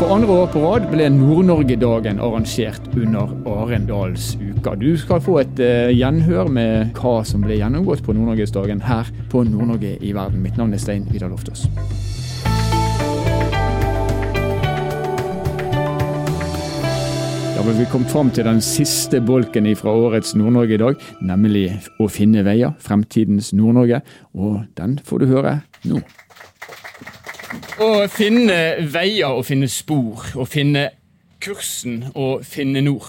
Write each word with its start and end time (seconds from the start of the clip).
For 0.00 0.14
andre 0.14 0.32
år 0.32 0.46
på 0.48 0.60
rad 0.64 0.86
ble 0.88 1.10
Nord-Norge-dagen 1.12 2.22
arrangert 2.24 2.86
under 2.96 3.34
Arendalsuka. 3.44 4.72
Du 4.80 4.94
skal 4.96 5.18
få 5.20 5.34
et 5.42 5.58
uh, 5.60 5.90
gjenhør 5.92 6.48
med 6.48 6.94
hva 6.96 7.18
som 7.28 7.42
ble 7.44 7.58
gjennomgått 7.58 8.00
på 8.06 8.14
Nord-Norgesdagen 8.16 8.80
her 8.86 9.10
på 9.28 9.42
Nord-Norge 9.44 9.98
i 10.00 10.14
verden. 10.16 10.40
Mitt 10.40 10.56
navn 10.56 10.72
er 10.72 10.80
Stein 10.80 11.04
Vidar 11.10 11.28
Loftaas. 11.28 11.66
Da 17.52 17.60
har 17.60 17.76
vi 17.76 17.90
kom 17.92 18.08
fram 18.08 18.32
til 18.32 18.48
den 18.48 18.64
siste 18.64 19.20
bolken 19.20 19.68
fra 19.76 19.92
årets 19.92 20.32
Nord-Norge 20.32 20.78
i 20.78 20.80
dag, 20.80 21.06
nemlig 21.20 21.66
å 22.00 22.08
finne 22.08 22.40
veier, 22.48 22.72
fremtidens 22.80 23.52
Nord-Norge. 23.52 24.00
Og 24.32 24.62
den 24.80 24.96
får 25.04 25.20
du 25.20 25.30
høre 25.36 25.58
nå. 25.84 26.00
Å 27.50 28.06
finne 28.06 28.56
veier 28.92 29.32
og 29.34 29.42
finne 29.48 29.66
spor, 29.70 30.22
å 30.38 30.44
finne 30.46 30.84
kursen 31.42 32.04
og 32.14 32.44
finne 32.46 32.82
nord. 32.84 33.08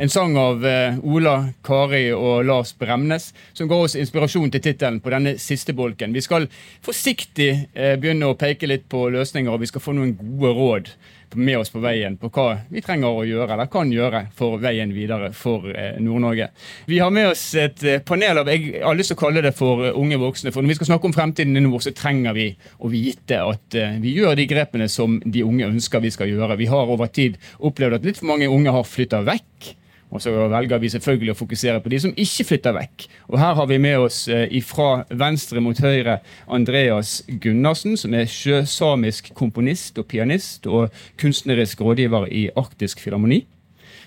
En 0.00 0.10
sang 0.10 0.32
av 0.40 0.64
eh, 0.66 0.96
Ola, 1.04 1.34
Kari 1.62 2.08
og 2.16 2.46
Lars 2.48 2.72
Bremnes, 2.80 3.28
som 3.52 3.68
ga 3.70 3.76
oss 3.84 3.94
inspirasjon 3.98 4.50
til 4.50 4.62
tittelen 4.64 5.02
på 5.04 5.12
denne 5.12 5.36
siste 5.38 5.74
bolken. 5.76 6.16
Vi 6.16 6.22
skal 6.24 6.48
forsiktig 6.82 7.50
eh, 7.74 7.94
begynne 8.00 8.32
å 8.32 8.38
peke 8.40 8.70
litt 8.70 8.88
på 8.90 9.04
løsninger, 9.14 9.52
og 9.52 9.62
vi 9.62 9.68
skal 9.70 9.84
få 9.84 9.94
noen 9.94 10.16
gode 10.16 10.54
råd 10.56 10.90
med 11.34 11.58
oss 11.58 11.72
på 11.72 11.82
veien 11.82 12.16
på 12.20 12.30
hva 12.34 12.46
vi 12.70 12.82
trenger 12.84 13.10
å 13.10 13.26
gjøre 13.26 13.56
eller 13.56 13.70
kan 13.72 13.92
gjøre 13.92 14.24
for 14.36 14.58
veien 14.62 14.92
videre 14.94 15.30
for 15.36 15.68
eh, 15.72 16.00
Nord-Norge. 16.02 16.48
Vi 16.90 17.00
har 17.02 17.12
med 17.14 17.30
oss 17.32 17.44
et 17.60 17.84
panel 18.06 18.42
av 18.42 18.50
jeg 18.52 18.80
har 18.82 18.96
lyst 18.98 19.12
til 19.12 19.18
å 19.18 19.22
kalle 19.24 19.44
det 19.44 19.54
for 19.58 19.84
unge 19.92 20.18
voksne. 20.20 20.52
for 20.54 20.62
Når 20.62 20.74
vi 20.74 20.78
skal 20.80 20.92
snakke 20.92 21.10
om 21.10 21.16
fremtiden 21.16 21.56
i 21.56 21.64
nord, 21.64 21.82
så 21.84 21.94
trenger 21.96 22.36
vi 22.36 22.48
å 22.78 22.90
vite 22.92 23.40
at 23.42 23.78
vi 24.02 24.16
gjør 24.18 24.36
de 24.38 24.48
grepene 24.50 24.88
som 24.90 25.20
de 25.24 25.44
unge 25.44 25.68
ønsker 25.68 26.02
vi 26.04 26.12
skal 26.14 26.30
gjøre. 26.30 26.58
Vi 26.60 26.70
har 26.70 26.90
over 26.90 27.10
tid 27.12 27.38
opplevd 27.58 27.98
at 27.98 28.06
litt 28.06 28.20
for 28.20 28.30
mange 28.32 28.50
unge 28.50 28.74
har 28.74 28.86
flytta 28.88 29.24
vekk 29.26 29.74
og 30.14 30.22
så 30.22 30.30
velger 30.30 30.78
vi 30.78 30.90
selvfølgelig 30.92 31.32
å 31.34 31.38
fokusere 31.38 31.80
på 31.82 31.90
de 31.90 31.98
som 32.04 32.12
ikke 32.14 32.46
flytter 32.52 32.76
vekk. 32.76 33.06
Og 33.32 33.38
Her 33.42 33.56
har 33.58 33.66
vi 33.66 33.80
med 33.82 34.04
oss 34.04 34.20
eh, 34.30 34.52
fra 34.62 35.02
venstre 35.10 35.62
mot 35.64 35.80
høyre 35.82 36.20
Andreas 36.46 37.16
Gunnarsen, 37.26 37.96
som 37.98 38.14
er 38.14 38.30
sjøsamisk 38.30 39.32
komponist 39.34 39.98
og 39.98 40.06
pianist 40.12 40.68
og 40.70 40.94
kunstnerisk 41.20 41.82
rådgiver 41.82 42.28
i 42.30 42.46
Arktisk 42.54 43.02
Filharmoni. 43.02 43.42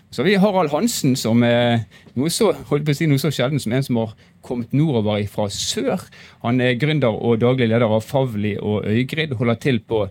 Så 0.08 0.22
har 0.22 0.30
vi 0.30 0.38
Harald 0.39 0.72
Hansen, 0.72 1.17
som 1.19 1.44
er 1.44 1.83
noe 2.16 2.31
så, 2.31 2.53
holdt 2.69 2.88
på 2.88 2.95
å 2.95 2.95
si 2.95 3.09
noe 3.11 3.19
så 3.19 3.27
sjelden 3.33 3.59
som 3.59 3.75
en 3.75 3.83
som 3.83 3.99
har 3.99 4.16
kommet 4.47 4.71
nordover 4.71 5.19
fra 5.27 5.49
sør. 5.52 6.08
Han 6.45 6.64
er 6.64 6.80
gründer 6.80 7.11
og 7.11 7.42
daglig 7.44 7.67
leder 7.67 7.92
av 7.92 8.08
Favli 8.08 8.55
og 8.55 8.88
Øygrid. 8.88 9.36
Holder 9.36 9.59
til 9.59 9.83
på 9.83 10.05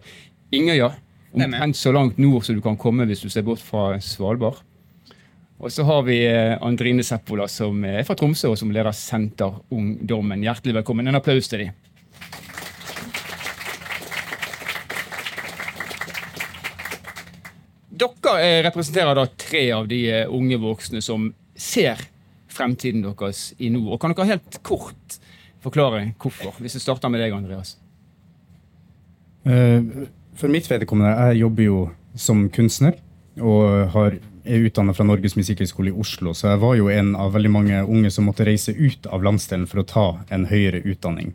Ingøya, 0.53 0.93
omtrent 1.33 1.81
så 1.81 1.97
langt 1.97 2.21
nord 2.21 2.45
som 2.45 2.59
du 2.59 2.61
kan 2.61 2.77
komme 2.77 3.09
hvis 3.09 3.25
du 3.25 3.33
ser 3.33 3.49
bort 3.49 3.65
fra 3.65 3.95
Svalbard. 4.05 4.61
Og 5.59 5.73
så 5.73 5.83
har 5.89 6.03
vi 6.03 6.19
eh, 6.27 6.63
Andrine 6.63 7.05
Seppola, 7.05 7.47
som 7.49 7.85
er 7.89 8.03
fra 8.05 8.17
Tromsø, 8.19 8.51
og 8.53 8.59
som 8.61 8.73
leder 8.75 8.93
Senterungdommen. 8.93 10.43
Hjertelig 10.45 10.83
velkommen. 10.83 11.09
En 11.09 11.17
applaus 11.17 11.49
til 11.49 11.65
dem. 11.65 11.79
Dere 17.97 18.35
eh, 18.43 18.59
representerer 18.69 19.17
da 19.17 19.25
tre 19.33 19.65
av 19.79 19.89
de 19.89 20.03
eh, 20.13 20.29
unge 20.29 20.61
voksne 20.61 21.01
som 21.01 21.31
ser 21.57 22.05
fremtiden 22.53 23.07
deres 23.07 23.49
i 23.57 23.73
nord. 23.73 23.95
Og 23.97 24.05
Kan 24.05 24.13
dere 24.13 24.35
helt 24.35 24.61
kort 24.61 25.19
forklare 25.65 26.11
hvorfor? 26.21 26.61
Hvis 26.61 26.77
vi 26.77 26.85
starter 26.85 27.09
med 27.09 27.25
deg, 27.25 27.33
Andreas. 27.33 27.79
For 30.37 30.53
mitt 30.53 30.67
vedkommende, 30.69 31.15
jeg 31.31 31.45
jobber 31.47 31.65
jo 31.65 31.83
som 32.19 32.49
kunstner 32.53 32.97
og 33.41 33.93
har 33.95 34.17
er 34.47 34.65
utdanna 34.67 34.95
fra 34.97 35.05
Norges 35.07 35.37
musikkhøgskole 35.39 35.91
i 35.93 35.99
Oslo, 36.01 36.33
så 36.35 36.53
jeg 36.53 36.63
var 36.63 36.77
jo 36.79 36.89
en 36.93 37.15
av 37.19 37.35
veldig 37.35 37.51
mange 37.53 37.83
unge 37.85 38.13
som 38.15 38.29
måtte 38.29 38.47
reise 38.47 38.75
ut 38.75 39.09
av 39.11 39.25
landsdelen 39.27 39.67
for 39.71 39.83
å 39.83 39.87
ta 39.91 40.07
en 40.33 40.47
høyere 40.51 40.85
utdanning. 40.87 41.35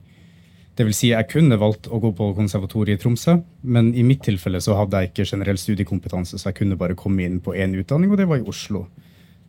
Det 0.75 0.85
vil 0.87 0.95
si, 0.95 1.09
jeg 1.11 1.27
kunne 1.29 1.59
valgt 1.59 1.89
å 1.91 1.99
gå 2.01 2.13
på 2.15 2.29
konservatoriet 2.37 2.97
i 2.97 3.01
Tromsø, 3.01 3.35
men 3.61 3.91
i 3.93 4.05
mitt 4.07 4.23
tilfelle 4.25 4.61
så 4.63 4.77
hadde 4.79 5.01
jeg 5.01 5.11
ikke 5.11 5.27
generell 5.33 5.59
studiekompetanse, 5.59 6.39
så 6.39 6.49
jeg 6.49 6.61
kunne 6.61 6.79
bare 6.79 6.95
komme 6.97 7.25
inn 7.27 7.41
på 7.43 7.53
én 7.53 7.75
utdanning, 7.77 8.13
og 8.13 8.21
det 8.21 8.29
var 8.31 8.39
i 8.39 8.47
Oslo. 8.47 8.85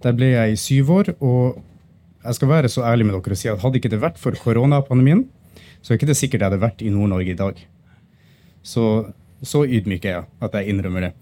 Der 0.03 0.17
ble 0.19 0.33
jeg 0.33 0.53
i 0.53 0.59
syv 0.59 0.91
år, 0.93 1.13
og 1.23 1.63
jeg 2.23 2.39
skal 2.39 2.51
være 2.51 2.71
så 2.71 2.85
ærlig 2.91 3.07
med 3.07 3.17
dere 3.17 3.37
og 3.37 3.39
si 3.39 3.51
at 3.51 3.63
hadde 3.63 3.79
ikke 3.79 3.93
det 3.95 4.03
vært 4.03 4.19
for 4.21 4.37
koronapandemien, 4.39 5.25
så 5.83 5.93
er 5.93 6.01
ikke 6.01 6.11
det 6.11 6.19
sikkert 6.19 6.43
jeg 6.43 6.51
hadde 6.51 6.63
vært 6.63 6.83
i 6.83 6.91
Nord-Norge 6.95 7.35
i 7.35 7.39
dag. 7.39 7.59
Så, 8.63 8.87
så 9.43 9.65
ydmyk 9.67 10.05
er 10.07 10.17
jeg 10.17 10.29
at 10.43 10.59
jeg 10.59 10.75
innrømmer 10.75 11.09
det. 11.09 11.13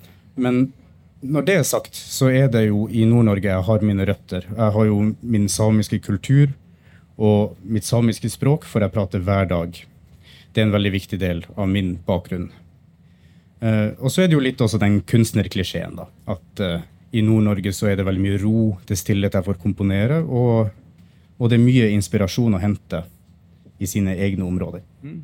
Men 0.41 0.66
når 1.20 1.44
det 1.44 1.54
er 1.58 1.66
sagt, 1.69 1.94
så 1.94 2.31
er 2.32 2.48
det 2.53 2.66
jo 2.70 2.86
i 2.88 3.04
Nord-Norge 3.08 3.50
jeg 3.50 3.66
har 3.66 3.84
mine 3.84 4.06
røtter. 4.08 4.47
Jeg 4.48 4.75
har 4.76 4.86
jo 4.88 5.00
min 5.20 5.48
samiske 5.53 6.00
kultur, 6.04 6.53
og 7.20 7.58
mitt 7.60 7.84
samiske 7.84 8.31
språk 8.32 8.64
for 8.64 8.81
jeg 8.81 8.94
prater 8.94 9.20
hver 9.25 9.48
dag. 9.50 9.76
Det 10.50 10.62
er 10.62 10.69
en 10.69 10.75
veldig 10.75 10.92
viktig 10.94 11.19
del 11.20 11.44
av 11.56 11.69
min 11.69 11.98
bakgrunn. 12.06 12.48
Uh, 13.60 13.92
og 14.00 14.09
så 14.09 14.25
er 14.25 14.30
det 14.30 14.38
jo 14.38 14.42
litt 14.42 14.62
også 14.64 14.80
den 14.80 15.03
kunstnerklisjeen, 15.04 15.98
da. 15.98 16.06
At 16.32 16.62
uh, 16.64 16.80
i 17.12 17.20
Nord-Norge 17.26 17.75
så 17.76 17.91
er 17.91 17.98
det 17.98 18.06
veldig 18.09 18.22
mye 18.25 18.41
ro, 18.41 18.62
er 18.88 18.98
stillhet 18.98 19.36
jeg 19.36 19.47
får 19.47 19.60
komponere, 19.60 20.22
og, 20.25 20.70
og, 21.36 21.50
det 21.50 21.59
er 21.59 21.66
mye 21.66 21.91
inspirasjon 21.92 22.56
å 22.56 22.62
hente 22.62 23.03
i 23.80 23.88
sine 23.91 24.16
egne 24.16 24.47
områder. 24.48 24.84
Mm. 25.04 25.20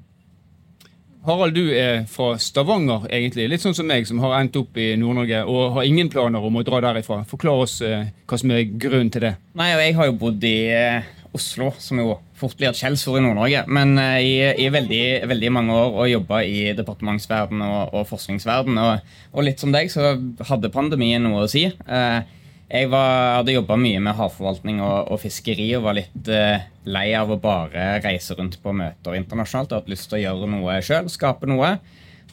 Harald, 1.27 1.57
du 1.59 1.73
er 1.75 2.05
fra 2.07 2.37
Stavanger, 2.39 3.09
egentlig. 3.11 3.49
Litt 3.51 3.65
sånn 3.65 3.75
som 3.75 3.89
meg, 3.91 4.05
som 4.07 4.21
har 4.23 4.37
endt 4.39 4.55
opp 4.61 4.77
i 4.79 4.93
Nord-Norge 5.01 5.41
og 5.51 5.75
har 5.75 5.89
ingen 5.89 6.07
planer 6.13 6.45
om 6.47 6.61
å 6.61 6.63
dra 6.67 6.79
derifra. 6.85 7.25
Forklar 7.27 7.65
oss 7.65 7.81
eh, 7.83 8.13
hva 8.31 8.39
som 8.39 8.53
er 8.55 8.69
grunnen 8.71 9.11
til 9.11 9.25
det. 9.27 9.33
Nei, 9.59 9.73
og 9.75 9.83
Jeg 9.83 9.97
har 9.99 10.07
jo 10.07 10.15
bodd 10.21 10.47
i 10.47 10.55
eh, 10.71 11.09
Oslo, 11.35 11.73
som 11.83 11.99
jo 11.99 12.15
fort 12.39 12.55
blir 12.55 12.71
et 12.71 12.79
skjellsord 12.79 13.19
i 13.19 13.25
Nord-Norge, 13.25 13.65
men 13.67 13.99
eh, 13.99 14.21
i, 14.23 14.33
i 14.63 14.71
veldig, 14.71 15.03
veldig, 15.27 15.51
mange 15.57 15.75
år 15.75 15.99
og 16.05 16.11
jobba 16.13 16.41
i 16.47 16.63
departementsverden 16.79 17.67
og, 17.67 17.81
og 17.91 18.07
forskningsverden. 18.13 18.79
Og, 18.85 19.13
og, 19.33 19.43
litt 19.49 19.63
som 19.63 19.75
deg, 19.75 19.91
så 19.91 20.15
hadde 20.47 20.71
pandemien 20.75 21.27
noe 21.27 21.49
å 21.49 21.51
si. 21.51 21.67
Eh, 21.67 22.21
jeg 22.67 22.89
var, 22.91 23.37
hadde 23.39 23.55
jobba 23.55 23.77
mye 23.79 24.01
med 24.03 24.17
havforvaltning 24.19 24.81
og, 24.83 25.13
og, 25.13 25.21
fiskeri 25.23 25.69
og 25.79 25.85
var 25.87 25.97
litt 26.01 26.31
eh, 26.33 26.65
lei 26.91 27.07
av 27.15 27.31
å 27.31 27.39
bare 27.39 28.01
reise 28.03 28.35
rundt 28.35 28.59
på 28.63 28.75
møter 28.75 29.15
internasjonalt 29.15 29.71
Jeg 29.71 29.83
hadde 29.83 29.95
lyst 29.95 30.09
til 30.11 30.19
å 30.19 30.23
gjøre 30.25 30.49
noe 30.51 30.81
sjøl, 30.83 31.11
skape 31.13 31.47
noe. 31.51 31.77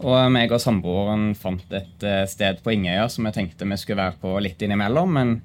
Og 0.01 0.17
meg 0.33 0.49
og 0.49 0.61
samboeren 0.61 1.35
fant 1.37 1.75
et 1.77 2.05
eh, 2.07 2.23
sted 2.29 2.63
på 2.65 2.73
Ingøya 2.73 3.05
som 3.13 3.29
jeg 3.29 3.37
tenkte 3.37 3.69
vi 3.69 3.77
skulle 3.77 4.07
være 4.07 4.17
på 4.23 4.33
litt 4.41 4.65
innimellom. 4.65 5.13
Men 5.13 5.35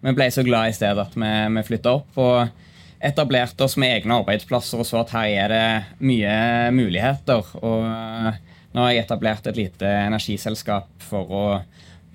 vi 0.00 0.14
ble 0.16 0.30
så 0.32 0.46
glad 0.46 0.72
i 0.72 0.78
stedet 0.78 1.04
at 1.04 1.18
vi, 1.18 1.32
vi 1.58 1.66
flytta 1.68 1.92
opp 2.00 2.22
og 2.24 2.64
etablerte 3.04 3.66
oss 3.66 3.76
med 3.78 3.98
egne 3.98 4.16
arbeidsplasser 4.22 4.80
og 4.80 4.88
så 4.88 5.02
at 5.02 5.12
her 5.12 5.28
er 5.44 5.52
det 5.52 5.66
mye 6.08 6.38
muligheter. 6.72 7.52
Og 7.60 7.84
eh, 7.84 8.40
nå 8.72 8.86
har 8.86 8.94
jeg 8.94 9.04
etablert 9.04 9.52
et 9.52 9.60
lite 9.60 9.92
energiselskap 10.08 11.04
for 11.04 11.36
å 11.36 11.44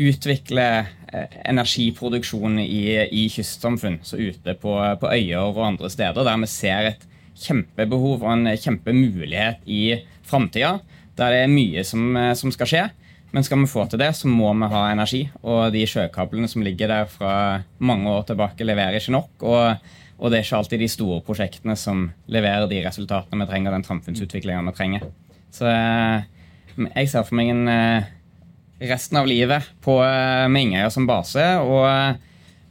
utvikle 0.02 0.66
eh, 1.14 1.38
energiproduksjon 1.46 2.60
i, 2.64 2.84
i 3.06 3.28
kystsamfunn, 3.32 4.00
så 4.06 4.18
ute 4.18 4.56
på, 4.60 4.74
på, 5.00 5.12
øyer 5.12 5.44
og 5.44 5.62
andre 5.68 5.92
steder, 5.92 6.26
der 6.26 6.42
vi 6.42 6.50
ser 6.50 6.90
et 6.94 7.08
kjempebehov 7.44 8.24
og 8.24 8.32
en 8.34 8.50
kjempemulighet 8.58 9.64
i 9.66 9.84
framtida. 10.26 10.78
Der 11.18 11.34
det 11.34 11.44
er 11.44 11.52
mye 11.52 11.84
som, 11.86 12.16
eh, 12.18 12.34
som, 12.38 12.54
skal 12.54 12.70
skje. 12.70 12.84
Men 13.34 13.46
skal 13.46 13.64
vi 13.64 13.70
få 13.70 13.88
til 13.90 14.02
det, 14.02 14.12
så 14.14 14.30
må 14.30 14.52
vi 14.54 14.70
ha 14.70 14.86
energi. 14.92 15.24
Og 15.42 15.72
de 15.74 15.86
sjøkablene 15.90 16.50
som 16.50 16.66
ligger 16.66 16.90
der 16.90 17.10
fra 17.10 17.64
mange 17.80 18.10
år 18.10 18.28
tilbake, 18.30 18.66
leverer 18.66 19.00
ikke 19.00 19.16
nok. 19.16 19.32
Og, 19.42 19.94
og 20.20 20.30
det 20.30 20.40
er 20.40 20.46
ikke 20.46 20.60
alltid 20.62 20.84
de 20.84 20.90
store 20.90 21.22
prosjektene 21.26 21.78
som 21.78 22.12
leverer 22.30 22.70
de 22.70 22.84
resultatene 22.86 23.42
vi 23.42 23.50
trenger, 23.50 23.74
den 23.74 23.88
samfunnsutviklingen 23.88 24.70
vi 24.70 24.76
trenger. 24.78 25.08
Så 25.54 25.70
eh, 25.70 26.30
jeg 26.90 27.10
ser 27.10 27.26
for 27.26 27.38
meg 27.38 27.54
en 27.54 27.66
resten 28.84 29.20
av 29.20 29.28
livet 29.30 29.72
på 29.84 29.98
med 30.02 30.52
Mingøya 30.52 30.92
som 30.94 31.08
base. 31.10 31.46
Og 31.64 31.88
eh, 31.88 32.22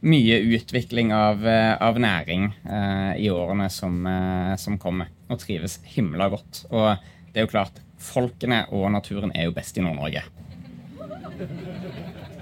mye 0.03 0.39
utvikling 0.39 1.13
av, 1.13 1.47
eh, 1.47 1.81
av 1.81 1.99
næring 1.99 2.51
eh, 2.69 3.15
i 3.23 3.29
årene 3.31 3.69
som, 3.69 4.05
eh, 4.05 4.55
som, 4.55 4.77
kommer. 4.79 5.07
Og 5.29 5.39
trives 5.39 5.79
himla 5.83 6.27
godt. 6.29 6.65
Og 6.71 6.97
det 7.31 7.39
er 7.39 7.47
jo 7.47 7.53
klart, 7.53 7.79
folkene 8.03 8.65
og 8.75 8.91
naturen 8.91 9.31
er 9.35 9.47
jo 9.47 9.55
best 9.55 9.77
i 9.79 9.85
Nord-Norge. 9.85 10.23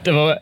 Det 0.02 0.14
var 0.18 0.40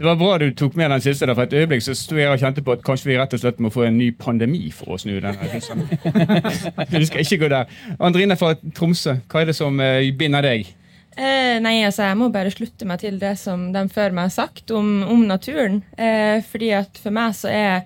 det 0.00 0.06
var 0.06 0.16
bra 0.16 0.38
du 0.40 0.46
tok 0.56 0.78
med 0.80 0.88
den 0.90 1.02
siste. 1.04 1.26
der, 1.26 1.34
for 1.36 1.42
Et 1.42 1.52
øyeblikk 1.52 1.82
så 1.84 1.92
sto 1.94 2.16
jeg 2.16 2.30
og 2.32 2.40
kjente 2.40 2.62
på 2.64 2.72
at 2.72 2.84
kanskje 2.84 3.10
vi 3.10 3.18
rett 3.20 3.34
og 3.36 3.42
slett 3.42 3.58
må 3.60 3.68
få 3.68 3.84
en 3.84 3.98
ny 4.00 4.10
pandemi 4.16 4.70
for 4.72 4.96
å 4.96 4.98
snu 4.98 5.18
den. 5.20 5.36
vi 6.94 7.04
skal 7.04 7.20
ikke 7.20 7.42
gå 7.42 7.50
der. 7.52 7.68
Andrine 8.00 8.38
fra 8.40 8.54
Tromsø, 8.76 9.18
hva 9.28 9.42
er 9.42 9.50
det 9.50 9.56
som 9.58 9.76
uh, 9.76 10.00
binder 10.16 10.46
deg? 10.46 10.72
Eh, 11.20 11.58
nei, 11.60 11.82
altså 11.84 12.06
Jeg 12.06 12.16
må 12.16 12.30
bare 12.32 12.52
slutte 12.54 12.86
meg 12.88 13.02
til 13.02 13.18
det 13.20 13.34
som 13.36 13.68
de 13.74 13.82
før 13.92 14.14
meg 14.16 14.30
har 14.30 14.36
sagt 14.38 14.72
om, 14.72 15.02
om 15.04 15.26
naturen. 15.28 15.82
Eh, 16.00 16.40
fordi 16.48 16.72
at 16.80 16.96
For 17.02 17.12
meg 17.12 17.36
så 17.36 17.52
er 17.52 17.84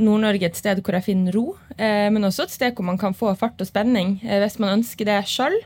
Nord-Norge 0.00 0.48
et 0.48 0.56
sted 0.56 0.80
hvor 0.80 0.96
jeg 0.96 1.10
finner 1.10 1.34
ro, 1.36 1.58
eh, 1.76 2.08
men 2.08 2.24
også 2.24 2.46
et 2.46 2.54
sted 2.54 2.72
hvor 2.72 2.86
man 2.88 2.96
kan 2.96 3.12
få 3.12 3.34
fart 3.36 3.60
og 3.60 3.68
spenning 3.68 4.20
eh, 4.24 4.38
hvis 4.40 4.56
man 4.62 4.78
ønsker 4.78 5.08
det 5.12 5.20
sjøl. 5.28 5.60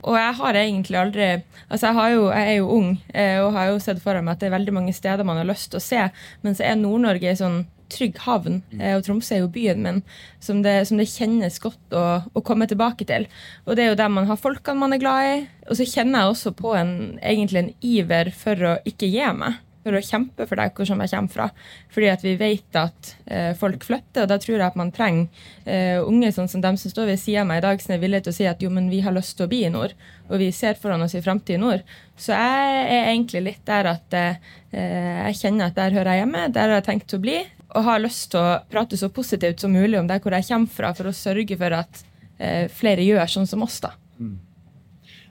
Og 0.00 0.16
jeg 0.16 0.36
har 0.38 0.56
egentlig 0.56 0.98
aldri 1.00 1.26
Altså, 1.70 1.86
jeg, 1.86 1.94
har 1.94 2.08
jo, 2.14 2.22
jeg 2.32 2.46
er 2.48 2.56
jo 2.58 2.70
ung 2.74 2.88
eh, 3.14 3.36
og 3.42 3.52
har 3.54 3.68
jo 3.70 3.82
sett 3.82 4.00
for 4.02 4.18
meg 4.18 4.32
at 4.32 4.40
det 4.42 4.48
er 4.48 4.56
veldig 4.56 4.72
mange 4.74 4.94
steder 4.96 5.26
man 5.26 5.38
har 5.38 5.46
lyst 5.46 5.70
til 5.70 5.78
å 5.78 5.84
se, 5.84 6.06
men 6.42 6.56
så 6.58 6.64
er 6.66 6.80
Nord-Norge 6.80 7.30
en 7.30 7.38
sånn 7.38 7.60
trygg 7.90 8.18
havn, 8.24 8.60
eh, 8.78 8.96
og 8.96 9.04
Tromsø 9.06 9.36
er 9.36 9.42
jo 9.44 9.52
byen 9.54 9.82
min, 9.84 10.02
som 10.42 10.64
det, 10.66 10.76
som 10.88 10.98
det 10.98 11.08
kjennes 11.10 11.60
godt 11.62 11.96
å, 11.96 12.04
å, 12.26 12.42
komme 12.46 12.68
tilbake 12.70 13.06
til. 13.06 13.26
Og 13.66 13.78
det 13.78 13.84
er 13.84 13.92
jo 13.92 14.00
der 14.02 14.12
man 14.12 14.28
har 14.30 14.40
folkene 14.40 14.82
man 14.82 14.94
er 14.94 15.02
glad 15.02 15.30
i. 15.30 15.40
Og 15.68 15.78
så 15.78 15.86
kjenner 15.86 16.24
jeg 16.24 16.34
også 16.34 16.54
på 16.58 16.74
en, 16.78 16.94
egentlig 17.22 17.62
en 17.62 17.72
iver 17.86 18.32
for 18.34 18.70
å 18.70 18.76
ikke 18.88 19.10
gi 19.10 19.26
meg 19.38 19.58
å 19.88 20.02
kjempe 20.04 20.46
for 20.46 20.60
deg 20.60 20.80
som 20.86 21.00
jeg 21.00 21.12
kommer 21.12 21.32
fra. 21.32 21.46
Fordi 21.92 22.08
at 22.12 22.24
vi 22.24 22.34
vet 22.40 22.76
at 22.78 23.12
eh, 23.26 23.52
folk 23.58 23.84
flytter, 23.86 24.24
og 24.24 24.30
da 24.30 24.38
tror 24.40 24.56
jeg 24.58 24.66
at 24.66 24.78
man 24.78 24.92
trenger 24.92 25.28
eh, 25.64 26.00
unge 26.02 26.32
sånn 26.36 26.50
som 26.52 26.64
dem 26.64 26.76
som 26.80 26.92
står 26.92 27.12
ved 27.12 27.22
sida 27.22 27.44
av 27.44 27.48
meg 27.48 27.62
i 27.62 27.64
dag, 27.64 27.82
som 27.82 27.94
er 27.94 28.02
villige 28.02 28.26
til 28.26 28.34
å 28.34 28.38
si 28.38 28.48
at 28.50 28.64
jo, 28.64 28.72
men 28.74 28.90
vi 28.92 29.00
har 29.04 29.16
lyst 29.16 29.36
til 29.38 29.48
å 29.48 29.52
bli 29.52 29.62
i 29.64 29.72
nord, 29.72 29.94
og 30.28 30.42
vi 30.42 30.50
ser 30.54 30.76
foran 30.80 31.06
oss 31.06 31.16
i 31.16 31.24
framtid 31.24 31.56
i 31.56 31.62
nord. 31.62 31.86
Så 32.20 32.36
jeg 32.36 32.84
er 32.84 33.08
egentlig 33.14 33.44
litt 33.46 33.64
der 33.68 33.88
at 33.94 34.18
eh, 34.18 34.52
jeg 34.74 35.40
kjenner 35.40 35.70
at 35.70 35.80
der 35.80 35.96
hører 35.96 36.12
jeg 36.14 36.24
hjemme, 36.26 36.44
der 36.52 36.68
har 36.68 36.80
jeg 36.80 36.88
tenkt 36.90 37.16
å 37.16 37.22
bli, 37.22 37.40
og 37.70 37.86
har 37.86 38.02
lyst 38.02 38.32
til 38.32 38.42
å 38.42 38.60
prate 38.70 38.98
så 38.98 39.08
positivt 39.14 39.62
som 39.62 39.72
mulig 39.72 39.98
om 40.00 40.08
der 40.10 40.20
hvor 40.22 40.34
jeg 40.34 40.48
kommer 40.50 40.70
fra, 40.74 40.92
for 40.98 41.08
å 41.08 41.16
sørge 41.16 41.56
for 41.58 41.80
at 41.80 42.04
eh, 42.42 42.66
flere 42.72 43.06
gjør 43.06 43.36
sånn 43.38 43.48
som 43.48 43.64
oss. 43.64 43.80
da. 43.84 43.94
Mm. 44.20 44.38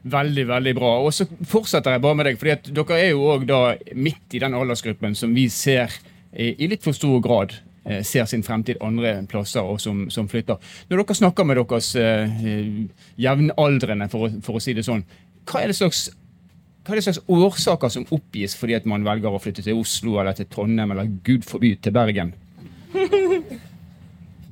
Veldig, 0.03 0.45
veldig 0.47 0.73
bra. 0.77 0.91
Og 1.03 1.13
så 1.13 1.25
fortsetter 1.47 1.95
jeg 1.95 2.03
bare 2.03 2.17
med 2.19 2.29
deg, 2.29 2.37
fordi 2.39 2.53
at 2.55 2.69
dere 2.75 2.99
er 2.99 3.09
jo 3.11 3.25
òg 3.33 3.47
da 3.49 3.59
midt 3.99 4.37
i 4.37 4.41
den 4.43 4.55
aldersgruppen 4.55 5.17
som 5.17 5.33
vi 5.35 5.49
ser 5.51 5.91
i 6.31 6.69
litt 6.69 6.85
for 6.85 6.93
stor 6.93 7.17
grad 7.25 7.55
eh, 7.89 8.03
ser 8.05 8.27
sin 8.29 8.43
fremtid 8.45 8.79
andre 8.85 9.15
plasser 9.29 9.65
og 9.65 9.81
som, 9.81 10.05
som 10.13 10.29
flytter. 10.29 10.59
Når 10.89 11.01
dere 11.01 11.17
snakker 11.17 11.47
med 11.47 11.59
deres 11.59 11.91
eh, 11.99 12.39
jevnaldrende, 13.19 14.09
for, 14.13 14.39
for, 14.45 14.59
å 14.59 14.63
si 14.63 14.75
det 14.77 14.85
sånn, 14.87 15.03
hva 15.49 15.63
er 15.63 15.73
det 15.73 15.79
slags 15.79 16.09
hva 16.85 16.95
er 16.95 17.01
det 17.01 17.05
slags 17.05 17.25
årsaker 17.29 17.91
som 17.93 18.05
oppgis 18.15 18.55
fordi 18.57 18.73
at 18.77 18.85
man 18.89 19.03
velger 19.05 19.33
å 19.35 19.41
flytte 19.41 19.61
til 19.65 19.77
Oslo 19.77 20.15
eller 20.21 20.37
til 20.37 20.47
Trondheim 20.49 20.93
eller 20.95 21.09
gud 21.25 21.43
forby 21.45 21.75
til 21.83 21.93
Bergen? 21.93 22.31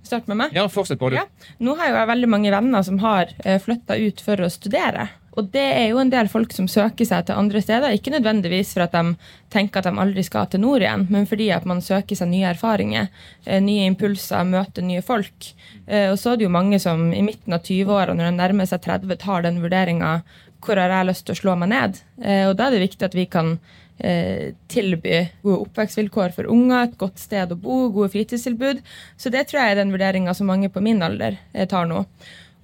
Start 0.07 0.27
med 0.29 0.37
meg? 0.39 0.53
Ja, 0.55 0.67
fortsett 0.71 0.99
bare 1.01 1.15
du. 1.15 1.17
Ja. 1.17 1.53
Nå 1.63 1.73
har 1.79 1.89
jeg 1.89 2.09
veldig 2.11 2.29
mange 2.31 2.51
venner 2.53 2.83
som 2.85 2.99
har 3.03 3.31
eh, 3.43 3.57
flytta 3.63 3.97
ut 3.99 4.21
for 4.23 4.43
å 4.43 4.51
studere. 4.53 5.07
Og 5.37 5.51
det 5.53 5.63
er 5.63 5.91
jo 5.91 5.99
en 6.01 6.09
del 6.09 6.29
folk 6.31 6.53
som 6.55 6.65
søker 6.71 7.05
seg 7.05 7.27
til 7.27 7.37
andre 7.37 7.61
steder. 7.61 7.93
Ikke 7.93 8.13
nødvendigvis 8.13 8.73
for 8.73 8.87
at 8.87 8.95
de 8.95 9.13
tenker 9.53 9.83
at 9.83 9.89
de 9.89 10.01
aldri 10.01 10.23
skal 10.25 10.49
til 10.49 10.63
nord 10.63 10.81
igjen, 10.81 11.05
men 11.13 11.27
fordi 11.29 11.51
at 11.53 11.67
man 11.69 11.83
søker 11.85 12.17
seg 12.17 12.31
nye 12.31 12.49
erfaringer, 12.49 13.11
eh, 13.45 13.61
nye 13.61 13.85
impulser, 13.91 14.47
møter 14.49 14.85
nye 14.85 15.05
folk. 15.05 15.51
Eh, 15.85 16.09
og 16.09 16.17
så 16.17 16.33
er 16.33 16.41
det 16.41 16.47
jo 16.47 16.55
mange 16.57 16.81
som 16.81 17.11
i 17.13 17.21
midten 17.25 17.53
av 17.53 17.61
20-åra, 17.61 18.17
når 18.17 18.31
de 18.31 18.39
nærmer 18.39 18.69
seg 18.69 18.81
30, 18.87 19.17
tar 19.21 19.45
den 19.45 19.61
vurderinga 19.61 20.21
hvor 20.65 20.79
har 20.81 20.89
jeg 20.89 21.05
lyst 21.11 21.27
til 21.27 21.35
å 21.35 21.39
slå 21.43 21.53
meg 21.61 21.69
ned. 21.69 21.99
Eh, 22.17 22.47
og 22.49 22.55
da 22.57 22.67
er 22.67 22.75
det 22.75 22.87
viktig 22.87 23.05
at 23.05 23.17
vi 23.17 23.29
kan 23.29 23.59
tilby 23.97 25.23
gode 25.41 25.63
oppvekstvilkår 25.63 26.35
for 26.35 26.45
unger, 26.53 26.83
et 26.83 26.99
godt 27.01 27.17
sted 27.17 27.49
å 27.49 27.55
bo, 27.57 27.87
gode 27.89 28.11
fritidstilbud. 28.13 28.83
Så 29.17 29.31
det 29.33 29.47
tror 29.49 29.63
jeg 29.63 29.73
er 29.73 29.79
den 29.79 29.89
vurderinga 29.89 30.35
som 30.37 30.45
mange 30.51 30.69
på 30.69 30.83
min 30.85 31.01
alder 31.01 31.39
tar 31.65 31.89
nå. 31.89 32.03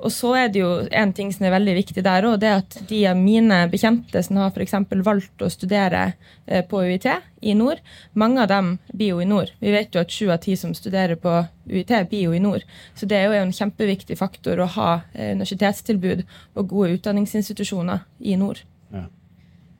Og 0.01 0.11
så 0.11 0.33
er 0.35 0.49
det 0.51 0.61
jo 0.61 0.69
en 0.91 1.13
ting 1.15 1.29
som 1.33 1.45
er 1.45 1.53
veldig 1.53 1.75
viktig 1.77 2.03
der 2.03 2.25
òg, 2.27 2.39
det 2.41 2.49
er 2.49 2.61
at 2.63 2.77
de 2.89 3.01
av 3.07 3.19
mine 3.19 3.59
bekjente 3.71 4.23
som 4.25 4.39
har 4.41 4.51
f.eks. 4.51 4.75
valgt 5.05 5.45
å 5.45 5.51
studere 5.53 6.01
eh, 6.45 6.63
på 6.65 6.81
UiT 6.81 7.07
i 7.41 7.55
nord, 7.57 7.79
mange 8.17 8.41
av 8.41 8.49
dem 8.51 8.73
blir 8.91 9.13
jo 9.13 9.21
i 9.21 9.29
nord. 9.29 9.53
Vi 9.61 9.71
vet 9.75 9.93
jo 9.93 10.01
at 10.01 10.11
sju 10.11 10.31
av 10.33 10.41
ti 10.43 10.57
som 10.59 10.73
studerer 10.75 11.19
på 11.19 11.35
UiT, 11.69 11.93
blir 12.09 12.27
jo 12.27 12.33
i 12.33 12.41
nord. 12.43 12.65
Så 12.97 13.07
det 13.09 13.19
er 13.19 13.29
jo 13.29 13.39
en 13.39 13.55
kjempeviktig 13.55 14.17
faktor 14.19 14.63
å 14.63 14.71
ha 14.77 14.91
eh, 15.13 15.33
universitetstilbud 15.37 16.25
og 16.57 16.71
gode 16.73 16.97
utdanningsinstitusjoner 16.97 18.07
i 18.19 18.39
nord. 18.39 18.65
Ja. 18.93 19.07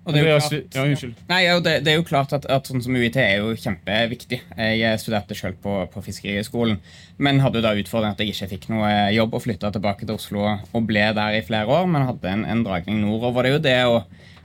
Det, 0.03 0.19
er 0.19 0.25
jo 0.27 0.39
klart, 0.39 0.75
ja, 0.75 0.83
nei, 1.29 1.41
det, 1.63 1.73
det, 1.85 1.91
er 1.93 1.95
jo 1.95 2.03
klart 2.03 2.33
at, 2.35 2.43
at, 2.51 2.67
sånn 2.67 2.81
som 2.83 2.95
UiT 2.95 3.15
er 3.21 3.37
jo 3.39 3.53
kjempeviktig. 3.55 4.41
Jeg 4.59 4.99
studerte 4.99 5.37
selv 5.37 5.61
på, 5.63 5.77
på 5.93 6.03
Fiskeriskolen, 6.03 6.81
men 7.23 7.39
hadde 7.39 7.61
da 7.63 7.71
utfordringen 7.79 8.17
at 8.17 8.19
jeg 8.19 8.33
ikke 8.33 8.49
fikk 8.57 8.67
noe 8.73 8.89
jobb 9.15 9.37
og 9.37 9.45
flytta 9.45 9.71
tilbake 9.71 10.03
til 10.03 10.17
Oslo 10.17 10.43
og 10.51 10.89
ble 10.89 11.05
der 11.15 11.37
i 11.37 11.45
flere 11.47 11.71
år, 11.71 11.87
men 11.87 12.09
hadde 12.09 12.33
en, 12.35 12.43
en 12.43 12.65
dragning 12.67 12.99
nordover. 13.05 13.47
Det 13.47 13.53
er 13.53 13.55
jo 13.55 13.63
det 13.63 13.79
å 13.87 14.01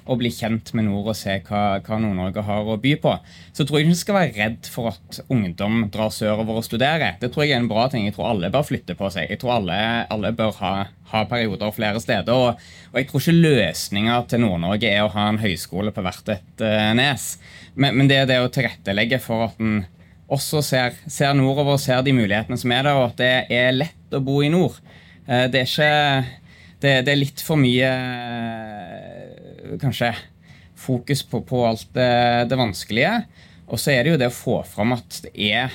å 0.09 0.17
bli 0.19 0.31
kjent 0.33 0.73
med 0.77 0.87
nord 0.89 1.11
og 1.13 1.17
se 1.17 1.37
hva, 1.47 1.63
hva 1.85 1.99
Nord-Norge 2.01 2.45
har 2.47 2.69
å 2.69 2.79
by 2.81 2.95
på. 3.03 3.13
Så 3.57 3.67
tror 3.67 3.79
jeg 3.79 3.89
ikke 3.89 3.97
du 3.97 4.01
skal 4.01 4.17
være 4.17 4.35
redd 4.37 4.71
for 4.73 4.91
at 4.93 5.21
ungdom 5.29 5.83
drar 5.93 6.13
sørover 6.15 6.61
og 6.61 6.67
studerer. 6.67 7.19
Det 7.21 7.31
tror 7.35 7.45
jeg 7.45 7.57
er 7.57 7.63
en 7.63 7.71
bra 7.71 7.87
ting. 7.93 8.07
Jeg 8.09 8.17
tror 8.17 8.31
alle 8.31 8.53
bør 8.55 8.67
flytte 8.69 8.97
på 8.99 9.11
seg. 9.13 9.29
Jeg 9.33 9.43
tror 9.43 9.59
alle, 9.59 9.79
alle 10.15 10.33
bør 10.37 10.57
ha, 10.63 10.73
ha, 11.13 11.23
perioder 11.29 11.75
flere 11.77 12.01
steder. 12.03 12.33
Og, 12.33 12.65
og 12.93 12.99
jeg 13.01 13.11
tror 13.11 13.25
ikke 13.25 13.37
løsninga 13.37 14.19
til 14.31 14.45
Nord-Norge 14.45 14.91
er 14.91 15.05
å 15.05 15.13
ha 15.13 15.29
en 15.33 15.43
høyskole 15.43 15.93
på 15.95 16.05
hvert 16.07 16.35
et 16.39 16.65
uh, 16.65 16.91
nes. 16.99 17.31
Men, 17.75 17.95
men, 18.01 18.11
det 18.11 18.23
er 18.23 18.33
det 18.33 18.41
å 18.43 18.51
tilrettelegge 18.53 19.21
for 19.23 19.51
at 19.51 19.63
en 19.63 19.83
også 20.29 20.61
ser, 20.65 20.97
ser 21.09 21.37
nordover 21.37 21.79
og 21.79 21.81
ser 21.81 22.03
de 22.05 22.13
mulighetene 22.13 22.59
som 22.61 22.73
er 22.75 22.85
der, 22.85 22.99
og 22.99 23.15
at 23.15 23.21
det 23.21 23.33
er 23.55 23.77
lett 23.77 24.17
å 24.17 24.25
bo 24.25 24.43
i 24.45 24.53
nord. 24.53 24.77
Uh, 25.29 25.47
det 25.53 25.65
er 25.65 25.69
ikke 25.69 25.93
det, 26.79 26.93
det, 27.07 27.13
er 27.13 27.19
litt 27.19 27.43
for 27.43 27.59
mye 27.59 27.91
kanskje 29.81 30.13
fokus 30.79 31.25
på, 31.27 31.43
på 31.43 31.65
alt 31.67 31.89
det, 31.97 32.49
det, 32.51 32.59
vanskelige. 32.59 33.13
Og 33.69 33.81
så 33.81 33.93
er 33.93 34.05
det 34.05 34.15
jo 34.15 34.21
det 34.23 34.31
å 34.31 34.35
få 34.35 34.63
fram 34.69 34.95
at 34.97 35.21
det 35.25 35.35
er 35.51 35.75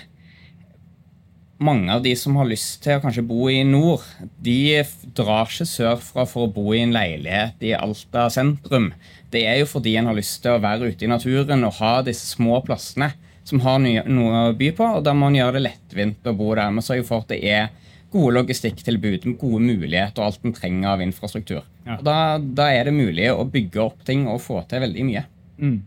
mange 1.64 1.94
av 1.94 2.02
de 2.04 2.12
som 2.18 2.36
har 2.40 2.48
lyst 2.50 2.82
til 2.84 2.98
å 2.98 3.04
kanskje 3.04 3.24
bo 3.28 3.48
i 3.52 3.62
nord, 3.68 4.04
de 4.44 4.82
drar 5.16 5.48
ikke 5.48 5.68
sørfra 5.70 6.26
for 6.28 6.48
å 6.48 6.52
bo 6.52 6.74
i 6.76 6.82
en 6.84 6.96
leilighet 6.96 7.62
i 7.64 7.76
Alta 7.78 8.26
sentrum. 8.34 8.90
Det 9.32 9.46
er 9.48 9.62
jo 9.62 9.70
fordi 9.70 9.96
en 10.00 10.10
har 10.10 10.18
lyst 10.18 10.42
til 10.44 10.56
å 10.56 10.64
være 10.64 10.92
ute 10.92 11.06
i 11.06 11.12
naturen 11.12 11.64
og 11.68 11.78
ha 11.80 11.94
disse 12.04 12.34
små 12.34 12.60
plassene 12.66 13.14
som 13.48 13.62
har 13.64 13.80
noe 13.84 14.44
å 14.50 14.58
by 14.58 14.72
på, 14.76 14.90
og 14.98 15.06
da 15.06 15.14
må 15.16 15.30
en 15.30 15.40
gjøre 15.40 15.58
det 15.58 15.66
lettvint 15.68 16.28
å 16.28 16.36
bo 16.36 16.54
der. 16.56 16.72
Men 16.72 16.86
sørge 16.86 17.06
for 17.08 17.24
at 17.24 17.32
det 17.32 17.42
er 17.44 17.72
gode 18.14 18.36
logistikktilbud, 18.38 19.26
gode 19.42 19.62
muligheter 19.64 20.22
og 20.22 20.30
alt 20.30 20.46
en 20.46 20.56
trenger 20.56 20.94
av 20.94 21.04
infrastruktur. 21.06 21.64
Ja. 21.88 21.98
Da, 22.06 22.18
da, 22.40 22.70
er 22.72 22.90
det 22.90 22.96
mulig 22.96 23.30
å 23.34 23.44
bygge 23.50 23.82
opp 23.84 24.04
ting 24.08 24.28
og 24.30 24.42
få 24.44 24.62
til 24.70 24.86
veldig 24.86 25.08
mye. 25.08 25.26
Mm. 25.58 25.80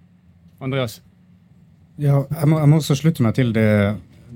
Andreas? 0.66 1.00
Ja, 1.96 2.24
jeg 2.28 2.50
må, 2.50 2.58
jeg 2.60 2.70
må, 2.72 2.80
også 2.82 2.98
slutte 2.98 3.24
meg 3.24 3.36
til 3.38 3.54
det 3.56 3.70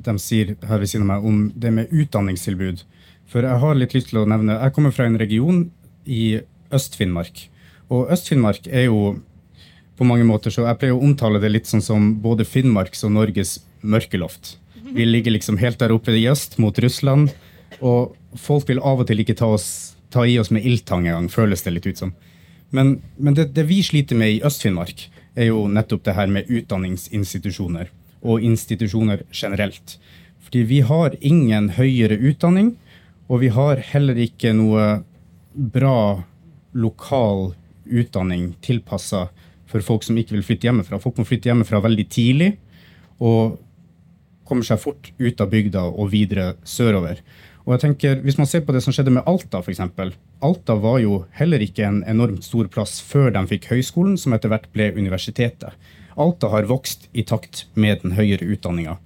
de 0.01 0.15
sier 0.23 0.55
her 0.65 0.81
ved 0.81 0.89
siden 0.89 1.05
av 1.05 1.11
meg 1.11 1.27
om 1.29 1.41
det 1.61 1.73
med 1.77 1.91
utdanningstilbud. 1.93 2.85
For 3.31 3.45
jeg 3.45 3.63
har 3.63 3.77
litt 3.77 3.93
lyst 3.95 4.11
til 4.11 4.23
å 4.23 4.29
nevne 4.29 4.57
Jeg 4.57 4.75
kommer 4.75 4.95
fra 4.95 5.05
en 5.07 5.19
region 5.21 5.67
i 6.09 6.41
Øst-Finnmark. 6.73 7.45
Og 7.93 8.09
Øst-Finnmark 8.15 8.67
er 8.71 8.89
jo 8.89 9.19
på 10.01 10.07
mange 10.09 10.25
måter 10.25 10.55
så 10.55 10.65
Jeg 10.65 10.81
pleier 10.81 10.97
å 10.97 11.05
omtale 11.05 11.43
det 11.43 11.51
litt 11.53 11.69
sånn 11.69 11.85
som 11.85 12.15
både 12.25 12.47
Finnmarks 12.49 13.05
og 13.05 13.13
Norges 13.19 13.59
mørkeloft. 13.83 14.57
Vi 14.91 15.05
ligger 15.07 15.37
liksom 15.37 15.61
helt 15.61 15.79
der 15.79 15.93
oppe 15.95 16.15
i 16.17 16.27
øst, 16.31 16.57
mot 16.59 16.79
Russland. 16.83 17.31
Og 17.79 18.17
folk 18.39 18.69
vil 18.69 18.83
av 18.83 19.03
og 19.03 19.09
til 19.09 19.23
ikke 19.23 19.39
ta, 19.39 19.49
oss, 19.55 19.97
ta 20.11 20.27
i 20.27 20.39
oss 20.41 20.51
med 20.51 20.67
ildtang 20.67 21.07
engang, 21.07 21.31
føles 21.33 21.63
det 21.65 21.75
litt 21.77 21.89
ut 21.89 22.03
som. 22.03 22.15
Men, 22.75 23.01
men 23.17 23.37
det, 23.39 23.51
det, 23.57 23.67
vi 23.71 23.81
sliter 23.83 24.19
med 24.19 24.37
i 24.37 24.43
Øst-Finnmark, 24.47 25.07
er 25.39 25.51
jo 25.51 25.65
nettopp 25.71 26.05
det 26.07 26.17
her 26.19 26.31
med 26.31 26.51
utdanningsinstitusjoner. 26.51 27.91
Og 28.21 28.43
institusjoner 28.45 29.25
generelt. 29.33 29.97
Fordi 30.45 30.65
vi 30.69 30.81
har 30.87 31.17
ingen 31.21 31.71
høyere 31.79 32.19
utdanning, 32.19 32.75
og 33.31 33.45
vi 33.45 33.53
har 33.55 33.81
heller 33.93 34.19
ikke 34.19 34.53
noe 34.57 35.05
bra 35.55 36.23
lokal 36.75 37.53
utdanning 37.91 38.55
tilpassa 38.63 39.29
for 39.71 39.83
folk 39.87 40.05
som 40.07 40.19
ikke 40.19 40.37
vil 40.37 40.47
flytte 40.47 40.69
hjemmefra. 40.69 40.99
Folk 41.03 41.19
må 41.19 41.27
flytte 41.27 41.51
hjemmefra 41.51 41.83
veldig 41.85 42.07
tidlig 42.11 42.51
og 43.23 43.59
kommer 44.49 44.67
seg 44.67 44.81
fort 44.83 45.13
ut 45.19 45.43
av 45.43 45.51
bygda 45.53 45.85
og 45.91 46.11
videre 46.11 46.55
sørover. 46.67 47.21
Og 47.71 47.77
jeg 47.77 47.83
tenker, 47.85 48.17
Hvis 48.27 48.35
man 48.35 48.49
ser 48.51 48.65
på 48.67 48.73
det 48.75 48.83
som 48.83 48.91
skjedde 48.91 49.13
med 49.15 49.23
Alta, 49.31 49.61
f.eks. 49.63 49.79
Alta 50.43 50.75
var 50.75 50.99
jo 50.99 51.21
heller 51.39 51.63
ikke 51.63 51.85
en 51.87 52.01
enormt 52.03 52.43
stor 52.43 52.67
plass 52.67 52.99
før 52.99 53.31
de 53.31 53.45
fikk 53.47 53.69
høyskolen, 53.71 54.17
som 54.19 54.35
etter 54.35 54.51
hvert 54.51 54.67
ble 54.75 54.89
universitetet. 54.97 55.77
Alta 56.19 56.51
har 56.51 56.67
vokst 56.67 57.07
i 57.15 57.23
takt 57.23 57.69
med 57.79 58.03
den 58.03 58.17
høyere 58.19 58.43
utdanninga. 58.43 58.97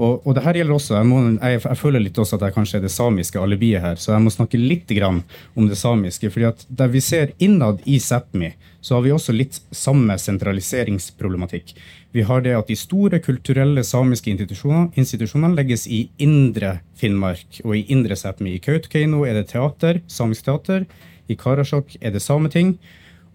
Og, 0.00 0.22
og, 0.24 0.32
det 0.32 0.42
her 0.46 0.56
gjelder 0.56 0.76
også, 0.78 0.94
jeg, 0.96 1.06
må, 1.10 1.18
jeg, 1.36 1.60
jeg, 1.60 1.76
føler 1.76 2.00
litt 2.00 2.18
også 2.18 2.38
at 2.38 2.46
jeg 2.46 2.54
kanskje 2.54 2.78
er 2.78 2.84
det 2.86 2.92
samiske 2.94 3.40
alibiet 3.40 3.82
her, 3.84 3.98
så 4.00 4.14
jeg 4.14 4.24
må 4.24 4.32
snakke 4.32 4.60
litt 4.60 4.94
om 5.04 5.66
det 5.68 5.76
samiske. 5.76 6.30
fordi 6.32 6.46
at 6.48 6.64
Der 6.68 6.88
vi 6.88 7.02
ser 7.04 7.34
innad 7.38 7.82
i 7.84 7.98
Sápmi, 8.00 8.54
så 8.80 8.94
har 8.96 9.02
vi 9.04 9.12
også 9.12 9.34
litt 9.36 9.60
samme 9.70 10.16
sentraliseringsproblematikk. 10.16 11.74
Vi 12.12 12.22
har 12.22 12.40
det 12.40 12.56
at 12.56 12.72
de 12.72 12.76
store 12.76 13.20
kulturelle 13.20 13.84
samiske 13.84 14.30
institusjonene, 14.32 14.88
institusjonene 14.96 15.54
legges 15.54 15.86
i 15.86 16.08
indre 16.18 16.80
Finnmark 16.96 17.60
og 17.64 17.76
i 17.76 17.84
indre 17.92 18.16
Sápmi. 18.16 18.56
I 18.56 18.64
Kautokeino 18.64 19.26
er 19.28 19.36
det 19.36 19.50
teater, 19.52 20.00
samisk 20.08 20.48
teater. 20.48 20.88
I 21.28 21.36
Karasjok 21.36 21.98
er 22.00 22.16
det 22.16 22.24
sameting. 22.24 22.78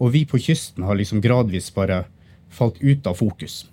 Og 0.01 0.11
vi 0.17 0.25
på 0.25 0.41
kysten 0.41 0.83
har 0.83 0.97
liksom 0.97 1.21
gradvis 1.21 1.69
bare 1.71 2.07
falt 2.49 2.81
ut 2.81 3.05
av 3.05 3.21
fokus. 3.21 3.67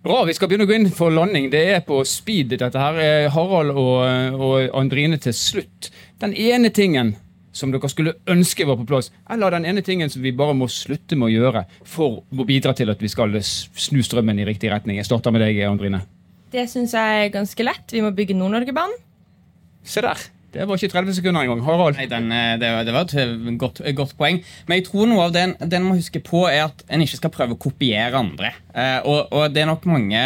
Bra, 0.00 0.22
vi 0.24 0.32
skal 0.32 0.48
begynne 0.48 0.64
å 0.64 0.68
gå 0.70 0.76
inn 0.78 0.92
for 0.96 1.12
landing. 1.12 1.50
Det 1.52 1.60
er 1.74 1.82
på 1.84 1.98
speed, 2.08 2.54
dette 2.62 2.80
her. 2.80 3.28
Harald 3.34 3.74
og, 3.76 4.38
og 4.40 4.78
Andrine 4.80 5.18
til 5.20 5.34
slutt. 5.36 5.90
Den 6.22 6.32
ene 6.32 6.70
tingen 6.72 7.18
som 7.52 7.72
dere 7.74 7.90
skulle 7.92 8.14
ønske 8.30 8.64
var 8.64 8.78
på 8.80 8.86
plass? 8.88 9.10
Eller 9.28 9.52
den 9.52 9.66
ene 9.68 9.84
tingen 9.84 10.08
som 10.08 10.24
vi 10.24 10.32
bare 10.36 10.56
må 10.56 10.70
slutte 10.72 11.18
med 11.20 11.28
å 11.28 11.34
gjøre 11.34 11.64
for 11.84 12.22
å 12.24 12.48
bidra 12.48 12.72
til 12.78 12.92
at 12.92 13.02
vi 13.02 13.10
skal 13.12 13.36
snu 13.44 14.00
strømmen 14.06 14.40
i 14.40 14.48
riktig 14.48 14.72
retning? 14.72 14.96
Jeg 15.02 15.10
starter 15.10 15.36
med 15.36 15.44
deg, 15.44 15.60
Andrine. 15.68 16.00
Det 16.50 16.64
syns 16.70 16.96
jeg 16.96 17.26
er 17.26 17.32
ganske 17.34 17.66
lett. 17.66 17.92
Vi 17.92 18.00
må 18.00 18.14
bygge 18.16 18.38
Nord-Norgebanen. 18.38 18.96
Se 19.84 20.00
der. 20.04 20.30
Det 20.50 20.66
var 20.66 20.80
ikke 20.80 20.90
30 20.90 21.14
sekunder 21.14 21.44
engang. 21.44 21.62
Harald? 21.62 21.98
Nei, 21.98 22.08
den, 22.10 22.30
eh, 22.34 22.54
det, 22.58 22.70
det, 22.86 22.94
var 22.94 23.06
et 23.06 23.58
godt, 23.58 23.82
godt, 23.96 24.16
poeng. 24.18 24.40
Men 24.66 24.80
jeg 24.80 24.88
tror 24.88 25.06
noe 25.06 25.28
av 25.28 25.34
det 25.34 25.44
en 25.62 25.86
må 25.86 25.98
huske 25.98 26.22
på, 26.26 26.46
er 26.50 26.66
at 26.66 26.82
en 26.90 27.04
ikke 27.04 27.20
skal 27.20 27.34
prøve 27.34 27.54
å 27.54 27.60
kopiere 27.60 28.18
andre. 28.18 28.56
Eh, 28.74 28.98
og, 29.04 29.30
og, 29.30 29.46
det 29.54 29.62
er 29.62 29.70
nok 29.70 29.86
mange 29.90 30.18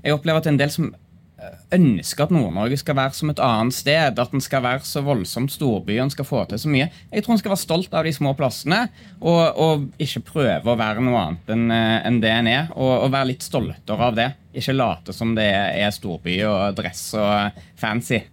Jeg 0.00 0.16
opplever 0.16 0.40
at 0.40 0.48
en 0.48 0.58
del 0.58 0.72
som 0.74 0.88
eh, 0.90 1.54
ønsker 1.76 2.24
at 2.24 2.32
Nord-Norge 2.34 2.80
skal 2.80 2.96
være 2.98 3.14
som 3.14 3.30
et 3.30 3.42
annet 3.44 3.76
sted. 3.76 4.18
At 4.18 4.34
den 4.34 4.42
skal 4.42 4.64
være 4.64 4.82
så 4.88 5.04
voldsomt 5.06 5.54
storby 5.54 6.00
og 6.02 6.10
skal 6.16 6.26
få 6.26 6.42
til 6.50 6.62
så 6.64 6.72
mye. 6.72 6.88
Jeg 7.12 7.22
tror 7.22 7.36
en 7.36 7.42
skal 7.44 7.54
være 7.54 7.62
stolt 7.62 7.94
av 7.94 8.08
de 8.08 8.14
små 8.16 8.34
plassene, 8.38 8.80
og, 9.20 9.44
og 9.54 10.02
ikke 10.02 10.24
prøve 10.32 10.72
å 10.74 10.78
være 10.80 11.06
noe 11.06 11.22
annet 11.28 11.54
enn 11.54 11.70
en 11.70 12.20
det 12.24 12.34
en 12.40 12.50
er. 12.56 12.74
Og, 12.74 12.90
og 13.04 13.14
være 13.14 13.30
litt 13.36 13.46
stoltere 13.46 14.10
av 14.10 14.18
det. 14.18 14.28
Ikke 14.50 14.74
late 14.74 15.14
som 15.14 15.38
det 15.38 15.46
er 15.54 15.94
storby 15.94 16.40
og 16.48 16.74
dress 16.80 17.06
og 17.14 17.64
fancy. 17.78 18.24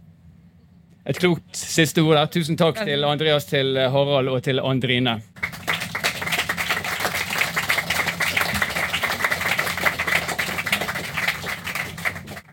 Et 1.08 1.16
klokt 1.16 1.56
siste 1.56 2.04
ord 2.04 2.18
der. 2.18 2.28
Tusen 2.28 2.58
takk 2.60 2.82
til 2.84 3.06
Andreas, 3.08 3.48
til 3.48 3.78
Harald 3.80 4.28
og 4.28 4.42
til 4.44 4.60
Andrine. 4.60 5.22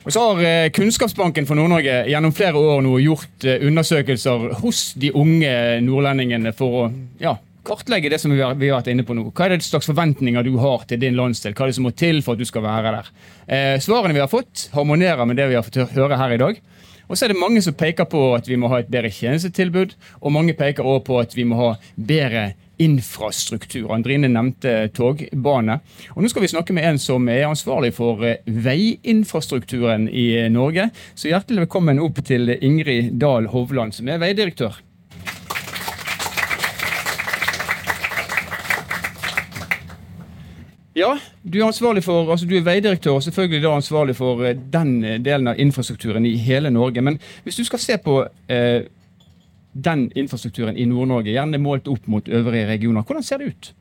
Og 0.04 0.12
så 0.12 0.20
har 0.20 0.42
eh, 0.44 0.70
Kunnskapsbanken 0.76 1.46
for 1.49 1.56
Nord-Norge 1.56 2.02
gjennom 2.12 2.34
flere 2.37 2.61
år 2.61 2.82
nå 2.84 2.99
gjort 3.00 3.46
eh, 3.49 3.64
undersøkelser 3.64 4.50
hos 4.61 4.90
de 5.00 5.11
unge 5.16 5.54
nordlendingene 5.80 6.52
for 6.54 6.82
å 6.82 6.84
ja, 7.23 7.32
kartlegge 7.64 8.12
det 8.12 8.18
som 8.20 8.34
vi 8.34 8.42
har, 8.44 8.52
vi 8.61 8.68
har, 8.68 8.82
vært 8.82 8.92
inne 8.92 9.06
på 9.08 9.16
nå. 9.16 9.30
Hva 9.32 9.49
er 9.49 9.56
det 9.56 9.64
slags 9.64 9.88
forventninger 9.88 10.44
du 10.44 10.58
har 10.61 10.84
til 10.90 11.00
din 11.00 11.16
landsdel? 11.16 11.56
Hva 11.56 11.64
er 11.64 11.73
det 11.73 11.78
som 11.80 11.88
må 11.88 11.94
til 11.96 12.20
for 12.23 12.37
at 12.37 12.44
du 12.44 12.46
skal 12.46 12.66
være 12.66 12.92
der? 12.99 13.11
Eh, 13.49 13.73
svarene 13.82 14.14
vi 14.14 14.23
har 14.23 14.30
fått, 14.30 14.68
harmonerer 14.76 15.25
med 15.25 15.40
det 15.40 15.49
vi 15.50 15.56
har 15.58 15.64
fått 15.66 15.80
høre 15.96 16.20
her 16.20 16.37
i 16.37 16.40
dag. 16.44 16.61
Og 17.08 17.16
så 17.16 17.26
er 17.26 17.34
det 17.34 17.40
mange 17.40 17.62
som 17.64 17.76
peker 17.76 18.08
på 18.11 18.26
at 18.37 18.49
vi 18.49 18.58
må 18.61 18.70
ha 18.73 18.80
et 18.82 18.90
bedre 18.92 19.12
tjenestetilbud, 19.12 19.96
og 20.20 20.34
mange 20.34 20.56
peker 20.56 20.87
også 20.87 21.06
på 21.08 21.18
at 21.20 21.37
vi 21.37 21.46
må 21.49 21.58
ha 21.61 21.73
bedre 21.96 22.52
infrastruktur. 22.82 23.92
Andrine 23.94 24.28
nevnte 24.28 24.88
togbane. 24.96 25.78
Og 26.14 26.23
Nå 26.23 26.30
skal 26.32 26.42
vi 26.42 26.50
snakke 26.50 26.75
med 26.75 26.88
en 26.88 26.99
som 26.99 27.28
er 27.30 27.46
ansvarlig 27.46 27.92
for 27.94 28.25
eh, 28.26 28.40
veiinfrastrukturen 28.46 30.08
i 30.08 30.49
Norge. 30.50 30.88
Så 31.14 31.30
hjertelig 31.30 31.66
velkommen 31.66 32.02
opp 32.02 32.18
til 32.26 32.56
Ingrid 32.56 33.14
Dahl 33.23 33.46
Hovland, 33.52 33.94
som 33.94 34.11
er 34.11 34.23
veidirektør. 34.23 34.80
Ja, 40.94 41.16
du 41.42 41.58
er 41.58 41.66
ansvarlig 41.66 42.04
for, 42.06 42.28
altså 42.30 42.46
du 42.46 42.54
er 42.54 42.66
veidirektør 42.66 43.16
og 43.18 43.24
selvfølgelig 43.26 43.64
da 43.64 43.72
ansvarlig 43.74 44.14
for 44.14 44.44
eh, 44.46 44.54
den 44.54 44.92
eh, 45.02 45.18
delen 45.18 45.50
av 45.50 45.58
infrastrukturen 45.58 46.26
i 46.26 46.36
hele 46.38 46.70
Norge. 46.70 47.02
Men 47.02 47.18
hvis 47.42 47.58
du 47.58 47.64
skal 47.66 47.82
se 47.82 47.96
på 47.98 48.20
eh, 48.46 48.86
den 49.74 50.04
infrastrukturen 50.14 50.78
i 50.78 50.86
Nord-Norge, 50.86 51.34
gjerne 51.34 51.58
målt 51.58 51.90
opp 51.90 52.06
mot 52.06 52.28
øvrige 52.28 52.68
regioner, 52.70 53.02
hvordan 53.02 53.26
ser 53.26 53.42
det 53.42 53.50
ut? 53.50 53.72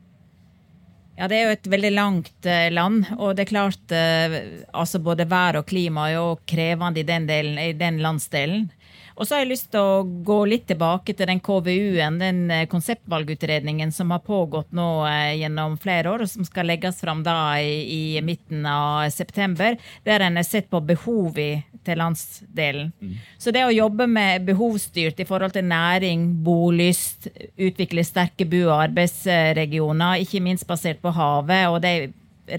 Ja, 1.14 1.28
Det 1.30 1.36
er 1.38 1.44
jo 1.46 1.54
et 1.54 1.70
veldig 1.70 1.92
langt 1.94 2.46
eh, 2.50 2.72
land. 2.74 3.06
Og 3.18 3.36
det 3.36 3.44
er 3.44 3.52
klart 3.52 3.94
eh, 3.94 4.38
altså 4.74 4.98
både 4.98 5.28
vær 5.30 5.60
og 5.60 5.68
klima 5.70 6.08
er 6.08 6.16
jo 6.16 6.26
krevende 6.50 7.04
i 7.04 7.06
den, 7.06 7.28
delen, 7.30 7.58
i 7.62 7.72
den 7.78 8.02
landsdelen. 8.02 8.66
Og 9.14 9.26
så 9.26 9.36
har 9.36 9.44
jeg 9.44 9.52
lyst 9.52 9.68
til 9.70 9.78
å 9.80 10.02
gå 10.26 10.38
litt 10.50 10.66
tilbake 10.66 11.14
til 11.14 11.28
den 11.30 11.40
KVU-en, 11.44 12.18
den 12.18 12.40
eh, 12.50 12.64
konseptvalgutredningen 12.70 13.92
som 13.94 14.10
har 14.10 14.24
pågått 14.26 14.72
nå 14.74 14.88
eh, 15.06 15.36
gjennom 15.38 15.76
flere 15.80 16.10
år, 16.10 16.24
og 16.24 16.30
som 16.30 16.46
skal 16.46 16.66
legges 16.70 16.98
fram 17.02 17.22
da 17.26 17.36
i, 17.62 17.76
i 18.18 18.22
midten 18.26 18.66
av 18.66 19.06
september, 19.14 19.78
der 20.06 20.24
en 20.26 20.40
har 20.40 20.46
sett 20.48 20.66
på 20.72 20.82
behovet 20.82 21.62
til 21.86 22.00
landsdelen. 22.00 22.90
Mm. 22.98 23.14
Så 23.38 23.54
det 23.54 23.62
å 23.66 23.74
jobbe 23.74 24.08
med 24.10 24.48
behovsstyrt 24.48 25.20
i 25.22 25.28
forhold 25.28 25.54
til 25.54 25.68
næring, 25.68 26.26
bolyst, 26.44 27.28
utvikle 27.54 28.02
sterke 28.06 28.48
bo- 28.48 28.66
og 28.70 28.80
arbeidsregioner, 28.88 30.24
ikke 30.24 30.42
minst 30.42 30.66
basert 30.66 31.02
på 31.04 31.14
havet 31.14 31.68
og 31.70 31.82
de 31.84 31.94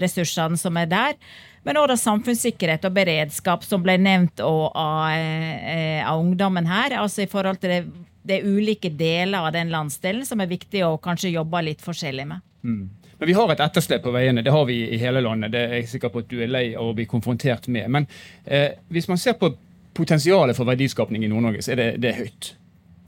ressursene 0.02 0.58
som 0.58 0.78
er 0.80 0.88
der, 0.90 1.20
men 1.66 1.78
òg 1.80 1.94
samfunnssikkerhet 1.98 2.84
og 2.86 2.94
beredskap, 2.94 3.64
som 3.66 3.82
ble 3.82 3.96
nevnt 3.98 4.40
av, 4.44 5.10
eh, 5.10 6.02
av, 6.06 6.20
ungdommen 6.20 6.66
her. 6.66 6.94
altså 7.00 7.22
i 7.22 7.30
forhold 7.30 7.58
til 7.60 7.70
det, 7.70 7.80
det 8.22 8.44
ulike 8.44 8.90
deler 8.90 9.38
av 9.38 9.52
den 9.52 9.72
landsdelen 9.74 10.24
som 10.26 10.40
er 10.40 10.46
viktig 10.46 10.84
å 10.86 10.96
kanskje 11.02 11.34
jobbe 11.34 11.62
litt 11.62 11.82
forskjellig 11.82 12.26
med. 12.26 12.46
Mm. 12.62 12.88
Men 13.18 13.28
vi 13.28 13.32
har 13.32 13.50
et 13.50 13.60
etterslep 13.64 14.02
på 14.04 14.12
veiene. 14.12 14.42
Det 14.44 14.52
har 14.52 14.64
vi 14.68 14.76
i 14.92 14.98
hele 15.00 15.22
landet. 15.24 15.52
Det 15.52 15.62
er 15.64 15.74
jeg 15.80 15.88
sikker 15.94 16.12
på 16.12 16.22
at 16.22 16.28
du 16.30 16.42
er 16.42 16.52
lei 16.52 16.66
av 16.76 16.90
å 16.90 16.94
bli 16.94 17.06
konfrontert 17.08 17.66
med. 17.72 17.88
Men 17.90 18.06
eh, 18.44 18.76
hvis 18.92 19.08
man 19.08 19.18
ser 19.18 19.38
på 19.40 19.54
potensialet 19.96 20.56
for 20.56 20.68
verdiskapning 20.68 21.24
i 21.24 21.30
Nord-Norge, 21.32 21.64
så 21.64 21.72
er 21.72 21.80
det, 21.80 21.88
det 22.04 22.12
er 22.12 22.20
høyt. 22.20 22.50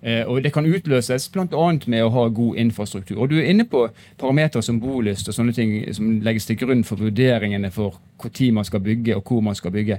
Eh, 0.02 0.22
og 0.28 0.42
Det 0.42 0.52
kan 0.52 0.66
utløses 0.66 1.28
bl.a. 1.28 1.78
med 1.86 2.04
å 2.04 2.10
ha 2.10 2.28
god 2.28 2.56
infrastruktur. 2.56 3.18
Og 3.18 3.30
Du 3.30 3.38
er 3.38 3.50
inne 3.50 3.64
på 3.64 3.88
parametere 4.18 4.62
som 4.62 4.80
bolyst 4.80 5.28
og 5.28 5.34
sånne 5.34 5.54
ting 5.54 5.94
som 5.94 6.20
legges 6.22 6.46
til 6.46 6.56
grunn 6.56 6.84
for 6.84 6.96
vurderingene 6.96 7.70
for 7.70 7.98
når 8.22 8.52
man 8.52 8.64
skal 8.64 8.80
bygge 8.80 9.16
og 9.16 9.22
hvor 9.26 9.40
man 9.40 9.54
skal 9.54 9.70
bygge. 9.70 9.98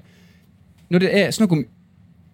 Når 0.89 0.99
det 0.99 1.11
er 1.17 1.31
snakk 1.31 1.51
om 1.51 1.65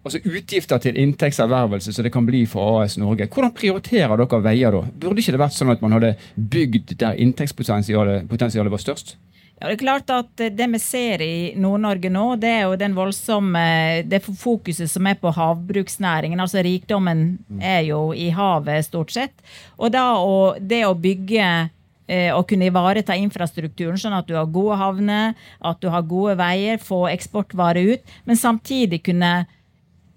altså 0.06 0.18
utgifter 0.24 0.78
til 0.78 0.96
inntektservervelse 0.96 1.92
som 1.92 2.04
det 2.04 2.12
kan 2.12 2.26
bli 2.26 2.44
for 2.46 2.82
AS 2.82 2.96
Norge, 2.98 3.26
hvordan 3.26 3.52
prioriterer 3.52 4.16
dere 4.16 4.42
veier 4.42 4.70
da? 4.70 4.84
Burde 5.00 5.18
ikke 5.18 5.34
det 5.34 5.42
vært 5.42 5.56
sånn 5.56 5.72
at 5.74 5.82
man 5.82 5.96
hadde 5.96 6.14
bygd 6.36 6.94
der 7.00 7.18
inntektspotensialet 7.18 8.70
var 8.70 8.82
størst? 8.82 9.16
Ja, 9.56 9.70
det 9.70 9.78
er 9.78 9.80
klart 9.80 10.10
at 10.12 10.40
det 10.52 10.66
vi 10.68 10.78
ser 10.82 11.22
i 11.24 11.36
Nord-Norge 11.56 12.10
nå, 12.12 12.24
det 12.36 12.50
er 12.58 12.66
jo 12.66 12.74
den 12.76 12.92
voldsomme 12.96 13.62
det 14.04 14.20
fokuset 14.26 14.90
som 14.92 15.08
er 15.08 15.16
på 15.16 15.32
havbruksnæringen. 15.32 16.42
altså 16.44 16.60
Rikdommen 16.60 17.38
er 17.56 17.86
jo 17.88 18.10
i 18.12 18.28
havet, 18.36 18.84
stort 18.84 19.14
sett. 19.16 19.32
Og 19.80 19.94
da 19.96 20.10
å, 20.20 20.52
det 20.60 20.82
å 20.84 20.92
bygge 20.92 21.46
eh, 21.48 22.28
og 22.36 22.44
kunne 22.50 22.68
ivareta 22.68 23.16
infrastrukturen, 23.16 23.96
sånn 23.96 24.18
at 24.18 24.28
du 24.28 24.36
har 24.36 24.52
gode 24.52 24.76
havner, 24.76 25.32
at 25.64 25.80
du 25.80 25.88
har 25.88 26.04
gode 26.04 26.36
veier, 26.36 26.76
få 26.76 27.06
eksportvarer 27.14 27.96
ut, 27.96 28.16
men 28.28 28.36
samtidig 28.36 29.06
kunne 29.08 29.46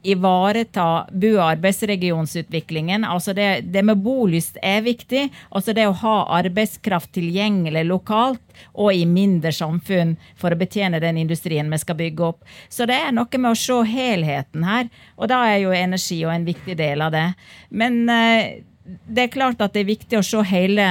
ivareta 0.04 1.08
bo- 1.12 1.36
og 1.38 1.46
arbeidsregionsutviklingen. 1.50 3.04
Altså 3.04 3.34
det, 3.34 3.50
det, 3.74 3.84
med 3.86 4.00
bolyst 4.04 4.58
er 4.64 4.82
viktig. 4.86 5.28
Altså 5.52 5.76
det 5.76 5.88
å 5.90 5.98
ha 6.04 6.16
arbeidskraft 6.40 7.12
tilgjengelig 7.18 7.84
lokalt 7.90 8.64
og 8.74 8.94
i 8.96 9.06
mindre 9.08 9.52
samfunn 9.56 10.16
for 10.40 10.52
å 10.52 10.60
betjene 10.60 11.02
den 11.04 11.20
industrien 11.20 11.70
vi 11.72 11.82
skal 11.82 12.00
bygge 12.00 12.32
opp. 12.32 12.48
Så 12.70 12.88
det 12.90 12.98
er 13.00 13.14
noe 13.16 13.42
med 13.42 13.52
å 13.52 13.60
se 13.60 13.82
helheten 13.90 14.66
her, 14.68 14.90
og 15.18 15.32
da 15.32 15.44
er 15.52 15.64
jo 15.64 15.76
energi 15.76 16.24
en 16.24 16.48
viktig 16.48 16.76
del 16.80 17.04
av 17.04 17.14
det. 17.16 17.28
Men 17.70 18.02
eh, 18.12 18.64
det 19.06 19.26
er 19.26 19.34
klart 19.34 19.62
at 19.62 19.76
det 19.76 19.84
er 19.84 19.92
viktig 19.92 20.18
å 20.18 20.26
se 20.26 20.42
hele 20.50 20.86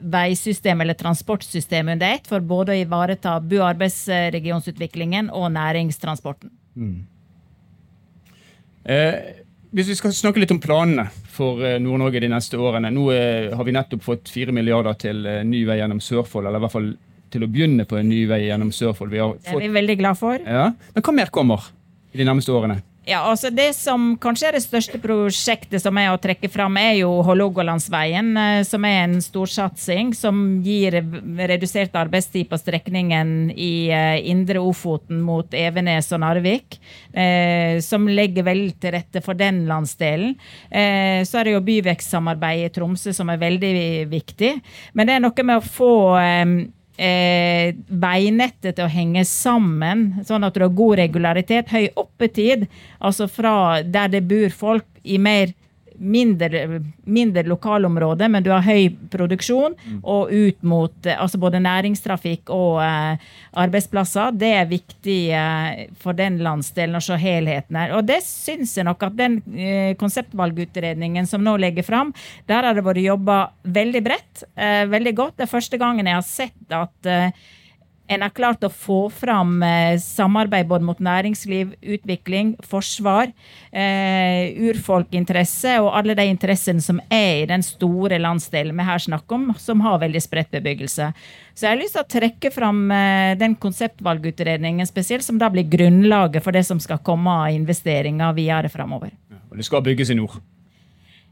veisystemet 0.00 0.86
eller 0.86 0.98
transportsystemet 0.98 1.98
under 1.98 2.14
ett, 2.16 2.30
for 2.30 2.40
både 2.40 2.72
å 2.72 2.80
ivareta 2.80 3.36
bo- 3.42 3.60
og 3.60 3.68
arbeidsregionsutviklingen 3.74 5.28
og 5.34 5.50
næringstransporten. 5.56 6.54
Mm. 6.76 7.04
Eh, 8.86 9.42
hvis 9.74 9.90
vi 9.90 9.96
skal 9.98 10.14
snakke 10.14 10.40
litt 10.40 10.52
om 10.54 10.60
planene 10.62 11.08
for 11.36 11.60
eh, 11.64 11.78
Nord-Norge 11.82 12.22
de 12.22 12.30
neste 12.32 12.58
årene. 12.60 12.92
Nå 12.94 13.10
eh, 13.12 13.50
har 13.52 13.66
vi 13.66 13.74
nettopp 13.74 14.04
fått 14.06 14.30
fire 14.32 14.54
milliarder 14.54 14.96
til 15.00 15.26
eh, 15.26 15.42
ny 15.46 15.64
vei 15.68 15.80
gjennom 15.80 16.00
Sørfold, 16.00 16.46
eller 16.46 16.62
i 16.62 16.64
hvert 16.64 16.76
fall 16.76 16.92
til 17.34 17.44
å 17.44 17.48
begynne 17.50 17.84
på 17.88 17.98
en 17.98 18.08
ny 18.08 18.22
vei 18.30 18.44
gjennom 18.46 18.70
Sørfold. 18.72 19.12
det 19.12 19.20
er 19.20 19.58
vi 19.60 19.72
veldig 19.74 19.98
glad 20.00 20.20
for. 20.20 20.38
Ja. 20.40 20.70
Men 20.94 21.04
hva 21.04 21.16
mer 21.18 21.32
kommer 21.34 21.66
i 22.14 22.20
de 22.20 22.28
nærmeste 22.28 22.54
årene? 22.54 22.78
Ja, 23.06 23.20
altså 23.22 23.52
Det 23.54 23.68
som 23.76 24.16
kanskje 24.18 24.48
er 24.48 24.56
det 24.56 24.64
største 24.64 24.98
prosjektet 24.98 25.78
som 25.78 25.94
er 26.00 26.08
å 26.10 26.18
trekke 26.18 26.48
fram, 26.50 26.74
er 26.80 26.96
jo 27.04 27.12
Hålogalandsveien, 27.22 28.32
eh, 28.34 28.62
som 28.66 28.82
er 28.82 29.04
en 29.04 29.20
storsatsing 29.22 30.10
som 30.18 30.40
gir 30.64 30.96
redusert 31.38 31.94
arbeidstid 31.94 32.50
på 32.50 32.58
strekningen 32.58 33.52
i 33.54 33.86
eh, 33.94 34.26
Indre 34.26 34.58
Ofoten 34.58 35.20
mot 35.22 35.54
Evenes 35.54 36.10
og 36.10 36.24
Narvik. 36.24 36.80
Eh, 37.14 37.78
som 37.86 38.10
legger 38.10 38.48
vel 38.48 38.64
til 38.74 38.96
rette 38.96 39.22
for 39.22 39.38
den 39.38 39.62
landsdelen. 39.70 40.34
Så 40.66 41.38
er 41.38 41.46
det 41.46 41.52
jo 41.54 41.62
byvekstsamarbeid 41.64 42.64
i 42.66 42.72
Tromsø 42.74 43.12
som 43.14 43.30
er 43.30 43.38
veldig 43.38 43.76
viktig. 44.10 44.50
Men 44.98 45.06
det 45.06 45.14
er 45.14 45.22
noe 45.22 45.46
med 45.46 45.60
å 45.60 45.64
få 45.64 45.92
eh, 46.96 47.76
veinettet 47.88 48.76
til 48.76 48.86
å 48.86 48.92
henge 48.92 49.24
sammen, 49.28 50.08
sånn 50.26 50.46
at 50.46 50.56
du 50.56 50.64
har 50.64 50.74
god 50.76 50.98
regularitet, 51.02 51.72
høy 51.72 51.88
oppetid. 51.96 52.66
Altså 52.98 53.28
fra 53.30 53.82
der 53.82 54.12
det 54.16 54.24
bor 54.28 54.52
folk, 54.54 54.88
i 55.06 55.20
mer 55.22 55.52
mindre, 55.98 56.82
mindre 57.04 57.44
lokalområde, 57.46 58.28
men 58.32 58.44
du 58.44 58.50
har 58.52 58.64
høy 58.66 58.90
produksjon, 59.12 59.76
og 60.02 60.32
ut 60.32 60.62
mot 60.66 61.08
eh, 61.08 61.18
altså 61.20 61.40
både 61.42 61.60
næringstrafikk 61.64 62.52
og 62.54 62.80
eh, 62.84 63.26
arbeidsplasser. 63.64 64.34
Det 64.36 64.52
er 64.60 64.70
viktig 64.70 65.18
eh, 65.34 65.82
for 66.02 66.18
den 66.18 66.38
landsdelen 66.44 66.98
å 66.98 67.04
se 67.04 67.18
helheten 67.20 67.78
her. 67.80 67.96
Og 67.98 68.06
det 68.08 68.20
syns 68.26 68.76
jeg 68.78 68.88
nok 68.88 69.06
at 69.08 69.18
den 69.18 69.40
eh, 69.54 69.92
konseptvalgutredningen 70.00 71.28
som 71.28 71.44
nå 71.44 71.56
legger 71.62 71.86
fram, 71.86 72.14
der 72.50 72.66
har 72.66 72.76
det 72.76 72.86
vært 72.86 73.04
jobba 73.04 73.42
veldig 73.76 74.02
bredt, 74.06 74.46
eh, 74.56 74.84
veldig 74.90 75.14
godt. 75.16 75.38
Det 75.38 75.46
er 75.46 75.54
første 75.56 75.80
gangen 75.80 76.08
jeg 76.08 76.18
har 76.18 76.26
sett 76.26 76.76
at 76.76 77.10
eh, 77.10 77.46
en 78.08 78.22
har 78.22 78.32
klart 78.34 78.64
å 78.64 78.70
få 78.70 78.98
fram 79.10 79.58
eh, 79.66 79.96
samarbeid 80.02 80.68
både 80.70 80.86
mot 80.86 81.00
næringsliv, 81.02 81.74
utvikling, 81.82 82.54
forsvar, 82.66 83.32
eh, 83.72 84.54
urfolkinteresse 84.70 85.76
og 85.82 85.90
alle 85.98 86.16
de 86.18 86.26
interessene 86.30 86.82
som 86.82 87.00
er 87.10 87.42
i 87.42 87.48
den 87.50 87.64
store 87.66 88.20
landsdelen 88.22 88.76
vi 88.76 88.88
her 88.88 89.02
snakker 89.02 89.38
om, 89.38 89.50
som 89.58 89.82
har 89.84 90.00
veldig 90.04 90.22
spredt 90.22 90.54
bebyggelse. 90.54 91.10
Så 91.56 91.66
jeg 91.66 91.72
har 91.72 91.80
lyst 91.80 91.96
til 91.96 92.04
å 92.04 92.10
trekke 92.16 92.52
fram 92.54 92.84
eh, 92.94 93.36
den 93.40 93.58
konseptvalgutredningen 93.60 94.86
spesielt, 94.88 95.26
som 95.26 95.40
da 95.42 95.50
blir 95.52 95.66
grunnlaget 95.70 96.44
for 96.44 96.56
det 96.56 96.66
som 96.68 96.82
skal 96.82 97.02
komme 97.02 97.40
av 97.46 97.56
investeringer 97.56 98.36
videre 98.36 98.70
framover. 98.72 99.16
Og 99.50 99.58
det 99.58 99.66
skal 99.66 99.84
bygges 99.86 100.14
i 100.14 100.20
nord. 100.20 100.38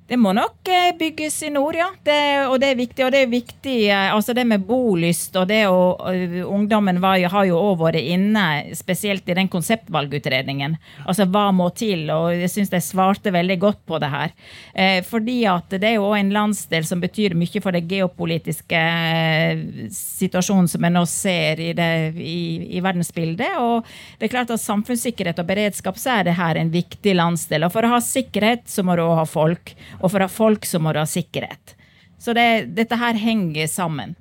Det 0.04 0.18
må 0.20 0.34
nok 0.36 0.68
eh, 0.68 0.90
bygges 1.00 1.38
i 1.46 1.48
nord, 1.48 1.78
ja. 1.78 1.86
Det, 2.04 2.16
og 2.50 2.58
det 2.60 2.74
er 2.74 2.76
viktig. 2.76 3.04
Og 3.06 3.12
det 3.14 3.22
er 3.24 3.30
viktig, 3.32 3.76
eh, 3.88 4.10
altså 4.12 4.34
det 4.36 4.42
med 4.44 4.66
bolyst 4.68 5.32
og 5.40 5.46
det 5.48 5.62
å 5.64 5.94
uh, 5.96 6.34
Ungdommen 6.44 6.98
var, 7.00 7.16
har 7.32 7.46
jo 7.48 7.56
òg 7.56 7.78
vært 7.80 8.02
inne, 8.02 8.74
spesielt 8.76 9.24
i 9.32 9.36
den 9.38 9.48
konseptvalgutredningen. 9.48 10.76
Altså 11.08 11.24
hva 11.24 11.46
må 11.56 11.70
til? 11.72 12.02
Og 12.12 12.34
jeg 12.36 12.52
syns 12.52 12.72
de 12.74 12.82
svarte 12.84 13.32
veldig 13.32 13.56
godt 13.62 13.80
på 13.88 14.00
det 14.02 14.10
her. 14.12 14.34
Eh, 14.74 14.98
fordi 15.08 15.38
at 15.48 15.72
det 15.72 15.88
er 15.88 15.96
jo 15.96 16.10
òg 16.10 16.18
en 16.18 16.34
landsdel 16.36 16.84
som 16.84 17.00
betyr 17.00 17.32
mye 17.40 17.64
for 17.64 17.72
den 17.72 17.88
geopolitiske 17.88 18.82
eh, 18.84 19.64
situasjonen 19.88 20.68
som 20.68 20.84
vi 20.84 20.92
nå 20.92 21.06
ser 21.08 21.64
i, 21.64 21.70
det, 21.72 21.90
i, 22.20 22.76
i 22.76 22.84
verdensbildet. 22.84 23.56
Og 23.56 23.88
det 24.20 24.28
er 24.28 24.34
klart 24.36 24.52
at 24.52 24.60
samfunnssikkerhet 24.66 25.40
og 25.40 25.48
beredskap 25.48 25.96
så 26.00 26.18
er 26.18 26.28
det 26.28 26.36
her 26.36 26.60
en 26.60 26.76
viktig 26.76 27.16
landsdel. 27.16 27.64
Og 27.64 27.72
for 27.72 27.88
å 27.88 27.94
ha 27.96 28.04
sikkerhet 28.04 28.68
så 28.68 28.84
må 28.84 29.00
du 29.00 29.06
òg 29.08 29.16
ha 29.22 29.26
folk. 29.28 29.72
Og 30.04 30.12
for 30.12 30.20
å 30.20 30.28
ha 30.28 30.32
folk 30.32 30.68
så 30.68 30.80
må 30.82 30.92
du 30.92 31.00
ha 31.00 31.08
sikkerhet. 31.08 31.74
Så 32.20 32.34
det, 32.36 32.74
dette 32.76 32.98
her 33.00 33.16
henger 33.18 33.68
sammen. 33.68 34.14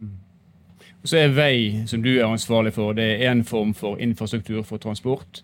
Og 1.04 1.12
så 1.12 1.20
er 1.20 1.36
vei, 1.36 1.84
som 1.88 2.04
du 2.04 2.14
er 2.14 2.30
ansvarlig 2.30 2.72
for, 2.78 2.96
det 2.96 3.10
er 3.20 3.34
en 3.34 3.44
form 3.44 3.74
for 3.76 4.00
infrastruktur 4.00 4.64
for 4.64 4.80
transport. 4.80 5.44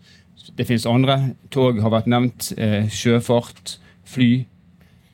Det 0.56 0.66
finnes 0.68 0.88
andre. 0.88 1.36
Tog 1.52 1.82
har 1.84 1.92
vært 1.92 2.08
nevnt. 2.08 2.54
Eh, 2.58 2.88
sjøfart. 2.88 3.76
Fly. 4.08 4.32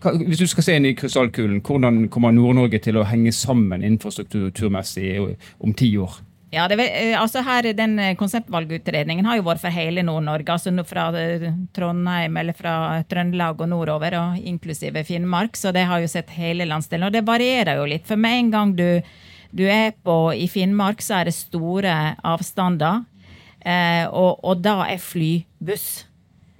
Hvis 0.05 0.43
du 0.43 0.45
skal 0.47 0.63
se 0.67 0.75
inn 0.77 0.85
i 0.85 0.93
krystallkulen, 0.93 1.63
hvordan 1.65 2.05
kommer 2.13 2.31
Nord-Norge 2.31 2.77
til 2.85 3.01
å 3.01 3.07
henge 3.09 3.33
sammen 3.33 3.83
infrastrukturmessig 3.83 5.15
om 5.59 5.73
ti 5.73 5.89
år? 5.97 6.19
Ja, 6.55 6.69
det, 6.71 6.77
altså 7.19 7.41
her, 7.43 7.73
Den 7.75 7.99
konseptvalgutredningen 8.15 9.27
har 9.27 9.41
jo 9.41 9.43
vært 9.43 9.59
for 9.65 9.75
hele 9.75 10.05
Nord-Norge. 10.07 10.53
altså 10.53 10.71
Fra 10.87 11.09
Trondheim 11.75 12.37
eller 12.39 12.55
fra 12.55 13.03
Trøndelag 13.11 13.59
og 13.59 13.69
nordover, 13.73 14.15
og 14.21 14.37
inklusive 14.39 15.03
Finnmark. 15.03 15.59
Så 15.59 15.73
det 15.75 15.83
har 15.89 15.99
jo 15.99 16.07
sett 16.07 16.31
hele 16.37 16.67
landsdelen. 16.69 17.09
Og 17.09 17.11
det 17.11 17.25
varierer 17.27 17.81
jo 17.81 17.89
litt. 17.91 18.07
For 18.07 18.15
med 18.15 18.39
en 18.39 18.53
gang 18.53 18.75
du, 18.77 18.87
du 19.51 19.65
er 19.67 19.91
på 19.99 20.17
i 20.31 20.47
Finnmark, 20.47 21.03
så 21.03 21.19
er 21.19 21.27
det 21.27 21.35
store 21.35 22.15
avstander. 22.23 23.03
Eh, 23.65 24.05
og, 24.07 24.39
og 24.45 24.63
da 24.63 24.79
er 24.87 25.01
fly 25.01 25.33
buss. 25.59 26.05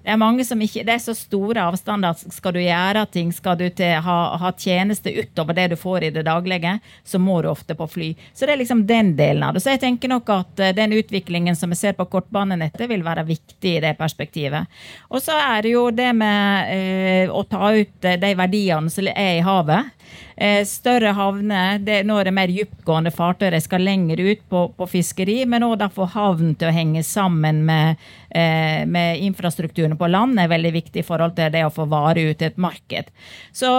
Det 0.06 0.14
er 0.14 0.20
mange 0.22 0.44
som 0.46 0.60
ikke, 0.62 0.84
det 0.86 0.94
er 0.94 1.02
så 1.02 1.16
store 1.18 1.64
avstander 1.66 2.14
at 2.14 2.20
skal 2.30 2.54
du 2.54 2.60
gjøre 2.62 3.08
ting, 3.10 3.32
skal 3.34 3.58
du 3.58 3.64
til, 3.74 3.96
ha, 4.06 4.18
ha, 4.38 4.52
tjeneste 4.54 5.10
utover 5.10 5.58
det 5.58 5.72
du 5.72 5.76
får 5.82 6.06
i 6.06 6.12
det 6.14 6.28
daglige, 6.28 6.76
så 7.02 7.18
må 7.18 7.40
du 7.42 7.50
ofte 7.50 7.74
på 7.74 7.88
fly. 7.90 8.12
Så 8.34 8.46
det 8.46 8.54
er 8.54 8.62
liksom 8.62 8.84
den 8.86 9.16
delen 9.18 9.42
av 9.48 9.56
det. 9.56 9.64
Så 9.66 9.74
jeg 9.74 9.82
tenker 9.82 10.12
nok 10.14 10.30
at 10.30 10.62
eh, 10.62 10.76
den 10.78 10.94
utviklingen 10.94 11.58
som 11.58 11.74
vi 11.74 11.80
ser 11.80 11.98
på 11.98 12.06
kortbanenettet, 12.12 12.86
vil 12.86 13.02
være 13.02 13.26
viktig 13.26 13.72
i 13.80 13.82
det 13.82 13.96
perspektivet. 13.98 14.70
Og 15.10 15.26
så 15.26 15.40
er 15.42 15.66
det 15.66 15.74
jo 15.74 15.88
det 15.90 16.12
med 16.14 16.70
eh, 16.76 17.34
å 17.34 17.42
ta 17.50 17.74
ut 17.74 18.06
eh, 18.06 18.20
de 18.22 18.34
verdiene 18.38 18.94
som 18.94 19.10
er 19.10 19.40
i 19.40 19.44
havet. 19.46 19.90
Eh, 20.38 20.66
større 20.68 21.14
havner, 21.16 21.80
det, 21.80 22.02
nå 22.04 22.18
er 22.20 22.28
det 22.28 22.36
mer 22.36 22.52
dyptgående 22.52 23.14
fartøy, 23.16 23.48
de 23.54 23.62
skal 23.64 23.86
lenger 23.88 24.20
ut 24.20 24.42
på, 24.52 24.66
på 24.76 24.88
fiskeri, 24.92 25.38
men 25.48 25.64
òg 25.64 25.86
få 25.96 26.10
havn 26.12 26.54
til 26.60 26.72
å 26.72 26.76
henge 26.76 27.06
sammen 27.08 27.64
med, 27.68 28.04
eh, 28.36 28.84
med 28.84 29.24
infrastrukturen 29.24 29.96
på 29.98 30.12
land 30.12 30.40
er 30.40 30.52
veldig 30.52 30.74
viktig 30.76 31.04
i 31.04 31.08
forhold 31.08 31.38
til 31.40 31.54
det 31.56 31.64
å 31.64 31.72
få 31.74 31.88
varer 31.88 32.34
ut 32.34 32.42
til 32.42 32.52
et 32.52 32.60
marked. 32.60 33.12
Så 33.56 33.72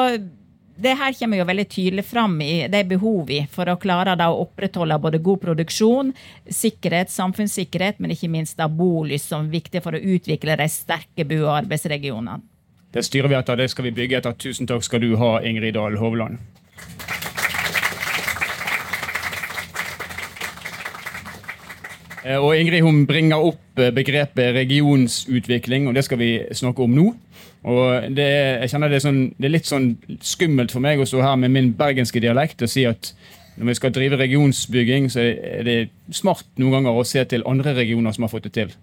det 0.76 0.96
her 0.96 1.12
kommer 1.16 1.40
jo 1.40 1.48
veldig 1.48 1.68
tydelig 1.72 2.04
fram 2.04 2.40
i 2.44 2.66
det 2.72 2.82
behovet 2.88 3.52
for 3.52 3.68
å 3.68 3.78
klare 3.80 4.16
da, 4.16 4.28
å 4.28 4.42
opprettholde 4.44 4.98
både 5.00 5.22
god 5.24 5.40
produksjon, 5.44 6.12
sikkerhet, 6.48 7.12
samfunnssikkerhet, 7.12 8.00
men 8.00 8.12
ikke 8.12 8.32
minst 8.32 8.58
da 8.60 8.68
bolyst 8.68 9.32
som 9.32 9.46
er 9.46 9.56
viktig 9.56 9.84
for 9.84 9.96
å 9.96 10.02
utvikle 10.16 10.56
de 10.60 10.68
sterke 10.72 11.24
bo- 11.28 11.46
og 11.46 11.56
arbeidsregionene. 11.62 12.40
Det 12.96 13.02
styrer 13.04 13.28
vi 13.28 13.36
etter, 13.36 13.58
det 13.60 13.68
skal 13.68 13.88
vi 13.88 13.96
bygge 13.96 14.20
etter. 14.20 14.36
Tusen 14.40 14.68
takk 14.68 14.84
skal 14.84 15.02
du 15.04 15.16
ha, 15.20 15.36
Ingrid 15.44 15.74
Dahl 15.76 15.98
Hovland. 16.00 16.38
Og 22.26 22.56
Ingrid 22.58 22.82
hun 22.82 23.04
bringer 23.06 23.38
opp 23.38 23.78
begrepet 23.94 24.54
regionsutvikling, 24.56 25.86
og 25.86 25.94
det 25.94 26.02
skal 26.04 26.18
vi 26.18 26.30
snakke 26.58 26.82
om 26.82 26.96
nå. 26.96 27.04
Og 27.66 28.14
det 28.14 28.24
er, 28.24 28.48
jeg 28.64 28.72
kjenner 28.72 28.90
det 28.90 28.98
er, 28.98 29.04
sånn, 29.04 29.20
det 29.38 29.48
er 29.48 29.54
litt 29.54 29.68
sånn 29.68 29.88
skummelt 30.22 30.74
for 30.74 30.82
meg 30.82 31.02
å 31.02 31.06
stå 31.06 31.22
her 31.22 31.38
med 31.38 31.54
min 31.54 31.72
bergenske 31.78 32.22
dialekt 32.22 32.62
og 32.62 32.70
si 32.70 32.84
at 32.86 33.12
når 33.56 33.70
vi 33.70 33.76
skal 33.78 33.94
drive 33.94 34.18
regionsbygging, 34.20 35.08
så 35.10 35.22
er 35.24 35.62
det 35.64 35.76
smart 36.14 36.46
noen 36.60 36.76
ganger 36.76 36.98
å 36.98 37.06
se 37.08 37.22
til 37.30 37.46
andre 37.48 37.72
regioner 37.78 38.12
som 38.12 38.26
har 38.26 38.32
fått 38.32 38.50
det 38.50 38.52
til. 38.58 38.74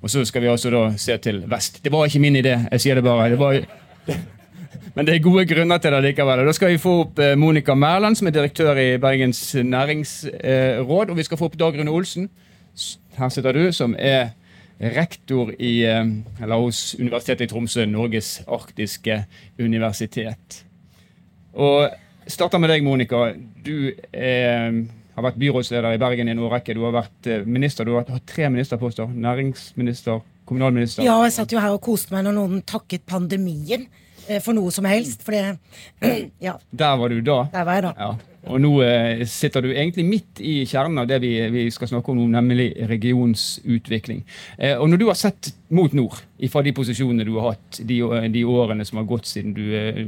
Og 0.00 0.12
så 0.12 0.24
skal 0.24 0.44
vi 0.44 0.48
altså 0.52 0.72
da 0.72 0.86
se 1.00 1.16
til 1.20 1.42
vest. 1.50 1.82
Det 1.84 1.92
var 1.92 2.08
ikke 2.08 2.22
min 2.24 2.38
idé, 2.40 2.54
jeg 2.72 2.82
sier 2.82 2.98
det 2.98 3.04
bare. 3.04 3.28
Det 3.34 3.40
var, 3.40 3.60
men 4.96 5.06
det 5.06 5.14
er 5.14 5.24
gode 5.24 5.44
grunner 5.48 5.80
til 5.82 5.92
det 5.92 6.00
likevel. 6.06 6.42
Da 6.48 6.54
skal 6.56 6.72
vi 6.72 6.80
få 6.80 6.94
opp 7.02 7.20
Monica 7.36 7.74
Mæland, 7.76 8.16
som 8.16 8.30
er 8.30 8.34
direktør 8.34 8.80
i 8.80 8.88
Bergens 9.00 9.42
næringsråd. 9.54 11.12
Og 11.12 11.16
vi 11.18 11.26
skal 11.26 11.36
få 11.36 11.50
opp 11.50 11.58
Dag 11.60 11.76
Rune 11.76 11.92
Olsen. 11.92 12.30
Her 13.18 13.28
sitter 13.28 13.52
du, 13.52 13.66
som 13.76 13.92
er 13.98 14.30
rektor 14.80 15.52
i, 15.58 15.84
eller 15.84 16.56
hos 16.56 16.94
Universitetet 16.96 17.44
i 17.44 17.52
Tromsø, 17.52 17.84
Norges 17.88 18.38
arktiske 18.48 19.22
universitet. 19.60 20.62
Og 21.52 21.90
starter 22.26 22.60
med 22.60 22.72
deg, 22.72 22.84
Monica. 22.84 23.30
Du 23.64 23.92
er 24.12 24.80
har 25.16 25.24
vært 25.24 25.38
byrådsleder 25.40 25.96
i 25.96 26.00
Bergen 26.00 26.28
i 26.28 26.34
en 26.34 26.42
årrekke. 26.44 26.74
Du 26.76 26.82
har 26.84 26.92
vært 26.92 27.28
minister, 27.48 27.88
du 27.88 27.94
har 27.96 28.04
hatt 28.08 28.26
tre 28.28 28.50
ministerposter. 28.52 29.08
Næringsminister, 29.08 30.20
kommunalminister. 30.44 31.06
Ja, 31.06 31.16
jeg 31.24 31.32
satt 31.32 31.52
jo 31.52 31.62
her 31.62 31.72
og 31.72 31.80
koste 31.86 32.12
meg 32.12 32.26
når 32.26 32.36
noen 32.36 32.60
takket 32.68 33.06
pandemien 33.08 33.86
for 34.44 34.56
noe 34.56 34.72
som 34.74 34.88
helst. 34.88 35.22
For 35.26 35.36
det 35.36 35.58
Ja. 36.46 36.56
Der 36.70 36.96
var 37.00 37.12
du 37.12 37.20
da. 37.24 37.44
Der 37.52 37.68
var 37.68 37.78
jeg 37.80 37.86
da. 37.88 37.92
Ja. 37.98 38.36
Og 38.46 38.60
nå 38.62 38.70
eh, 38.84 39.24
sitter 39.26 39.64
du 39.64 39.72
egentlig 39.72 40.04
midt 40.06 40.40
i 40.44 40.60
kjernen 40.68 41.02
av 41.02 41.08
det 41.10 41.18
vi, 41.24 41.32
vi 41.50 41.64
skal 41.74 41.90
snakke 41.90 42.12
om 42.12 42.20
nå, 42.20 42.28
nemlig 42.36 42.68
regionsutvikling. 42.90 44.22
Eh, 44.58 44.76
og 44.78 44.86
når 44.90 45.02
du 45.02 45.06
har 45.08 45.18
sett 45.18 45.50
mot 45.74 45.92
nord, 45.96 46.20
fra 46.52 46.62
de 46.62 46.74
posisjonene 46.76 47.26
du 47.26 47.34
har 47.40 47.56
hatt 47.56 47.80
de, 47.82 47.98
de 48.32 48.44
årene 48.46 48.86
som 48.86 49.00
har 49.00 49.08
gått 49.10 49.26
siden 49.30 49.56
du, 49.56 49.64
eh, 49.74 50.04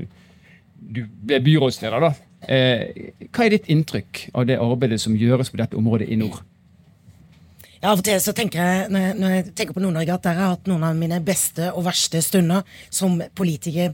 du 0.79 1.03
ble 1.09 1.41
byrådsleder, 1.49 2.07
da. 2.07 2.13
Eh, 2.47 3.11
hva 3.35 3.49
er 3.49 3.57
ditt 3.57 3.67
inntrykk 3.75 4.29
av 4.39 4.47
det 4.47 4.61
arbeidet 4.63 5.01
som 5.03 5.19
gjøres 5.19 5.51
på 5.51 5.59
dette 5.59 5.79
området 5.79 6.07
i 6.07 6.21
nord? 6.21 6.39
Ja, 7.79 7.93
Av 7.93 8.01
og 8.01 8.03
til 8.03 8.19
så 8.19 8.33
tenker 8.35 8.59
jeg 8.59 8.87
når 8.91 9.31
jeg, 9.31 9.43
tenker 9.55 9.77
på 9.77 9.83
Nord-Norge, 9.85 10.17
at 10.17 10.25
der 10.27 10.35
har 10.35 10.49
jeg 10.49 10.55
hatt 10.57 10.71
noen 10.71 10.83
av 10.89 10.97
mine 10.99 11.21
beste 11.23 11.69
og 11.71 11.85
verste 11.87 12.19
stunder 12.27 12.67
som 12.91 13.21
politiker. 13.39 13.93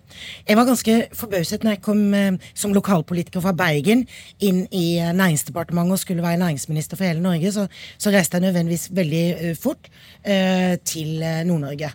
Jeg 0.48 0.56
var 0.56 0.64
ganske 0.64 0.94
forbauset 1.12 1.66
når 1.66 1.76
jeg 1.76 1.82
kom 1.84 2.00
eh, 2.16 2.38
som 2.56 2.72
lokalpolitiker 2.72 3.44
fra 3.44 3.52
Bergen 3.52 4.06
inn 4.40 4.62
i 4.72 4.96
eh, 4.96 5.12
Næringsdepartementet 5.12 5.98
og 5.98 6.00
skulle 6.00 6.24
være 6.24 6.40
næringsminister 6.40 6.96
for 6.96 7.10
hele 7.10 7.20
Norge. 7.20 7.52
Så, 7.52 7.66
så 8.00 8.14
reiste 8.14 8.40
jeg 8.40 8.46
nødvendigvis 8.46 8.88
veldig 8.96 9.24
uh, 9.34 9.52
fort 9.60 9.92
uh, 10.24 10.80
til 10.88 11.20
Nord-Norge. 11.44 11.92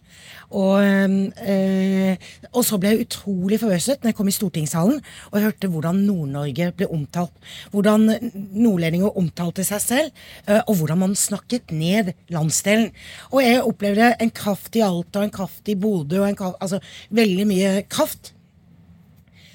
Og, 0.49 0.81
øh, 0.81 2.15
og, 2.53 2.63
så 2.65 2.77
ble 2.81 2.93
jeg 2.93 3.05
utrolig 3.05 3.59
forbauset 3.61 4.01
når 4.01 4.09
jeg 4.09 4.17
kom 4.17 4.29
i 4.31 4.33
stortingssalen 4.33 5.01
og 5.29 5.43
hørte 5.43 5.69
hvordan 5.69 6.01
Nord-Norge 6.07 6.71
ble 6.77 6.87
omtalt. 6.89 7.33
Hvordan 7.71 8.09
nordlendinger 8.33 9.17
omtalte 9.17 9.63
seg 9.67 9.81
selv, 9.81 10.11
øh, 10.49 10.61
og 10.65 10.79
hvordan 10.79 11.01
man 11.05 11.15
snakket 11.15 11.71
ned 11.79 12.11
landsdelen. 12.33 12.91
Og 13.31 13.43
jeg 13.45 13.63
opplevde 13.63 14.11
en 14.19 14.33
kraft 14.35 14.75
i 14.79 14.83
Alta, 14.85 15.23
en 15.23 15.33
kraft 15.33 15.71
i 15.71 15.77
Bodø, 15.79 16.21
og 16.23 16.29
en 16.29 16.39
kraft, 16.39 16.59
altså 16.61 16.81
veldig 17.15 17.47
mye 17.49 17.71
kraft. 17.89 18.33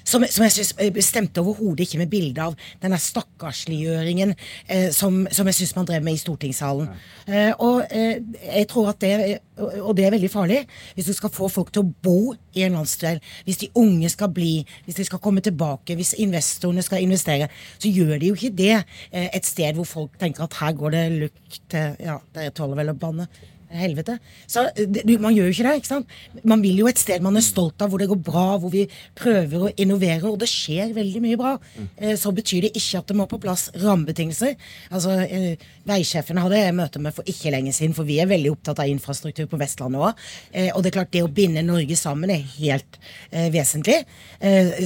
Som, 0.05 0.25
som 0.29 0.45
jeg 0.45 0.55
synes 0.55 0.73
eh, 0.79 1.01
stemte 1.03 1.41
overhodet 1.41 1.85
ikke 1.85 2.01
med 2.03 2.11
bildet 2.11 2.41
av 2.45 2.55
denne 2.83 2.99
stakkarsliggjøringen 3.01 4.35
eh, 4.35 4.89
som, 4.95 5.23
som, 5.31 5.49
jeg 5.49 5.59
syns 5.59 5.75
man 5.77 5.89
drev 5.89 6.05
med 6.05 6.17
i 6.17 6.21
stortingssalen. 6.21 6.91
Eh, 7.27 7.51
og 7.57 7.83
eh, 7.89 8.21
jeg 8.45 8.69
tror 8.71 8.93
at 8.93 9.01
det 9.01 9.39
og 9.55 9.93
det 9.95 10.03
er 10.03 10.11
veldig 10.11 10.27
farlig 10.27 10.57
hvis 10.97 11.07
du 11.07 11.13
skal 11.15 11.31
få 11.31 11.47
folk 11.51 11.69
til 11.71 11.85
å 11.85 11.91
bo 12.03 12.33
i 12.55 12.65
en 12.65 12.75
landsdel. 12.75 13.21
Hvis 13.47 13.61
de 13.63 13.71
unge 13.79 14.09
skal 14.11 14.31
bli, 14.35 14.65
hvis 14.85 14.99
de 14.99 15.07
skal 15.07 15.21
komme 15.23 15.43
tilbake, 15.45 15.95
hvis 15.95 16.15
investorene 16.19 16.83
skal 16.83 17.03
investere. 17.03 17.47
Så 17.79 17.91
gjør 17.91 18.19
de 18.19 18.31
jo 18.31 18.37
ikke 18.37 18.55
det 18.55 18.73
eh, 18.75 19.29
et 19.31 19.47
sted 19.47 19.79
hvor 19.79 19.87
folk 19.87 20.19
tenker 20.21 20.45
at 20.45 20.59
her 20.59 20.75
går 20.77 20.95
det 20.95 21.05
lukt 21.25 21.61
til 21.71 21.95
Ja, 22.03 22.19
dere 22.35 22.53
tåler 22.55 22.81
vel 22.81 22.91
å 22.91 22.99
banne 22.99 23.29
helvete. 23.79 24.17
Så 24.47 24.65
det, 24.75 25.19
Man 25.21 25.35
gjør 25.35 25.49
jo 25.49 25.53
ikke 25.55 25.67
det. 25.67 25.75
ikke 25.81 25.91
sant? 25.91 26.07
Man 26.43 26.61
vil 26.63 26.79
jo 26.79 26.87
et 26.87 26.99
sted 26.99 27.21
man 27.21 27.37
er 27.37 27.45
stolt 27.45 27.81
av, 27.81 27.89
hvor 27.89 28.01
det 28.01 28.09
går 28.09 28.21
bra, 28.23 28.45
hvor 28.61 28.71
vi 28.73 28.85
prøver 29.17 29.67
å 29.67 29.71
innovere, 29.81 30.23
og 30.29 30.39
det 30.39 30.49
skjer 30.51 30.93
veldig 30.95 31.21
mye 31.23 31.39
bra. 31.39 31.53
Eh, 31.97 32.15
så 32.19 32.33
betyr 32.35 32.67
det 32.67 32.73
ikke 32.75 32.99
at 33.01 33.07
det 33.07 33.17
må 33.17 33.27
på 33.29 33.39
plass 33.41 33.67
rammebetingelser. 33.81 34.55
Altså, 34.91 35.19
eh, 35.25 35.55
Veisjefen 35.85 36.39
hadde 36.41 36.59
jeg 36.59 36.77
møte 36.77 36.99
med 36.99 37.15
for 37.15 37.27
ikke 37.29 37.53
lenge 37.53 37.73
siden, 37.73 37.95
for 37.97 38.07
vi 38.07 38.19
er 38.19 38.31
veldig 38.31 38.51
opptatt 38.55 38.79
av 38.83 38.91
infrastruktur 38.91 39.47
på 39.51 39.59
Vestlandet 39.61 40.01
òg. 40.01 40.25
Eh, 40.51 40.71
og 40.73 40.83
det 40.83 40.91
er 40.91 40.97
klart, 40.99 41.11
det 41.11 41.23
å 41.23 41.31
binde 41.31 41.63
Norge 41.65 41.95
sammen 41.99 42.31
er 42.33 42.43
helt 42.57 42.99
vesentlig. 43.31 44.03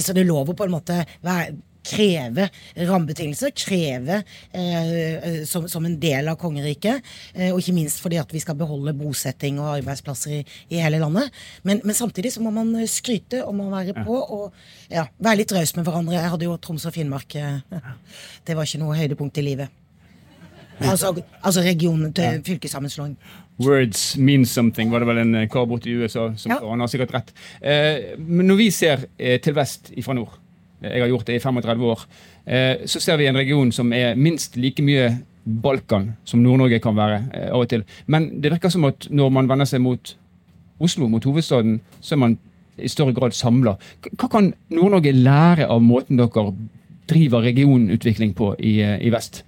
Så 0.00 0.14
det 0.16 0.26
lover 0.26 0.54
på 0.56 0.64
en 0.66 0.72
måte 0.74 0.96
være 1.22 1.54
kreve 1.86 2.48
rammebetingelser, 2.76 3.52
kreve 3.56 4.20
eh, 4.52 5.42
som, 5.48 5.68
som, 5.68 5.86
en 5.86 5.96
del 6.00 6.28
av 6.30 6.38
kongeriket. 6.40 7.06
Eh, 7.34 7.50
og 7.50 7.60
ikke 7.62 7.76
minst 7.76 8.02
fordi 8.02 8.20
at 8.20 8.32
vi 8.34 8.42
skal 8.42 8.58
beholde 8.60 8.94
bosetting 8.96 9.60
og 9.62 9.72
arbeidsplasser 9.78 10.40
i, 10.40 10.42
i 10.70 10.80
hele 10.82 11.00
landet. 11.02 11.32
Men, 11.62 11.82
men, 11.84 11.96
samtidig 11.96 12.34
så 12.34 12.44
må 12.44 12.52
man 12.54 12.72
skryte 12.90 13.44
og 13.44 13.56
må 13.58 13.70
være 13.72 13.96
på 14.04 14.16
og 14.20 14.46
ja, 14.90 15.06
være 15.18 15.42
litt 15.42 15.54
raus 15.56 15.74
med 15.76 15.86
hverandre. 15.88 16.18
Jeg 16.18 16.34
hadde 16.34 16.48
jo 16.48 16.56
Troms 16.62 16.88
og 16.88 16.96
Finnmark. 16.96 17.36
Eh, 17.36 17.60
det 18.46 18.56
var 18.56 18.68
ikke 18.68 18.82
noe 18.84 18.98
høydepunkt 18.98 19.40
i 19.40 19.46
livet. 19.52 19.76
Altså, 20.80 21.12
altså 21.44 21.60
regionen 21.60 22.12
til 22.16 22.40
fylkessammenslåing. 22.46 23.16
Words 23.60 24.16
mean 24.16 24.46
something, 24.46 24.92
var 24.92 25.02
det 25.02 25.08
vel 25.10 25.20
en 25.20 25.34
kar 25.52 25.66
borte 25.68 25.90
i 25.90 25.96
USA 26.00 26.30
som 26.40 26.54
ja. 26.54 26.60
Han 26.64 26.80
har 26.80 26.88
sikkert 26.88 27.12
rett. 27.18 27.34
Eh, 27.60 28.16
men 28.18 28.48
når 28.48 28.56
vi 28.62 28.70
ser 28.72 29.04
eh, 29.18 29.36
til 29.44 29.56
vest 29.58 29.92
ifra 30.00 30.16
nord 30.16 30.39
jeg 30.82 31.02
har 31.02 31.10
gjort 31.10 31.26
det 31.26 31.36
i 31.36 31.42
35 31.42 31.84
år, 31.84 32.04
eh, 32.46 32.86
så 32.86 33.00
ser 33.00 33.18
vi 33.20 33.26
en 33.28 33.36
region 33.36 33.72
som 33.72 33.92
er 33.92 34.16
minst 34.16 34.56
like 34.56 34.82
mye 34.82 35.10
Balkan 35.44 36.12
som 36.24 36.42
Nord-Norge 36.42 36.80
kan 36.82 36.96
være 36.96 37.22
eh, 37.34 37.48
av 37.50 37.64
og 37.64 37.68
til. 37.68 37.84
Men 38.06 38.28
det 38.40 38.52
virker 38.52 38.72
som 38.72 38.84
at 38.88 39.08
når 39.10 39.32
man 39.32 39.48
vender 39.50 39.68
seg 39.68 39.82
mot 39.84 40.16
Oslo, 40.80 41.08
mot 41.12 41.24
hovedstaden, 41.24 41.80
så 42.00 42.14
er 42.14 42.22
man 42.22 42.38
i 42.80 42.88
større 42.88 43.12
grad 43.12 43.36
samla. 43.36 43.76
Hva 44.16 44.28
kan 44.32 44.52
Nord-Norge 44.72 45.12
lære 45.12 45.68
av 45.68 45.82
måten 45.84 46.20
dere 46.20 46.52
driver 47.10 47.44
regionutvikling 47.44 48.32
på 48.36 48.54
i, 48.58 48.80
eh, 48.80 48.98
i 49.04 49.12
vest? 49.12 49.44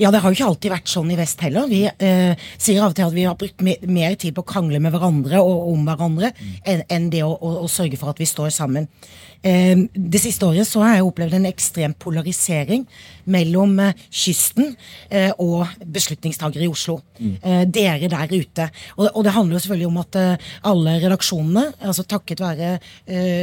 Ja, 0.00 0.10
det 0.10 0.22
har 0.22 0.30
jo 0.30 0.38
ikke 0.38 0.50
alltid 0.52 0.74
vært 0.74 0.90
sånn 0.90 1.12
i 1.14 1.18
vest 1.18 1.42
heller. 1.44 1.68
Vi 1.70 1.82
eh, 1.86 2.46
sier 2.56 2.82
av 2.82 2.94
og 2.94 2.98
til 2.98 3.08
at 3.08 3.16
vi 3.16 3.26
har 3.28 3.38
brukt 3.38 3.64
mer 3.64 4.16
tid 4.20 4.34
på 4.36 4.44
å 4.44 4.50
krangle 4.54 4.80
med 4.82 4.94
hverandre 4.94 5.42
og 5.42 5.70
om 5.72 5.84
hverandre 5.88 6.32
mm. 6.34 6.56
enn 6.72 6.84
en 6.96 7.10
det 7.12 7.22
å, 7.26 7.32
å, 7.34 7.54
å, 7.64 7.70
sørge 7.70 7.98
for 8.00 8.14
at 8.14 8.20
vi 8.22 8.28
står 8.28 8.52
sammen. 8.54 8.88
Eh, 9.44 9.76
det 9.92 10.20
siste 10.22 10.46
året 10.48 10.64
så 10.64 10.80
har 10.80 10.96
jeg 10.96 11.04
opplevd 11.04 11.36
en 11.36 11.48
ekstrem 11.50 11.94
polarisering 12.00 12.86
mellom 13.28 13.76
eh, 13.84 13.98
kysten 14.08 14.70
eh, 15.10 15.32
og 15.42 15.68
beslutningstagere 15.84 16.64
i 16.64 16.70
Oslo. 16.70 17.00
Mm. 17.18 17.34
Dere 17.70 18.08
der 18.10 18.32
ute. 18.32 18.64
Og 18.96 19.20
det 19.24 19.32
handler 19.34 19.56
jo 19.56 19.60
selvfølgelig 19.62 19.86
om 19.86 19.98
at 20.00 20.16
alle 20.66 20.94
redaksjonene, 21.02 21.62
altså 21.86 22.02
takket 22.08 22.40
være 22.42 22.72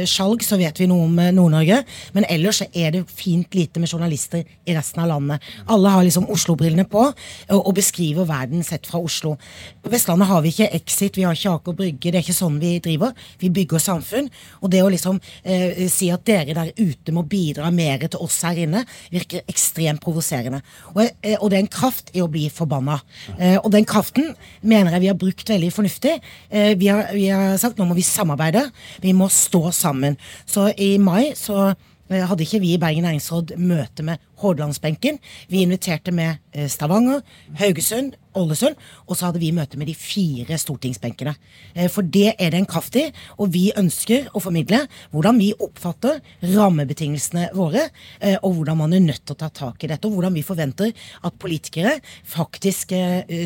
Skjalg, 0.08 0.44
så 0.44 0.58
vet 0.60 0.80
vi 0.80 0.88
noe 0.90 1.06
om 1.06 1.16
Nord-Norge, 1.34 1.78
men 2.16 2.26
ellers 2.30 2.60
er 2.66 2.92
det 2.94 3.02
fint 3.08 3.54
lite 3.56 3.80
med 3.80 3.90
journalister 3.90 4.42
i 4.42 4.76
resten 4.76 5.02
av 5.04 5.10
landet. 5.14 5.48
Alle 5.72 5.94
har 5.94 6.04
liksom 6.04 6.21
Oslo-brillene 6.30 6.84
på 6.88 7.04
og 7.52 7.72
beskriver 7.76 8.26
verden 8.28 8.62
sett 8.66 8.86
fra 8.88 9.00
Oslo. 9.02 9.34
På 9.82 9.90
Vestlandet 9.92 10.28
har 10.30 10.42
vi 10.44 10.52
ikke 10.52 10.70
Exit, 10.76 11.16
vi 11.18 11.24
har 11.26 11.36
ikke 11.36 11.54
Aker 11.56 11.76
Brygge, 11.76 12.10
det 12.10 12.20
er 12.20 12.24
ikke 12.24 12.36
sånn 12.36 12.58
vi 12.62 12.76
driver. 12.82 13.12
Vi 13.40 13.50
bygger 13.54 13.82
samfunn. 13.82 14.30
Og 14.62 14.72
det 14.72 14.82
å 14.84 14.90
liksom 14.92 15.20
eh, 15.42 15.84
si 15.92 16.10
at 16.12 16.24
dere 16.28 16.56
der 16.56 16.72
ute 16.78 17.14
må 17.14 17.24
bidra 17.28 17.70
mer 17.74 18.02
til 18.06 18.22
oss 18.22 18.40
her 18.46 18.58
inne, 18.64 18.84
virker 19.12 19.44
ekstremt 19.50 20.02
provoserende. 20.02 20.62
Og, 20.92 21.04
eh, 21.04 21.36
og, 21.38 21.48
det 21.50 21.58
er 21.58 21.64
en 21.64 21.72
kraft 21.72 22.12
i 22.16 22.22
å 22.24 22.30
bli 22.30 22.48
forbanna. 22.52 22.98
Eh, 23.38 23.58
og 23.58 23.70
den 23.74 23.88
kraften 23.88 24.32
mener 24.60 24.96
jeg 24.96 25.06
vi 25.06 25.12
har 25.12 25.20
brukt 25.20 25.54
veldig 25.54 25.72
fornuftig. 25.74 26.18
Eh, 26.50 26.72
vi 26.78 26.90
har, 26.92 27.12
vi 27.14 27.28
har 27.32 27.56
sagt 27.60 27.80
nå 27.80 27.88
må 27.88 27.98
vi 27.98 28.06
samarbeide. 28.06 28.68
Vi 29.02 29.14
må 29.16 29.30
stå 29.32 29.70
sammen. 29.74 30.18
Så 30.46 30.70
i 30.76 30.94
mai 31.02 31.32
så 31.38 31.72
hadde 32.20 32.44
ikke 32.44 32.60
vi 32.62 32.74
i 32.74 32.80
Bergen 32.80 33.06
næringsråd 33.06 33.54
møte 33.60 34.04
med 34.06 34.20
Hordalandsbenken. 34.42 35.18
Vi 35.48 35.62
inviterte 35.62 36.12
med 36.14 36.40
eh, 36.52 36.68
Stavanger, 36.70 37.22
Haugesund, 37.60 38.16
Ålesund, 38.38 38.78
og 39.06 39.16
så 39.16 39.28
hadde 39.28 39.42
vi 39.42 39.52
møte 39.54 39.78
med 39.78 39.90
de 39.90 39.94
fire 39.96 40.56
stortingsbenkene. 40.58 41.34
Eh, 41.74 41.88
for 41.92 42.06
det 42.06 42.32
er 42.32 42.52
det 42.52 42.62
en 42.62 42.68
kraft 42.68 42.96
i, 42.98 43.04
og 43.38 43.52
vi 43.54 43.68
ønsker 43.78 44.30
å 44.32 44.42
formidle 44.42 44.82
hvordan 45.12 45.38
vi 45.40 45.52
oppfatter 45.54 46.20
rammebetingelsene 46.54 47.50
våre, 47.56 47.88
eh, 48.20 48.38
og 48.40 48.58
hvordan 48.58 48.82
man 48.82 48.96
er 48.96 49.04
nødt 49.04 49.24
til 49.26 49.36
å 49.36 49.42
ta 49.44 49.50
tak 49.62 49.84
i 49.84 49.92
dette, 49.92 50.08
og 50.08 50.18
hvordan 50.18 50.34
vi 50.36 50.46
forventer 50.46 50.92
at 51.22 51.38
politikere 51.42 51.98
faktisk 52.28 52.92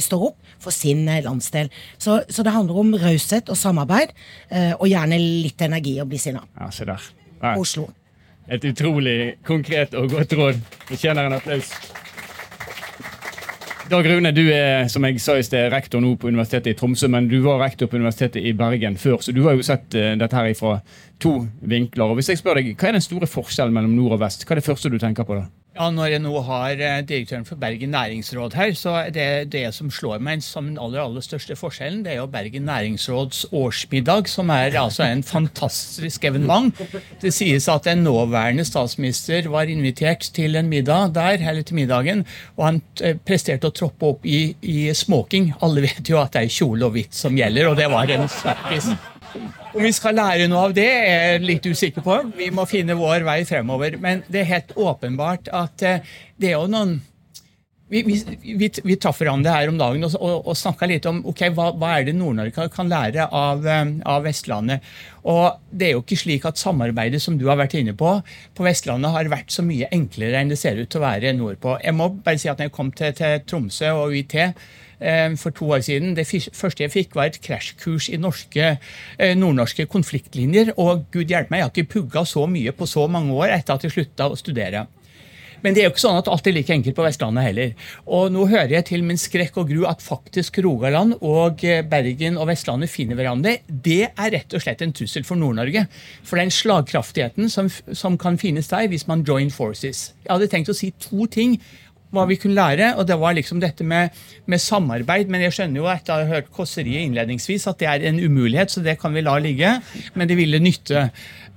står 0.02 0.24
opp 0.30 0.56
for 0.62 0.74
sin 0.74 1.04
landsdel. 1.06 1.68
Så, 1.98 2.20
så 2.30 2.44
det 2.46 2.54
handler 2.54 2.80
om 2.80 2.96
raushet 3.00 3.50
og 3.52 3.58
samarbeid, 3.58 4.14
og 4.78 4.88
gjerne 4.88 5.18
litt 5.20 5.62
energi 5.66 5.96
å 6.02 6.08
bli 6.08 6.20
sinna. 6.20 6.42
Ja, 6.58 6.70
se 6.74 6.88
der. 6.88 7.12
Oslo. 7.56 7.90
Et 8.46 8.64
utrolig 8.64 9.36
konkret 9.46 9.94
og 9.98 10.10
godt 10.10 10.34
råd. 10.38 10.60
Fortjener 10.86 11.26
en 11.26 11.34
applaus. 11.34 11.72
Dag 13.90 14.06
Rune, 14.06 14.32
du 14.34 14.42
er 14.50 14.88
som 14.90 15.04
jeg 15.06 15.20
sa 15.22 15.36
i 15.38 15.44
sted, 15.46 15.68
rektor 15.70 16.02
nå 16.02 16.16
på 16.18 16.26
Universitetet 16.26 16.72
i 16.72 16.78
Tromsø, 16.78 17.06
men 17.10 17.28
du 17.30 17.36
var 17.44 17.60
rektor 17.62 17.86
på 17.86 18.00
Universitetet 18.00 18.42
i 18.42 18.50
Bergen 18.56 18.96
før, 18.98 19.20
så 19.22 19.34
du 19.34 19.44
har 19.44 19.54
jo 19.54 19.62
sett 19.66 19.94
uh, 19.94 20.14
dette 20.18 20.34
her 20.34 20.48
fra 20.58 20.80
to 21.22 21.36
vinkler. 21.62 22.10
Og 22.10 22.18
hvis 22.18 22.32
jeg 22.32 22.40
spør 22.40 22.58
deg, 22.58 22.72
Hva 22.74 22.88
er 22.88 22.98
den 22.98 23.04
store 23.04 23.28
forskjellen 23.30 23.74
mellom 23.74 23.94
nord 23.94 24.16
og 24.16 24.24
vest? 24.24 24.42
Hva 24.42 24.56
er 24.56 24.62
det 24.62 24.66
første 24.66 24.90
du 24.90 24.98
tenker 24.98 25.26
på 25.26 25.38
da? 25.38 25.46
Ja, 25.76 25.90
Når 25.92 26.08
jeg 26.08 26.22
nå 26.24 26.32
har 26.46 26.80
eh, 26.80 27.02
direktøren 27.04 27.44
for 27.44 27.60
Bergen 27.60 27.90
næringsråd 27.92 28.54
her, 28.56 28.72
så 28.72 28.94
det 29.12 29.52
det 29.52 29.66
som 29.76 29.90
slår 29.92 30.22
meg 30.24 30.40
som 30.44 30.70
den 30.70 30.78
aller, 30.80 31.02
aller 31.02 31.24
største 31.24 31.56
forskjellen, 31.58 32.00
det 32.06 32.14
er 32.14 32.22
jo 32.22 32.30
Bergen 32.32 32.64
næringsråds 32.64 33.44
årsmiddag, 33.52 34.30
som 34.32 34.48
er 34.54 34.78
altså 34.80 35.04
en 35.04 35.22
fantastisk 35.22 36.24
evenement. 36.24 36.80
Det 37.20 37.34
sies 37.34 37.68
at 37.68 37.86
en 37.92 38.06
nåværende 38.06 38.64
statsminister 38.64 39.50
var 39.52 39.68
invitert 39.68 40.30
til 40.32 40.56
en 40.56 40.72
middag 40.72 41.12
der, 41.14 41.44
eller 41.44 41.62
til 41.62 41.76
middagen, 41.76 42.24
og 42.56 42.64
han 42.70 42.82
eh, 43.02 43.20
presterte 43.20 43.68
å 43.68 43.76
troppe 43.76 44.14
opp 44.14 44.24
i, 44.24 44.56
i 44.62 44.88
smoking. 44.96 45.52
Alle 45.60 45.84
vet 45.84 46.08
jo 46.08 46.22
at 46.22 46.32
det 46.32 46.46
er 46.46 46.56
kjole 46.56 46.88
og 46.88 46.96
hvitt 46.96 47.14
som 47.14 47.36
gjelder, 47.36 47.68
og 47.68 47.76
det 47.76 47.92
var 47.92 48.16
en 48.16 48.28
snakkis. 48.32 48.94
Om 49.76 49.82
vi 49.84 49.92
skal 49.92 50.16
lære 50.16 50.46
noe 50.48 50.70
av 50.70 50.72
det, 50.72 50.88
er 50.88 51.18
jeg 51.34 51.40
litt 51.44 51.66
usikker 51.68 52.00
på. 52.00 52.14
Vi 52.38 52.46
må 52.54 52.64
finne 52.64 52.94
vår 52.96 53.26
vei 53.26 53.42
fremover. 53.44 53.98
Men 54.00 54.22
det 54.32 54.40
er 54.40 54.48
helt 54.54 54.72
åpenbart 54.72 55.50
at 55.52 55.84
eh, 55.84 56.14
det 56.40 56.48
er 56.48 56.54
jo 56.56 56.70
noen 56.72 56.94
vi, 57.88 58.02
vi, 58.02 58.70
vi, 58.82 58.96
traff 58.98 59.20
hverandre 59.20 59.52
her 59.54 59.70
om 59.70 59.76
dagen 59.78 60.06
og, 60.08 60.14
og, 60.18 60.48
og 60.50 60.58
snakka 60.58 60.88
litt 60.90 61.06
om 61.06 61.20
ok, 61.30 61.44
hva, 61.54 61.68
hva 61.78 61.92
er 61.96 62.08
det 62.08 62.16
Nord-Norge 62.18 62.66
kan 62.74 62.90
lære 62.90 63.28
av, 63.30 63.66
eh, 63.66 63.92
av, 64.02 64.24
Vestlandet. 64.26 64.86
Og 65.26 65.60
Det 65.70 65.88
er 65.88 65.94
jo 65.94 66.02
ikke 66.02 66.18
slik 66.18 66.48
at 66.48 66.58
samarbeidet 66.58 67.22
som 67.22 67.38
du 67.38 67.46
har 67.50 67.60
vært 67.60 67.76
inne 67.78 67.94
på, 67.98 68.16
på 68.56 68.66
Vestlandet 68.66 69.14
har 69.14 69.30
vært 69.30 69.54
så 69.54 69.62
mye 69.66 69.90
enklere 69.94 70.40
enn 70.40 70.50
det 70.50 70.58
ser 70.58 70.80
ut 70.80 70.90
til 70.90 71.02
å 71.02 71.06
være 71.06 71.36
nordpå. 71.38 71.78
Jeg 71.84 71.94
må 71.94 72.10
bare 72.16 72.42
si 72.42 72.50
at 72.50 72.58
når 72.58 72.70
jeg 72.70 72.76
kom 72.80 72.90
til, 72.96 73.14
til 73.20 73.46
Tromsø 73.46 73.94
og 73.94 74.16
UiT, 74.16 74.36
Eh, 74.98 75.36
for 75.36 75.50
to 75.50 75.68
år 75.70 75.82
siden. 75.84 76.16
Det 76.16 76.24
første 76.56 76.82
jeg 76.82 76.90
fikk, 76.92 77.14
var 77.14 77.28
et 77.28 77.40
krasjkurs 77.44 78.08
i 78.08 78.16
norske, 78.16 78.78
eh, 79.18 79.34
nordnorske 79.36 79.86
konfliktlinjer. 79.86 80.72
Og 80.78 81.04
gud 81.12 81.28
hjelpe 81.28 81.50
meg, 81.50 81.58
jeg 81.58 81.64
har 81.64 81.74
ikke 81.74 81.92
pugga 81.92 82.24
så 82.24 82.46
mye 82.48 82.72
på 82.72 82.88
så 82.88 83.06
mange 83.06 83.32
år 83.32 83.52
etter 83.58 83.74
at 83.74 83.82
jeg 83.82 83.92
slutta 83.92 84.30
å 84.30 84.38
studere. 84.38 84.86
Men 85.64 85.74
det 85.74 85.82
er 85.82 85.88
jo 85.88 85.94
ikke 85.94 86.04
sånn 86.04 86.20
at 86.20 86.30
alt 86.32 86.48
er 86.48 86.56
like 86.56 86.74
enkelt 86.74 86.96
på 86.98 87.06
Vestlandet 87.06 87.46
heller. 87.46 87.72
Og 88.06 88.28
nå 88.34 88.46
hører 88.50 88.76
jeg 88.78 88.88
til 88.90 89.06
min 89.06 89.20
skrekk 89.20 89.58
og 89.62 89.70
gru 89.72 89.86
at 89.88 90.04
faktisk 90.04 90.60
Rogaland 90.64 91.16
og 91.20 91.64
eh, 91.66 91.82
Bergen 91.86 92.38
og 92.40 92.50
Vestlandet 92.50 92.92
finner 92.92 93.18
hverandre. 93.18 93.58
Det 93.66 94.02
er 94.08 94.34
rett 94.36 94.56
og 94.56 94.64
slett 94.64 94.84
en 94.84 94.94
trussel 94.96 95.26
for 95.26 95.40
Nord-Norge. 95.40 95.86
For 96.26 96.40
den 96.40 96.52
slagkraftigheten 96.54 97.50
som, 97.52 97.70
som 97.92 98.20
kan 98.20 98.38
finnes 98.40 98.70
der 98.72 98.88
hvis 98.92 99.08
man 99.10 99.24
join 99.26 99.52
forces. 99.54 100.10
Jeg 100.26 100.34
hadde 100.34 100.50
tenkt 100.52 100.72
å 100.72 100.76
si 100.76 100.92
to 101.02 101.28
ting 101.30 101.58
hva 102.14 102.26
vi 102.28 102.38
kunne 102.40 102.56
lære. 102.56 102.92
Og 103.00 103.06
det 103.08 103.18
var 103.20 103.36
liksom 103.36 103.60
dette 103.62 103.86
med, 103.86 104.14
med 104.46 104.62
samarbeid. 104.62 105.30
Men 105.32 105.46
jeg 105.46 105.56
skjønner 105.58 105.82
jo 105.82 105.90
etter 105.92 106.14
å 106.14 106.22
ha 106.22 106.36
hørt 106.36 106.52
kåseriet 106.54 107.06
innledningsvis 107.06 107.68
at 107.70 107.80
det 107.82 107.90
er 107.90 108.08
en 108.10 108.20
umulighet, 108.22 108.72
så 108.72 108.84
det 108.84 108.98
kan 109.02 109.16
vi 109.16 109.24
la 109.26 109.38
ligge. 109.42 109.76
Men 110.14 110.30
det 110.30 110.38
ville 110.38 110.62
nytte. 110.62 111.08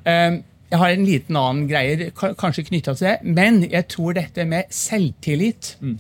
Ehm, 0.10 0.42
jeg 0.69 0.79
har 0.82 0.93
en 0.93 1.05
liten 1.05 1.38
annen 1.39 1.67
greie 1.69 2.10
kanskje 2.13 2.67
knytta 2.69 2.95
til 2.97 3.08
det, 3.10 3.15
men 3.23 3.63
jeg 3.65 3.88
tror 3.89 4.17
dette 4.17 4.45
med 4.49 4.73
selvtillit 4.73 5.75
mm. 5.82 5.95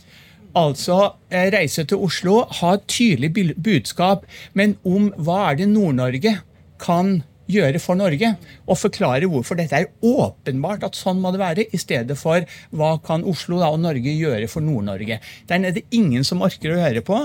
Altså 0.57 0.95
eh, 1.29 1.51
reise 1.53 1.83
til 1.85 2.01
Oslo, 2.01 2.39
ha 2.57 2.71
et 2.73 2.85
tydelig 2.89 3.53
budskap, 3.61 4.23
men 4.57 4.79
om 4.81 5.11
hva 5.21 5.51
er 5.51 5.59
det 5.59 5.67
Nord-Norge 5.69 6.39
kan 6.81 7.19
gjøre 7.49 7.81
for 7.81 7.99
Norge? 7.99 8.31
Og 8.65 8.79
forklare 8.81 9.29
hvorfor 9.29 9.59
dette 9.59 9.77
er 9.77 9.91
åpenbart 10.01 10.87
at 10.87 10.97
sånn 10.97 11.21
må 11.21 11.29
det 11.33 11.41
være, 11.43 11.67
i 11.69 11.81
stedet 11.81 12.17
for 12.17 12.45
hva 12.73 12.95
kan 13.05 13.25
Oslo 13.29 13.61
da, 13.61 13.69
og 13.69 13.83
Norge 13.83 14.09
gjøre 14.09 14.49
for 14.49 14.65
Nord-Norge. 14.65 15.19
Den 15.49 15.69
er 15.69 15.77
det 15.77 15.85
ingen 15.95 16.25
som 16.27 16.41
orker 16.45 16.73
å 16.73 16.81
høre 16.81 17.05
på 17.05 17.21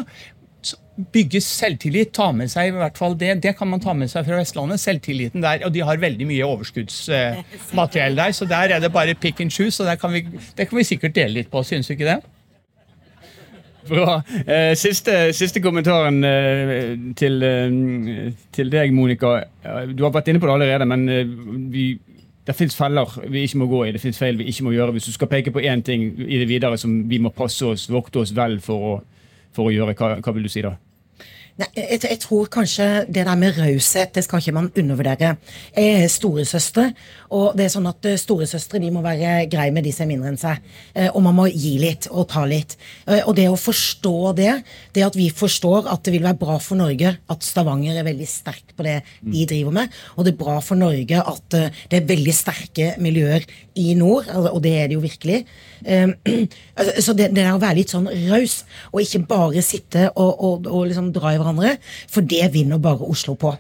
bygge 0.95 1.41
selvtillit, 1.43 2.13
ta 2.15 2.29
med 2.33 2.51
seg 2.53 2.71
i 2.71 2.77
hvert 2.77 2.99
fall 2.99 3.17
det. 3.19 3.33
Det 3.43 3.55
kan 3.59 3.69
man 3.71 3.83
ta 3.83 3.95
med 3.99 4.11
seg 4.13 4.27
fra 4.29 4.39
Vestlandet. 4.39 4.83
Selvtilliten 4.83 5.43
der, 5.43 5.65
og 5.67 5.75
De 5.75 5.83
har 5.83 5.99
veldig 6.01 6.29
mye 6.29 6.47
overskuddsmateriell 6.47 8.17
der, 8.21 8.37
så 8.37 8.47
der 8.47 8.77
er 8.77 8.85
det 8.85 8.93
bare 8.95 9.15
pick 9.15 9.41
and 9.41 9.51
choose. 9.51 9.83
og 9.83 9.99
kan 9.99 10.13
vi, 10.13 10.27
Det 10.57 10.69
kan 10.69 10.79
vi 10.79 10.85
sikkert 10.85 11.15
dele 11.15 11.41
litt 11.41 11.51
på, 11.51 11.63
synes 11.63 11.87
du 11.87 11.97
ikke 11.97 12.13
det? 12.13 12.21
Bra. 13.89 14.23
Eh, 14.47 14.73
siste, 14.77 15.33
siste 15.37 15.61
kommentaren 15.61 16.25
eh, 16.25 16.95
til, 17.17 17.43
eh, 17.43 18.33
til, 18.53 18.71
deg, 18.73 18.93
Monica. 18.97 19.43
Du 19.93 20.05
har 20.07 20.15
vært 20.15 20.31
inne 20.33 20.41
på 20.41 20.49
det 20.49 20.55
allerede, 20.55 20.87
men 20.89 21.05
vi, 21.73 21.99
det 22.47 22.57
fins 22.57 22.77
feller 22.77 23.19
vi 23.29 23.45
ikke 23.45 23.61
må 23.61 23.69
gå 23.69 23.83
i. 23.85 23.93
Det 23.93 24.01
fins 24.01 24.19
feil 24.19 24.39
vi 24.41 24.49
ikke 24.49 24.65
må 24.65 24.73
gjøre. 24.77 24.95
Hvis 24.97 25.11
du 25.11 25.13
skal 25.17 25.29
peke 25.29 25.53
på 25.53 25.61
én 25.61 25.83
ting 25.85 26.07
i 26.17 26.39
det 26.41 26.49
videre 26.49 26.79
som 26.81 27.03
vi 27.11 27.19
må 27.19 27.35
passe 27.35 27.67
oss, 27.67 27.91
vokte 27.93 28.23
oss 28.23 28.33
vel 28.37 28.57
for 28.65 28.89
å, 28.89 28.95
for 29.55 29.71
å 29.71 29.75
gjøre, 29.75 29.97
hva, 29.99 30.17
hva 30.21 30.37
vil 30.37 30.47
du 30.49 30.53
si 30.53 30.65
da? 30.65 30.75
Nei, 31.55 31.69
jeg, 31.79 32.01
jeg, 32.03 32.19
tror 32.19 32.49
kanskje 32.51 32.85
det 33.07 33.23
der 33.29 33.37
med 33.39 33.55
raushet, 33.55 34.11
det 34.17 34.25
skal 34.27 34.41
ikke 34.43 34.55
man 34.57 34.73
undervurdere. 34.75 35.37
Jeg 35.71 36.01
er 36.01 36.09
storesøster, 36.11 36.89
og 37.31 37.53
det 37.55 37.69
er 37.69 37.71
sånn 37.71 37.87
at 37.87 38.09
eh, 38.11 38.17
storesøstre 38.19 38.81
de 38.83 38.89
må 38.91 39.05
være 39.05 39.45
greie 39.53 39.71
med 39.75 39.87
de 39.87 39.93
som 39.95 40.03
er 40.03 40.11
mindre 40.11 40.33
enn 40.33 40.41
seg. 40.41 40.65
Eh, 40.99 41.07
og 41.13 41.23
man 41.23 41.37
må 41.39 41.45
gi 41.53 41.77
litt 41.79 42.09
og 42.11 42.27
ta 42.33 42.43
litt. 42.51 42.75
Eh, 43.07 43.21
og 43.21 43.37
det 43.39 43.47
å 43.47 43.61
forstå 43.61 44.33
det, 44.41 44.51
det 44.99 45.05
at 45.07 45.15
vi 45.15 45.29
forstår 45.31 45.87
at 45.93 46.03
det 46.03 46.17
vil 46.17 46.27
være 46.27 46.41
bra 46.41 46.57
for 46.59 46.81
Norge 46.81 47.15
at 47.15 47.47
Stavanger 47.47 48.01
er 48.03 48.09
veldig 48.09 48.27
sterk 48.33 48.75
på 48.75 48.89
det 48.89 48.97
de 49.23 49.47
driver 49.55 49.79
med, 49.79 49.95
og 50.19 50.27
det 50.27 50.35
er 50.35 50.41
bra 50.43 50.57
for 50.59 50.81
Norge 50.81 51.23
at 51.23 51.55
det 51.55 52.01
er 52.01 52.11
veldig 52.11 52.35
sterke 52.35 52.91
miljøer 52.99 53.47
i 53.79 53.95
nord, 53.99 54.27
og 54.51 54.59
det 54.67 54.75
er 54.81 54.91
det 54.91 54.99
jo 54.99 55.07
virkelig. 55.07 55.45
Altså, 56.79 56.93
så 57.01 57.13
det, 57.15 57.29
det 57.37 57.45
er 57.45 57.53
å 57.55 57.61
være 57.63 57.79
litt 57.79 57.93
sånn 57.93 58.09
raus, 58.31 58.63
og 58.91 59.05
ikke 59.05 59.27
bare 59.31 59.63
sitte 59.63 60.09
og, 60.11 60.33
og, 60.33 60.67
og 60.67 60.89
liksom 60.91 61.13
dra 61.15 61.35
i 61.35 61.39
hverandre, 61.39 61.77
for 62.11 62.27
det 62.27 62.49
vinner 62.55 62.83
bare 62.83 63.07
Oslo 63.07 63.37
på. 63.39 63.53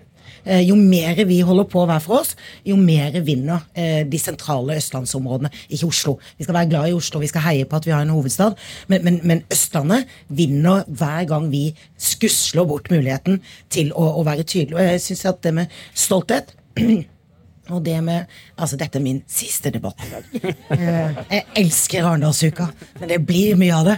Eh, 0.44 0.60
jo 0.68 0.74
mer 0.76 1.16
vi 1.24 1.38
holder 1.40 1.64
på 1.72 1.84
hver 1.88 2.02
for 2.04 2.20
oss, 2.20 2.34
jo 2.68 2.76
mer 2.76 3.14
vinner 3.24 3.64
eh, 3.72 4.02
de 4.08 4.18
sentrale 4.20 4.76
østlandsområdene. 4.76 5.50
Ikke 5.70 5.88
Oslo. 5.88 6.18
Vi 6.36 6.44
skal 6.44 6.58
være 6.58 6.70
glad 6.72 6.90
i 6.90 6.96
Oslo, 6.96 7.22
vi 7.22 7.30
skal 7.30 7.46
heie 7.46 7.68
på 7.68 7.78
at 7.78 7.88
vi 7.88 7.94
har 7.94 8.04
en 8.04 8.12
hovedstad, 8.12 8.58
men, 8.92 9.04
men, 9.06 9.20
men 9.24 9.42
Østlandet 9.52 10.10
vinner 10.28 10.84
hver 10.88 11.24
gang 11.30 11.48
vi 11.52 11.70
skusler 11.96 12.68
bort 12.68 12.92
muligheten 12.92 13.40
til 13.72 13.92
å, 13.96 14.10
å 14.20 14.26
være 14.26 14.44
tydelig. 14.44 14.76
Og 14.76 14.92
jeg 14.92 15.04
syns 15.06 15.24
at 15.32 15.42
det 15.46 15.54
med 15.56 15.80
stolthet 15.96 16.52
og 17.70 17.84
det 17.84 17.96
med 18.04 18.24
Altså, 18.58 18.76
dette 18.76 18.98
er 18.98 19.02
min 19.04 19.22
siste 19.30 19.70
debatt 19.74 20.00
i 20.04 20.10
dag. 20.12 20.22
Eh, 20.74 21.16
jeg 21.30 21.44
elsker 21.64 22.04
Arendalsuka, 22.04 22.66
men 23.00 23.08
det 23.10 23.20
blir 23.26 23.56
mye 23.60 23.74
av 23.76 23.84
det. 23.88 23.96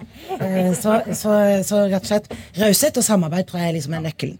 Så, 0.79 1.01
så, 1.13 1.33
så 1.67 1.77
rett 1.91 2.03
og 2.03 2.11
slett 2.11 2.31
raushet 2.61 3.01
og 3.01 3.05
samarbeid 3.07 3.45
tror 3.49 3.61
jeg 3.65 3.77
liksom 3.79 3.97
er 3.99 4.03
nøkkelen. 4.07 4.39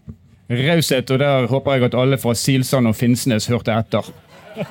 Raushet, 0.49 1.11
og 1.11 1.19
der 1.19 1.47
håper 1.51 1.75
jeg 1.75 1.83
at 1.89 1.95
alle 1.99 2.17
fra 2.21 2.33
Silsand 2.37 2.87
og 2.87 2.95
Finnsnes 2.95 3.49
hørte 3.51 3.75
etter. 3.75 4.07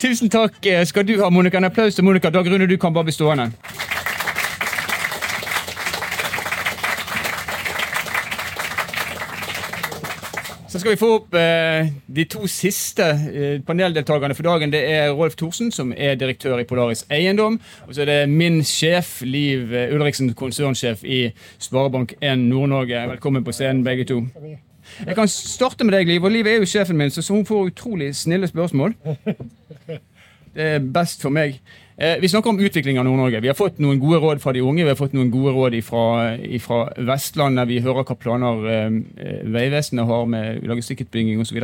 Tusen 0.00 0.30
takk 0.30 0.62
skal 0.86 1.06
du 1.06 1.16
ha, 1.20 1.30
Monica. 1.30 1.58
En 1.58 1.66
applaus 1.66 1.94
til 1.98 2.04
Monica. 2.06 2.30
Dag 2.30 2.46
Rune, 2.46 2.68
du 2.70 2.76
kan 2.78 2.94
bare 2.94 3.04
bli 3.10 3.16
stående. 3.16 3.50
Så 10.70 10.78
skal 10.78 10.92
vi 10.92 10.98
få 11.00 11.08
opp 11.16 11.32
eh, 11.34 11.88
de 12.06 12.24
to 12.30 12.46
siste 12.46 13.02
eh, 13.02 13.56
paneldeltakerne 13.66 14.36
for 14.38 14.46
dagen. 14.46 14.70
Det 14.70 14.84
er 14.86 15.08
Rolf 15.10 15.34
Thorsen, 15.34 15.72
som 15.74 15.90
er 15.96 16.14
direktør 16.14 16.60
i 16.62 16.64
Polaris 16.64 17.02
Eiendom. 17.10 17.56
Og 17.88 17.94
så 17.96 18.04
er 18.04 18.06
det 18.06 18.18
min 18.30 18.60
sjef, 18.62 19.16
Liv 19.26 19.74
eh, 19.74 19.90
Ulriksen, 19.90 20.30
konsernsjef 20.38 21.02
i 21.02 21.32
Sparebank1 21.58 22.44
Nord-Norge. 22.44 23.02
Velkommen 23.16 23.42
på 23.44 23.52
scenen, 23.56 23.82
begge 23.84 24.06
to. 24.06 24.20
Jeg 25.06 25.18
kan 25.18 25.28
starte 25.28 25.84
med 25.84 25.98
deg, 25.98 26.06
Liv. 26.06 26.22
Og 26.22 26.30
Liv 26.30 26.46
er 26.46 26.62
jo 26.62 26.70
sjefen 26.70 27.02
min, 27.02 27.10
så 27.10 27.26
hun 27.34 27.42
får 27.46 27.72
utrolig 27.72 28.14
snille 28.16 28.46
spørsmål. 28.46 28.94
Det 30.54 30.70
er 30.76 30.78
best 30.94 31.26
for 31.26 31.34
meg. 31.34 31.58
Eh, 32.00 32.16
vi 32.20 32.28
snakker 32.28 32.50
om 32.50 32.60
utvikling 32.60 32.98
av 32.98 33.04
Nord-Norge. 33.04 33.40
Vi 33.44 33.48
har 33.50 33.56
fått 33.58 33.76
noen 33.84 33.98
gode 34.00 34.22
råd 34.22 34.38
fra 34.40 34.54
de 34.56 34.62
unge. 34.64 34.86
Vi 34.86 34.88
har 34.88 34.96
fått 34.96 35.12
noen 35.12 35.28
gode 35.28 35.50
råd 35.52 35.74
fra 35.84 36.78
Vestlandet. 36.96 37.68
Vi 37.68 37.82
hører 37.84 38.06
hva 38.08 38.14
planer 38.16 38.62
eh, 38.72 38.94
Vegvesenet 39.44 40.08
har 40.08 40.30
med 40.32 40.62
logistikkutbygging 40.70 41.42
osv. 41.44 41.58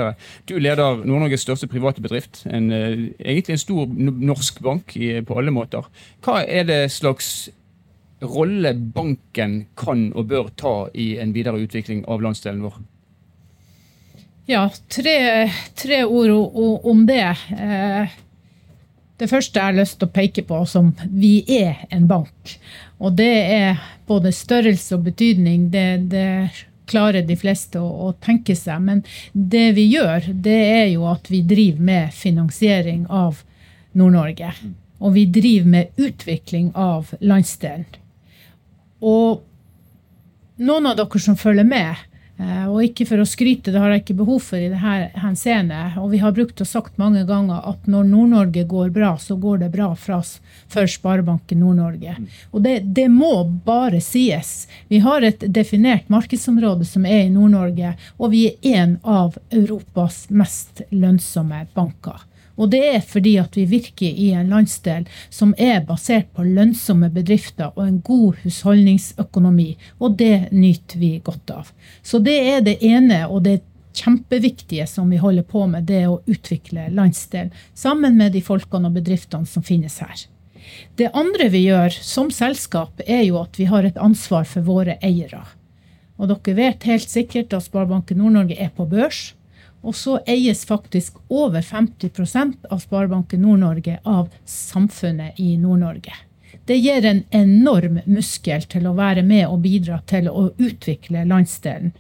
Du 0.45 0.59
leder 0.61 1.01
Nord-Norges 1.09 1.47
største 1.47 1.71
private 1.73 2.05
bedrift. 2.05 2.43
En, 2.53 2.69
eh, 2.69 3.07
egentlig 3.17 3.57
en 3.57 3.63
stor 3.63 3.97
norsk 3.97 4.61
bank 4.61 4.93
i, 5.01 5.23
på 5.25 5.39
alle 5.41 5.57
måter. 5.57 5.89
Hva 6.21 6.43
er 6.45 6.69
det 6.69 6.83
slags 6.93 7.49
rolle 8.21 8.75
banken 8.77 9.63
kan 9.81 10.11
og 10.13 10.29
bør 10.29 10.53
ta 10.53 10.75
i 10.93 11.15
en 11.17 11.33
videre 11.33 11.65
utvikling 11.65 12.05
av 12.05 12.21
landsdelen 12.21 12.61
vår? 12.69 12.77
Ja, 14.53 14.69
tre, 14.93 15.49
tre 15.81 16.05
ord 16.05 16.85
om 16.85 17.07
det. 17.09 17.25
Eh, 17.57 18.21
det 19.17 19.29
første 19.31 19.59
jeg 19.59 19.71
har 19.71 19.77
lyst 19.77 19.99
til 20.01 20.09
å 20.09 20.13
peke 20.13 20.45
på 20.45 20.61
som 20.69 20.93
vi 21.09 21.41
er 21.49 21.87
en 21.95 22.07
bank. 22.09 22.57
Og 23.01 23.17
det 23.17 23.35
er 23.57 23.83
både 24.09 24.33
størrelse 24.35 24.97
og 24.97 25.07
betydning. 25.09 25.71
Det, 25.73 25.87
det 26.13 26.29
klarer 26.91 27.25
de 27.27 27.37
fleste 27.39 27.81
å, 27.81 27.89
å, 28.09 28.13
tenke 28.23 28.57
seg. 28.59 28.83
Men 28.85 29.03
det 29.33 29.71
vi 29.79 29.87
gjør, 29.89 30.29
det 30.33 30.59
er 30.77 30.89
jo 30.93 31.07
at 31.11 31.31
vi 31.33 31.43
driver 31.49 31.89
med 31.91 32.17
finansiering 32.17 33.07
av 33.09 33.43
Nord-Norge. 33.97 34.53
Og 35.01 35.17
vi 35.17 35.27
driver 35.33 35.73
med 35.73 36.01
utvikling 36.01 36.71
av 36.77 37.13
landsdelen. 37.21 37.89
Og 39.01 39.43
noen 40.57 40.89
av 40.89 40.97
dere 41.01 41.21
som 41.21 41.37
følger 41.37 41.67
med, 41.69 42.05
og 42.37 42.83
ikke 42.85 43.07
for 43.09 43.23
å 43.23 43.27
skryte, 43.29 43.73
det 43.73 43.81
har 43.81 43.95
jeg 43.95 44.03
ikke 44.03 44.19
behov 44.19 44.43
for 44.45 44.61
i 44.61 44.69
dette 44.69 45.23
henseende. 45.23 45.79
Og 46.03 46.11
vi 46.13 46.21
har 46.21 46.35
brukt 46.37 46.61
og 46.61 46.69
sagt 46.69 46.99
mange 47.01 47.23
ganger 47.29 47.65
at 47.65 47.89
når 47.89 48.11
Nord-Norge 48.11 48.67
går 48.69 48.91
bra, 48.93 49.15
så 49.17 49.39
går 49.41 49.63
det 49.65 49.71
bra 49.73 49.89
for 49.97 50.19
oss 50.19 50.35
for 50.73 50.91
Sparebanken 50.91 51.63
Nord-Norge. 51.65 52.19
Og 52.53 52.61
det, 52.67 52.79
det, 52.97 53.09
må 53.09 53.33
bare 53.65 54.03
sies. 54.05 54.67
Vi 54.93 55.01
har 55.05 55.25
et 55.25 55.49
definert 55.49 56.11
markedsområde 56.13 56.85
som 56.85 57.09
er 57.09 57.25
i 57.25 57.33
Nord-Norge, 57.33 57.95
og 58.21 58.35
vi 58.37 58.47
er 58.51 58.81
en 58.85 58.97
av 59.03 59.39
Europas 59.51 60.27
mest 60.29 60.85
lønnsomme 60.93 61.65
banker. 61.77 62.21
Og 62.57 62.71
det 62.73 62.83
er 62.89 63.05
fordi 63.05 63.37
at 63.41 63.57
vi 63.57 63.67
virker 63.69 64.09
i 64.09 64.31
en 64.37 64.51
landsdel 64.53 65.07
som 65.29 65.55
er 65.59 65.85
basert 65.85 66.31
på 66.37 66.45
lønnsomme 66.47 67.11
bedrifter 67.13 67.73
og 67.75 67.85
en 67.87 68.01
god 68.05 68.43
husholdningsøkonomi, 68.43 69.71
og 70.01 70.17
det 70.21 70.53
nyter 70.53 71.01
vi 71.01 71.13
godt 71.25 71.53
av. 71.53 71.73
Så 72.03 72.21
det 72.25 72.37
er 72.55 72.63
det 72.65 72.79
ene, 72.85 73.27
og 73.29 73.45
det 73.45 73.61
kjempeviktige 73.97 74.87
som 74.89 75.11
vi 75.11 75.21
holder 75.21 75.45
på 75.49 75.67
med, 75.71 75.87
det 75.89 76.05
å 76.09 76.21
utvikle 76.29 76.89
landsdelen 76.93 77.53
sammen 77.75 78.17
med 78.19 78.35
de 78.37 78.43
folkene 78.45 78.91
og 78.91 78.99
bedriftene 78.99 79.49
som 79.49 79.65
finnes 79.65 80.01
her. 80.05 80.27
Det 80.99 81.13
andre 81.15 81.49
vi 81.53 81.63
gjør 81.69 81.95
som 82.03 82.33
selskap, 82.35 83.01
er 83.07 83.23
jo 83.29 83.39
at 83.43 83.59
vi 83.61 83.69
har 83.71 83.87
et 83.87 84.01
ansvar 84.03 84.49
for 84.49 84.67
våre 84.67 84.99
eiere. 85.05 85.45
Og 86.17 86.31
dere 86.33 86.57
vet 86.57 86.87
helt 86.89 87.13
sikkert 87.13 87.55
at 87.55 87.67
Sparebanken 87.67 88.19
Nord-Norge 88.21 88.57
er 88.59 88.73
på 88.75 88.89
børs. 88.89 89.35
Og 89.83 89.95
så 89.95 90.19
eies 90.27 90.65
faktisk 90.67 91.19
over 91.29 91.63
50% 91.63 92.71
av 92.71 92.81
Sparebanken 92.83 93.43
Nord-Norge 93.43 93.99
av 94.05 94.31
samfunnet 94.45 95.41
i 95.41 95.57
Nord-Norge. 95.61 96.15
Det 96.67 96.77
gir 96.77 97.05
en 97.07 97.23
enorm 97.31 98.01
muskel 98.11 98.65
til 98.67 98.89
å 98.89 98.97
være 98.97 99.23
med 99.23 99.47
og 99.47 99.61
bidra 99.63 100.01
til 100.11 100.27
å 100.31 100.49
utvikle 100.57 101.27
landsdelen. 101.29 101.93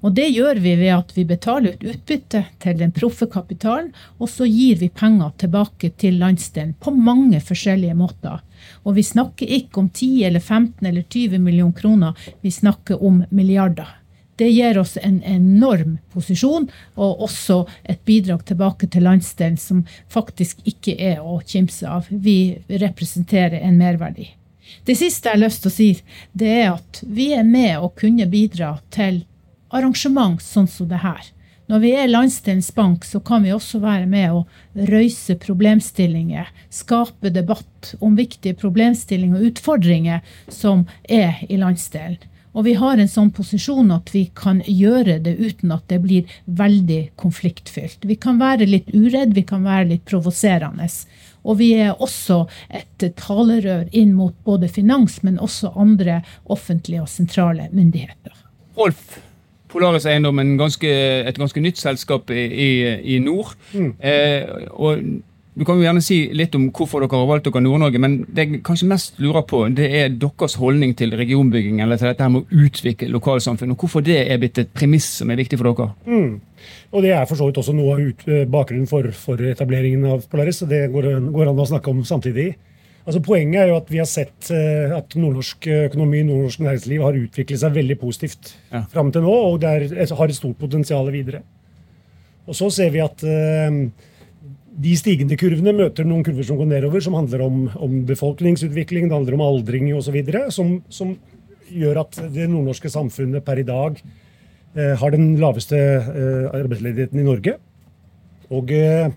Og 0.00 0.14
det 0.14 0.28
gjør 0.30 0.60
vi 0.62 0.74
ved 0.78 0.92
at 0.94 1.12
vi 1.16 1.24
betaler 1.26 1.74
ut 1.74 1.86
utbytte 1.90 2.44
til 2.62 2.78
den 2.78 2.92
proffe 2.94 3.26
kapitalen, 3.30 3.90
og 4.18 4.30
så 4.30 4.46
gir 4.46 4.78
vi 4.78 4.88
penger 4.88 5.32
tilbake 5.42 5.90
til 5.98 6.20
landsdelen 6.22 6.76
på 6.78 6.94
mange 6.94 7.40
forskjellige 7.42 7.96
måter. 7.98 8.40
Og 8.86 8.94
vi 8.98 9.06
snakker 9.06 9.54
ikke 9.58 9.82
om 9.82 9.88
10 9.90 10.24
eller 10.30 10.40
15 10.40 10.86
eller 10.86 11.02
20 11.02 11.42
millioner 11.42 11.74
kroner, 11.80 12.28
vi 12.40 12.54
snakker 12.54 13.02
om 13.02 13.24
milliarder. 13.30 13.90
Det 14.38 14.48
gir 14.48 14.78
oss 14.78 14.96
en 15.02 15.18
enorm 15.26 15.96
posisjon, 16.14 16.68
og 16.94 17.22
også 17.26 17.64
et 17.82 18.04
bidrag 18.06 18.44
tilbake 18.46 18.86
til 18.86 19.02
landsdelen 19.08 19.58
som 19.58 19.80
faktisk 20.14 20.60
ikke 20.68 20.94
er 20.94 21.18
å 21.18 21.40
kimse 21.42 21.88
av. 21.90 22.06
Vi 22.10 22.58
representerer 22.70 23.58
en 23.58 23.80
merverdi. 23.80 24.28
Det 24.86 24.94
siste 25.00 25.26
jeg 25.26 25.38
har 25.38 25.42
lyst 25.42 25.64
til 25.64 25.72
å 25.72 25.74
si, 25.74 25.88
det 26.38 26.52
er 26.60 26.70
at 26.76 27.02
vi 27.02 27.32
er 27.34 27.42
med 27.42 27.80
å 27.82 27.90
kunne 27.98 28.28
bidra 28.30 28.76
til 28.94 29.24
arrangement 29.74 30.42
sånn 30.44 30.70
som 30.70 30.86
det 30.90 31.02
her. 31.02 31.32
Når 31.68 31.82
vi 31.82 31.90
er 32.00 32.08
landsdelens 32.08 32.70
bank, 32.72 33.04
så 33.04 33.20
kan 33.20 33.42
vi 33.44 33.52
også 33.52 33.82
være 33.82 34.06
med 34.08 34.32
å 34.32 34.44
røyse 34.88 35.34
problemstillinger, 35.42 36.48
skape 36.72 37.34
debatt 37.34 37.92
om 38.00 38.16
viktige 38.16 38.56
problemstillinger 38.56 39.36
og 39.36 39.50
utfordringer 39.50 40.22
som 40.48 40.86
er 41.04 41.42
i 41.50 41.58
landsdelen. 41.60 42.22
Og 42.56 42.64
vi 42.64 42.74
har 42.78 42.98
en 42.98 43.10
sånn 43.10 43.30
posisjon 43.34 43.92
at 43.94 44.10
vi 44.14 44.24
kan 44.36 44.62
gjøre 44.64 45.18
det 45.24 45.36
uten 45.38 45.72
at 45.74 45.84
det 45.92 46.00
blir 46.04 46.38
veldig 46.46 47.00
konfliktfylt. 47.20 48.06
Vi 48.08 48.16
kan 48.20 48.40
være 48.40 48.68
litt 48.68 48.90
uredd, 48.94 49.34
vi 49.36 49.44
kan 49.46 49.66
være 49.66 49.90
litt 49.92 50.04
provoserende. 50.08 50.88
Og 51.44 51.60
vi 51.60 51.72
er 51.78 51.94
også 51.94 52.42
et 52.74 53.06
talerør 53.20 53.86
inn 53.96 54.14
mot 54.16 54.34
både 54.44 54.70
finans, 54.72 55.20
men 55.22 55.38
også 55.38 55.72
andre 55.78 56.22
offentlige 56.50 57.04
og 57.04 57.12
sentrale 57.12 57.68
myndigheter. 57.72 58.34
Rolf, 58.78 59.18
Polaris 59.68 60.06
Eiendom 60.08 60.40
er 60.40 60.52
et 61.28 61.38
ganske 61.38 61.62
nytt 61.62 61.80
selskap 61.80 62.30
i, 62.32 62.44
i, 62.48 62.70
i 63.16 63.18
nord. 63.22 63.54
Mm. 63.72 63.92
Eh, 64.00 64.68
og 64.72 65.02
du 65.58 65.64
kan 65.66 65.78
jo 65.78 65.82
gjerne 65.82 66.02
si 66.04 66.18
litt 66.38 66.54
om 66.54 66.68
hvorfor 66.74 67.02
dere 67.02 67.18
har 67.18 67.26
valgt 67.26 67.48
dere 67.48 67.62
Nord-Norge, 67.64 67.98
men 68.02 68.12
det 68.30 68.44
jeg 68.44 68.60
kanskje 68.66 68.90
mest 68.92 69.16
lurer 69.22 69.42
på, 69.48 69.64
det 69.74 69.88
er 70.00 70.12
deres 70.14 70.54
holdning 70.60 70.92
til 70.98 71.16
regionbygging, 71.18 71.80
eller 71.82 71.98
til 71.98 72.12
dette 72.12 72.28
med 72.30 72.44
å 72.44 72.62
utvikle 72.66 73.10
lokalsamfunn, 73.10 73.72
og 73.74 73.82
hvorfor 73.82 74.04
det 74.06 74.20
er 74.22 74.38
blitt 74.38 74.60
et 74.62 74.70
premiss 74.70 75.08
som 75.18 75.32
er 75.34 75.40
viktig 75.40 75.58
for 75.58 75.72
dere. 75.72 75.90
Mm. 76.06 76.38
Og 76.94 77.02
Det 77.02 77.12
er 77.14 77.26
for 77.28 77.40
så 77.40 77.48
vidt 77.48 77.58
også 77.60 77.74
noe 77.74 77.96
av 77.96 78.30
eh, 78.30 78.46
bakgrunnen 78.50 78.88
for, 78.90 79.10
for, 79.16 79.42
etableringen 79.50 80.06
av 80.14 80.26
Polaris, 80.30 80.62
og 80.62 80.70
det 80.70 80.86
går, 80.94 81.10
går, 81.34 81.50
an 81.50 81.62
å 81.62 81.68
snakke 81.68 81.90
om 81.90 82.04
samtidig. 82.06 82.52
Altså 83.08 83.22
Poenget 83.24 83.62
er 83.62 83.72
jo 83.72 83.78
at 83.80 83.90
vi 83.90 83.98
har 84.02 84.08
sett 84.08 84.50
uh, 84.52 84.98
at 84.98 85.14
nordnorsk 85.16 85.64
økonomi 85.88 86.20
nordnorsk 86.28 86.60
næringsliv 86.60 87.04
har 87.06 87.16
utviklet 87.16 87.62
seg 87.62 87.78
veldig 87.78 87.96
positivt 87.98 88.50
ja. 88.68 88.82
fram 88.92 89.10
til 89.14 89.24
nå, 89.24 89.32
og 89.32 89.62
det 89.62 89.70
er, 89.72 90.12
har 90.18 90.28
et 90.28 90.36
stort 90.36 90.58
potensial 90.60 91.08
videre. 91.14 91.40
Og 92.48 92.56
så 92.56 92.68
ser 92.72 92.92
vi 92.92 93.00
at 93.00 93.24
uh, 93.24 93.80
de 94.78 94.94
stigende 94.98 95.36
kurvene 95.38 95.74
møter 95.74 96.06
noen 96.06 96.22
kurver 96.26 96.46
som 96.46 96.58
går 96.60 96.70
nedover, 96.70 97.02
som 97.02 97.16
handler 97.18 97.42
om, 97.42 97.62
om 97.82 98.00
befolkningsutvikling, 98.06 99.08
det 99.08 99.16
handler 99.16 99.34
om 99.38 99.44
aldring 99.48 99.90
osv., 99.96 100.18
som, 100.54 100.76
som 100.92 101.16
gjør 101.68 102.04
at 102.04 102.20
det 102.34 102.46
nordnorske 102.50 102.90
samfunnet 102.92 103.44
per 103.46 103.60
i 103.60 103.66
dag 103.66 103.98
eh, 103.98 104.94
har 105.00 105.14
den 105.14 105.32
laveste 105.40 105.78
eh, 105.78 106.46
arbeidsledigheten 106.54 107.18
i 107.18 107.26
Norge. 107.26 107.56
Og 108.54 108.70
eh, 108.72 109.10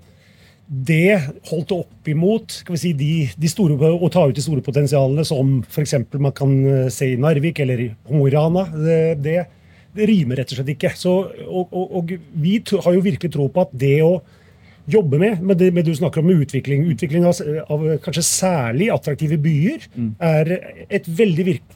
det 0.71 1.19
holdt 1.49 1.73
opp 1.75 2.07
imot 2.07 2.53
skal 2.61 2.75
vi 2.77 2.79
si, 2.79 2.91
de, 2.97 3.13
de 3.35 3.49
store, 3.51 3.75
å 3.75 4.11
ta 4.11 4.23
ut 4.29 4.35
de 4.35 4.43
store 4.43 4.63
potensialene 4.63 5.25
som 5.27 5.59
f.eks. 5.67 5.97
man 6.15 6.35
kan 6.35 6.53
eh, 6.65 6.91
se 6.93 7.13
i 7.13 7.17
Narvik 7.19 7.59
eller 7.61 7.85
i 7.85 7.89
Mo 8.09 8.25
i 8.25 8.33
Rana. 8.33 8.65
Det, 8.71 9.01
det, 9.21 9.41
rimer 10.07 10.39
rett 10.39 10.53
og 10.53 10.61
slett 10.61 10.69
ikke. 10.71 10.93
Så, 10.95 11.17
og, 11.43 11.73
og, 11.75 11.97
og 11.99 12.13
vi 12.39 12.61
har 12.63 12.93
jo 12.95 13.03
virkelig 13.03 13.33
tro 13.33 13.49
på 13.51 13.65
at 13.65 13.73
det 13.75 13.97
å 14.07 14.21
jobbe 14.89 15.19
med, 15.21 15.41
med 15.45 15.59
det 15.61 15.71
med 15.73 15.85
du 15.85 15.93
snakker 15.95 16.23
om 16.23 16.31
utvikling, 16.33 16.85
utvikling 16.89 17.25
av, 17.27 17.41
av 17.71 17.83
kanskje 18.03 18.23
særlig 18.25 18.89
attraktive 18.93 19.37
byer, 19.41 19.87
mm. 19.93 20.13
er 20.25 20.53
et 20.89 21.09
veldig 21.19 21.47
virk, 21.47 21.75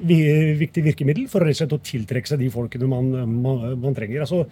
viktig 0.62 0.86
virkemiddel 0.89 1.28
for 1.32 1.46
og 1.46 1.76
å 1.78 1.84
tiltrekke 1.86 2.32
seg 2.32 2.41
de 2.41 2.50
folkene 2.54 2.89
man, 2.89 3.12
man, 3.30 3.68
man 3.82 3.98
trenger. 3.98 4.26
Altså, 4.26 4.46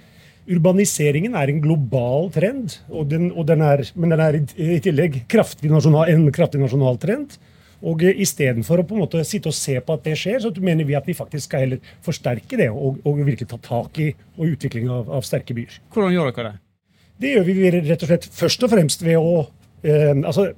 Urbaniseringen 0.44 1.38
er 1.40 1.48
en 1.48 1.62
global 1.64 2.28
trend, 2.36 2.74
den, 3.08 3.30
den 3.48 3.62
er, 3.64 3.86
men 3.96 4.12
den 4.12 4.24
er 4.26 4.36
i, 4.36 4.80
tillegg 4.84 5.22
kraftig 5.32 5.72
nasjonal, 5.72 6.10
en 6.12 6.28
kraftig 6.36 6.60
nasjonal 6.60 7.00
trend. 7.00 7.38
Og 7.84 8.04
Istedenfor 8.04 8.80
å 8.80 8.86
på 8.88 8.96
en 8.96 9.04
måte 9.04 9.24
sitte 9.28 9.52
og 9.52 9.56
se 9.56 9.76
på 9.84 9.96
at 9.96 10.04
det 10.06 10.18
skjer, 10.20 10.40
så 10.44 10.52
mener 10.64 10.88
vi 10.88 10.96
at 11.00 11.08
vi 11.08 11.16
faktisk 11.16 11.50
skal 11.50 11.66
heller 11.66 11.96
forsterke 12.04 12.60
det 12.60 12.70
og, 12.72 13.00
og 13.08 13.24
virkelig 13.24 13.50
ta 13.52 13.60
tak 13.64 14.00
i 14.04 14.12
og 14.38 14.54
utvikling 14.54 14.92
av, 14.92 15.10
av 15.20 15.28
sterke 15.28 15.56
byer. 15.56 15.80
Hvordan 15.96 16.16
gjør 16.16 16.32
dere 16.32 16.52
det? 16.52 16.63
Det 17.24 17.34
gjør 17.34 17.46
vi 17.48 17.74
rett 17.74 18.04
og 18.04 18.10
slett 18.10 18.30
først 18.36 18.66
og 18.66 18.72
fremst 18.74 19.04
ved 19.06 19.20
å 19.20 19.44
eh, 19.86 20.12
altså, 20.14 20.50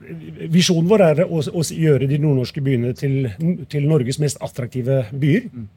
Visjonen 0.51 0.89
vår 0.89 1.03
er 1.05 1.23
å, 1.25 1.41
å, 1.41 1.65
gjøre 1.65 2.09
de 2.09 2.19
nordnorske 2.21 2.63
byene 2.65 2.93
til, 2.97 3.29
til, 3.71 3.89
Norges 3.89 4.19
mest 4.23 4.41
attraktive 4.45 5.03
byer. 5.13 5.49
Mm. 5.51 5.67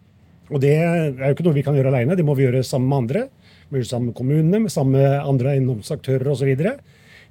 Og 0.49 0.63
Det 0.65 0.75
er 0.81 1.11
jo 1.13 1.35
ikke 1.35 1.45
noe 1.45 1.59
vi 1.59 1.65
kan 1.67 1.77
gjøre 1.77 1.93
alene, 1.93 2.17
det 2.17 2.25
må 2.25 2.37
vi 2.39 2.47
gjøre 2.47 2.65
sammen 2.65 2.89
med 2.89 3.03
andre. 3.03 3.27
Vi 3.69 3.75
må 3.75 3.83
gjøre 3.83 3.91
sammen 3.91 4.11
med 4.11 4.17
kommunene, 4.17 4.73
sammen 4.73 4.97
med 4.97 5.19
andre 5.21 5.53
eiendomsaktører 5.57 6.33
osv. 6.33 6.65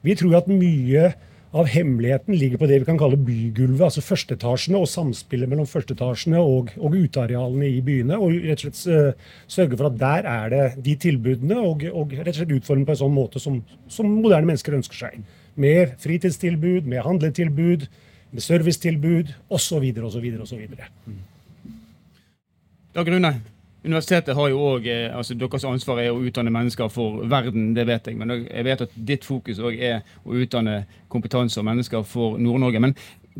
Vi 0.05 0.15
tror 0.19 0.37
at 0.37 0.51
mye 0.51 1.07
av 1.55 1.69
hemmeligheten 1.71 2.35
ligger 2.35 2.59
på 2.59 2.67
det 2.67 2.81
vi 2.81 2.87
kan 2.89 2.97
kalle 2.99 3.17
bygulvet, 3.19 3.85
altså 3.87 4.03
førsteetasjene 4.03 4.81
og 4.81 4.89
samspillet 4.91 5.47
mellom 5.49 5.67
førsteetasjene 5.69 6.41
og, 6.43 6.73
og 6.75 6.97
utearealene 6.97 7.69
i 7.69 7.79
byene. 7.85 8.17
Og 8.19 8.35
rett 8.43 8.65
og 8.65 8.75
slett 8.75 8.81
uh, 8.91 9.31
sørge 9.51 9.79
for 9.79 9.89
at 9.89 9.99
der 10.01 10.27
er 10.27 10.51
det 10.53 10.65
de 10.83 10.97
tilbudene, 11.07 11.59
og, 11.63 11.87
og 11.87 12.15
rett 12.19 12.33
og 12.33 12.41
slett 12.41 12.55
utforme 12.59 12.87
på 12.87 12.95
en 12.97 13.01
sånn 13.03 13.15
måte 13.15 13.41
som, 13.43 13.61
som, 13.87 14.11
moderne 14.19 14.51
mennesker 14.51 14.75
ønsker 14.75 15.01
seg. 15.07 15.23
Med 15.57 15.95
fritidstilbud, 16.03 16.85
med 16.85 17.05
handletilbud, 17.07 17.87
med 18.35 18.43
servicetilbud 18.43 19.31
osv. 19.47 19.91
osv. 20.03 20.31
osv. 20.43 20.81
Dag 22.97 23.13
Rune, 23.13 23.37
Universitetet 23.85 24.35
har 24.35 24.49
jo 24.49 24.61
også, 24.61 24.89
eh, 24.89 25.17
altså 25.17 25.33
Deres 25.33 25.63
ansvar 25.63 26.01
er 26.01 26.11
å 26.11 26.19
utdanne 26.21 26.51
mennesker 26.51 26.89
for 26.89 27.23
verden, 27.29 27.73
det 27.75 27.87
vet 27.87 28.07
jeg. 28.07 28.17
Men 28.17 28.47
jeg 28.47 28.65
vet 28.65 28.81
at 28.81 28.89
ditt 28.95 29.25
fokus 29.25 29.59
òg 29.59 29.77
er 29.79 30.01
å 30.25 30.35
utdanne 30.35 30.85
kompetanse 31.09 31.59
og 31.59 31.65
mennesker 31.65 32.03
for 32.03 32.37
Nord-Norge. 32.41 32.81
Men 32.83 32.95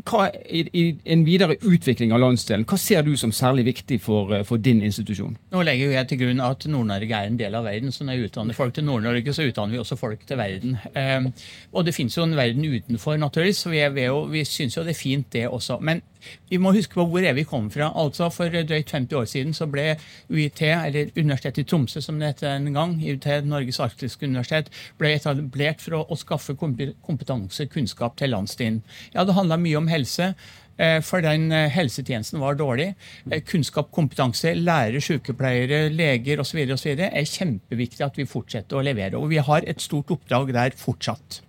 hva, 0.06 0.28
i, 0.30 0.62
i, 0.72 0.84
en 1.10 1.24
videre 1.26 1.56
utvikling 1.66 2.12
av 2.14 2.22
landsdelen, 2.22 2.66
hva 2.68 2.78
ser 2.80 3.02
du 3.06 3.14
som 3.18 3.32
særlig 3.34 3.64
viktig 3.72 3.98
for, 4.02 4.32
eh, 4.34 4.44
for 4.46 4.62
din 4.62 4.82
institusjon? 4.86 5.36
Nå 5.52 5.62
legger 5.66 5.94
jeg 5.96 6.08
til 6.08 6.20
grunn 6.22 6.42
at 6.44 6.66
Nord-Norge 6.70 7.18
er 7.18 7.30
en 7.30 7.40
del 7.40 7.54
av 7.58 7.64
verden. 7.64 7.92
så 7.92 8.04
Når 8.04 8.14
jeg 8.14 8.30
utdanner 8.30 8.54
folk 8.54 8.74
til 8.74 8.84
Nord-Norge, 8.84 9.34
så 9.34 9.48
utdanner 9.48 9.74
vi 9.74 9.82
også 9.82 9.98
folk 9.98 10.26
til 10.26 10.36
verden. 10.38 10.78
Eh, 10.94 11.26
og 11.72 11.84
det 11.84 11.94
finnes 11.94 12.16
jo 12.16 12.22
en 12.22 12.36
verden 12.36 12.64
utenfor, 12.64 13.16
naturligvis, 13.18 13.64
så 13.64 13.70
vi, 13.70 14.04
jo, 14.04 14.22
vi 14.30 14.44
syns 14.44 14.76
jo 14.76 14.84
det 14.84 14.94
er 14.94 15.02
fint, 15.02 15.32
det 15.32 15.48
også. 15.48 15.80
Men 15.80 16.02
vi 16.50 16.60
må 16.62 16.72
huske 16.76 16.98
på 16.98 17.06
hvor 17.08 17.24
er 17.24 17.36
vi 17.36 17.46
kom 17.48 17.70
fra. 17.72 17.90
Altså 17.98 18.30
For 18.34 18.52
drøyt 18.52 18.92
50 18.92 19.16
år 19.18 19.28
siden 19.30 19.56
så 19.56 19.68
ble 19.70 19.96
UiT, 20.30 20.62
eller 20.62 21.12
Universitetet 21.16 21.64
i 21.64 21.68
Tromsø 21.68 22.02
som 22.04 22.20
det 22.20 22.32
het 22.34 22.46
en 22.50 22.72
gang, 22.74 22.96
UiT, 23.02 23.28
Norges 23.48 23.80
arktiske 23.84 24.26
universitet, 24.26 24.70
ble 24.98 25.14
etablert 25.16 25.82
for 25.84 26.00
å, 26.00 26.04
å 26.08 26.18
skaffe 26.18 26.56
kompetanse, 26.58 27.68
kunnskap 27.72 28.18
til 28.18 28.34
landsdelen. 28.34 28.82
Ja, 29.14 29.24
det 29.24 29.36
handla 29.38 29.60
mye 29.60 29.78
om 29.80 29.90
helse. 29.90 30.34
Eh, 30.78 31.00
for 31.02 31.24
den 31.24 31.50
eh, 31.50 31.66
helsetjenesten 31.74 32.38
var 32.38 32.54
dårlig. 32.58 32.92
Eh, 33.30 33.42
kunnskap, 33.42 33.90
kompetanse, 33.94 34.54
lærere, 34.54 35.02
sykepleiere, 35.02 35.88
leger 35.90 36.42
osv. 36.44 36.62
er 36.68 37.26
kjempeviktig 37.26 38.06
at 38.06 38.18
vi 38.18 38.28
fortsetter 38.30 38.78
å 38.78 38.86
levere. 38.86 39.18
Og 39.18 39.32
vi 39.32 39.42
har 39.42 39.66
et 39.66 39.82
stort 39.82 40.14
oppdrag 40.14 40.54
der 40.54 40.78
fortsatt. 40.78 41.42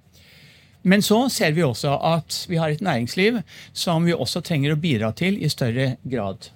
Men 0.82 1.04
så 1.04 1.26
ser 1.30 1.52
vi 1.58 1.66
også 1.66 1.98
at 2.14 2.46
vi 2.50 2.60
har 2.60 2.72
et 2.72 2.84
næringsliv 2.86 3.42
som 3.74 4.06
vi 4.08 4.16
også 4.16 4.42
trenger 4.46 4.76
å 4.76 4.80
bidra 4.80 5.12
til 5.12 5.42
i 5.44 5.52
større 5.52 5.96
grad. 6.08 6.52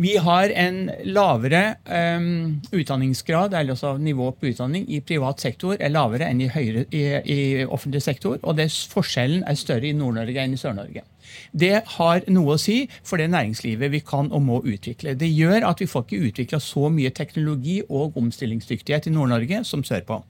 Vi 0.00 0.14
har 0.16 0.52
en 0.56 0.86
lavere 1.04 1.74
um, 1.84 2.60
utdanningsgrad, 2.72 3.52
eller 3.52 3.74
altså 3.74 3.96
nivå 3.98 4.30
på 4.32 4.48
utdanning, 4.52 4.86
i 4.88 5.00
privat 5.04 5.42
sektor 5.42 5.74
er 5.76 5.92
lavere 5.92 6.28
enn 6.30 6.40
i, 6.40 6.46
høyre, 6.48 6.86
i, 6.94 7.02
i 7.20 7.40
offentlig 7.66 8.00
sektor. 8.06 8.38
Og 8.40 8.56
det, 8.56 8.70
forskjellen 8.70 9.42
er 9.44 9.58
større 9.60 9.90
i 9.90 9.96
Nord-Norge 9.96 10.40
enn 10.40 10.54
i 10.56 10.60
Sør-Norge. 10.60 11.02
Det 11.52 11.74
har 11.98 12.24
noe 12.32 12.54
å 12.54 12.60
si 12.62 12.84
for 13.02 13.20
det 13.20 13.28
næringslivet 13.34 13.92
vi 13.92 14.00
kan 14.06 14.30
og 14.32 14.46
må 14.46 14.62
utvikle. 14.62 15.18
Det 15.18 15.28
gjør 15.28 15.68
at 15.68 15.82
vi 15.82 15.90
får 15.90 16.06
ikke 16.06 16.30
utvikla 16.30 16.62
så 16.64 16.88
mye 16.94 17.12
teknologi 17.14 17.80
og 17.88 18.16
omstillingsdyktighet 18.18 19.10
i 19.10 19.14
Nord-Norge 19.14 19.64
som 19.68 19.84
sørpå. 19.84 20.22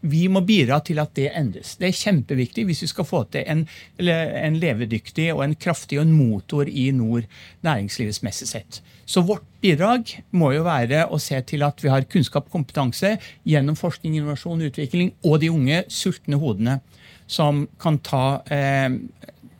Vi 0.00 0.26
må 0.28 0.42
bidra 0.46 0.80
til 0.84 1.00
at 1.02 1.14
det 1.16 1.30
endres. 1.36 1.76
Det 1.80 1.88
er 1.88 1.96
kjempeviktig 1.96 2.66
hvis 2.68 2.82
vi 2.84 2.90
skal 2.90 3.08
få 3.08 3.22
til 3.32 3.46
en, 3.48 3.64
en 3.98 4.58
levedyktig 4.60 5.30
og 5.34 5.44
en 5.44 5.56
kraftig 5.58 6.00
og 6.00 6.06
en 6.06 6.16
motor 6.16 6.68
i 6.68 6.90
nord 6.94 7.26
næringslivsmessig 7.66 8.48
sett. 8.50 8.80
Så 9.06 9.22
vårt 9.22 9.44
bidrag 9.62 10.10
må 10.34 10.52
jo 10.54 10.64
være 10.66 11.06
å 11.10 11.18
se 11.22 11.38
til 11.46 11.64
at 11.66 11.82
vi 11.82 11.90
har 11.92 12.08
kunnskap 12.10 12.48
og 12.48 12.58
kompetanse 12.58 13.16
gjennom 13.46 13.78
forskning, 13.78 14.16
innovasjon, 14.18 14.62
og 14.62 14.72
utvikling 14.72 15.12
og 15.24 15.40
de 15.42 15.50
unge, 15.54 15.82
sultne 15.92 16.38
hodene 16.42 16.80
som 17.26 17.64
kan 17.82 17.98
ta 18.06 18.42
eh, 18.52 18.88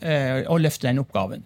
eh, 0.00 0.40
og 0.46 0.62
løfte 0.62 0.88
den 0.88 1.02
oppgaven. 1.02 1.44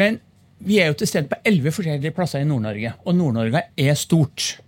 Men 0.00 0.20
vi 0.60 0.80
er 0.80 0.90
jo 0.90 0.98
til 1.00 1.08
stede 1.08 1.30
på 1.30 1.40
elleve 1.48 1.72
forskjellige 1.72 2.14
plasser 2.16 2.44
i 2.44 2.48
Nord-Norge, 2.48 2.92
og 3.04 3.16
Nord-Norge 3.16 3.62
er 3.80 3.96
stort. 3.96 4.58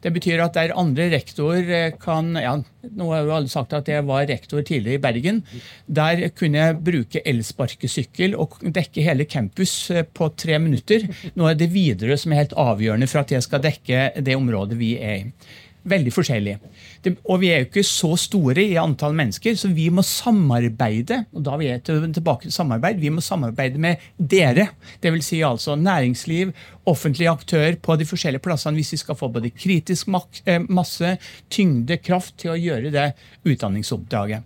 Det 0.00 0.12
betyr 0.14 0.40
at 0.40 0.56
der 0.56 0.74
andre 0.80 1.10
rektor 1.12 1.56
eh, 1.60 1.92
kan 2.00 2.32
ja, 2.40 2.54
Nå 2.96 3.10
har 3.12 3.26
jo 3.26 3.34
alle 3.36 3.52
sagt 3.52 3.74
at 3.76 3.88
jeg 3.92 4.06
var 4.08 4.24
rektor 4.30 4.62
tidligere 4.64 4.96
i 4.96 5.02
Bergen. 5.04 5.42
Der 5.86 6.22
kunne 6.32 6.62
jeg 6.62 6.78
bruke 6.84 7.20
elsparkesykkel 7.28 8.36
og 8.40 8.56
dekke 8.64 9.04
hele 9.04 9.28
campus 9.28 9.74
eh, 9.92 10.06
på 10.06 10.30
tre 10.40 10.58
minutter. 10.62 11.04
Nå 11.36 11.50
er 11.50 11.58
det 11.60 11.72
Widerøe 11.74 12.16
som 12.20 12.32
er 12.32 12.44
helt 12.44 12.56
avgjørende 12.56 13.10
for 13.10 13.24
at 13.24 13.34
jeg 13.36 13.44
skal 13.44 13.64
dekke 13.64 14.06
det 14.24 14.38
området 14.38 14.80
vi 14.80 14.94
er 14.96 15.18
i 15.20 15.58
veldig 15.88 16.12
forskjellig. 16.12 16.56
Det, 17.04 17.14
og 17.24 17.40
vi 17.42 17.50
er 17.52 17.62
jo 17.62 17.68
ikke 17.68 17.84
så 17.86 18.12
store 18.20 18.62
i 18.62 18.76
antall 18.80 19.14
mennesker, 19.16 19.56
så 19.56 19.70
vi 19.72 19.88
må 19.92 20.04
samarbeide. 20.06 21.24
og 21.32 21.44
da 21.46 21.56
vi 21.56 21.70
er 21.72 21.80
tilbake 21.80 22.42
til 22.42 22.52
samarbeid, 22.52 23.00
Vi 23.00 23.08
må 23.10 23.20
samarbeide 23.20 23.78
med 23.78 23.96
dere. 24.18 24.68
Dvs. 25.02 25.24
Si 25.24 25.40
altså 25.42 25.76
næringsliv, 25.76 26.52
offentlige 26.86 27.30
aktører 27.30 27.76
på 27.76 27.96
de 27.96 28.04
forskjellige 28.04 28.42
plassene 28.42 28.74
hvis 28.74 28.92
vi 28.92 28.96
skal 28.96 29.14
få 29.14 29.28
både 29.28 29.50
kritisk 29.50 30.08
eh, 30.46 30.60
masse, 30.68 31.18
tyngde, 31.50 31.96
kraft 31.98 32.36
til 32.38 32.50
å 32.50 32.58
gjøre 32.58 32.90
det 32.90 33.12
utdanningsoppdraget. 33.44 34.42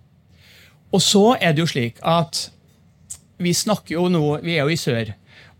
Og 0.92 1.02
så 1.02 1.36
er 1.40 1.52
det 1.52 1.60
jo 1.64 1.66
slik 1.66 1.98
at 2.02 2.50
vi 3.42 3.52
snakker 3.52 3.96
jo 3.96 4.08
nå, 4.08 4.38
vi 4.44 4.54
er 4.54 4.62
jo 4.62 4.70
i 4.70 4.78
sør, 4.78 5.14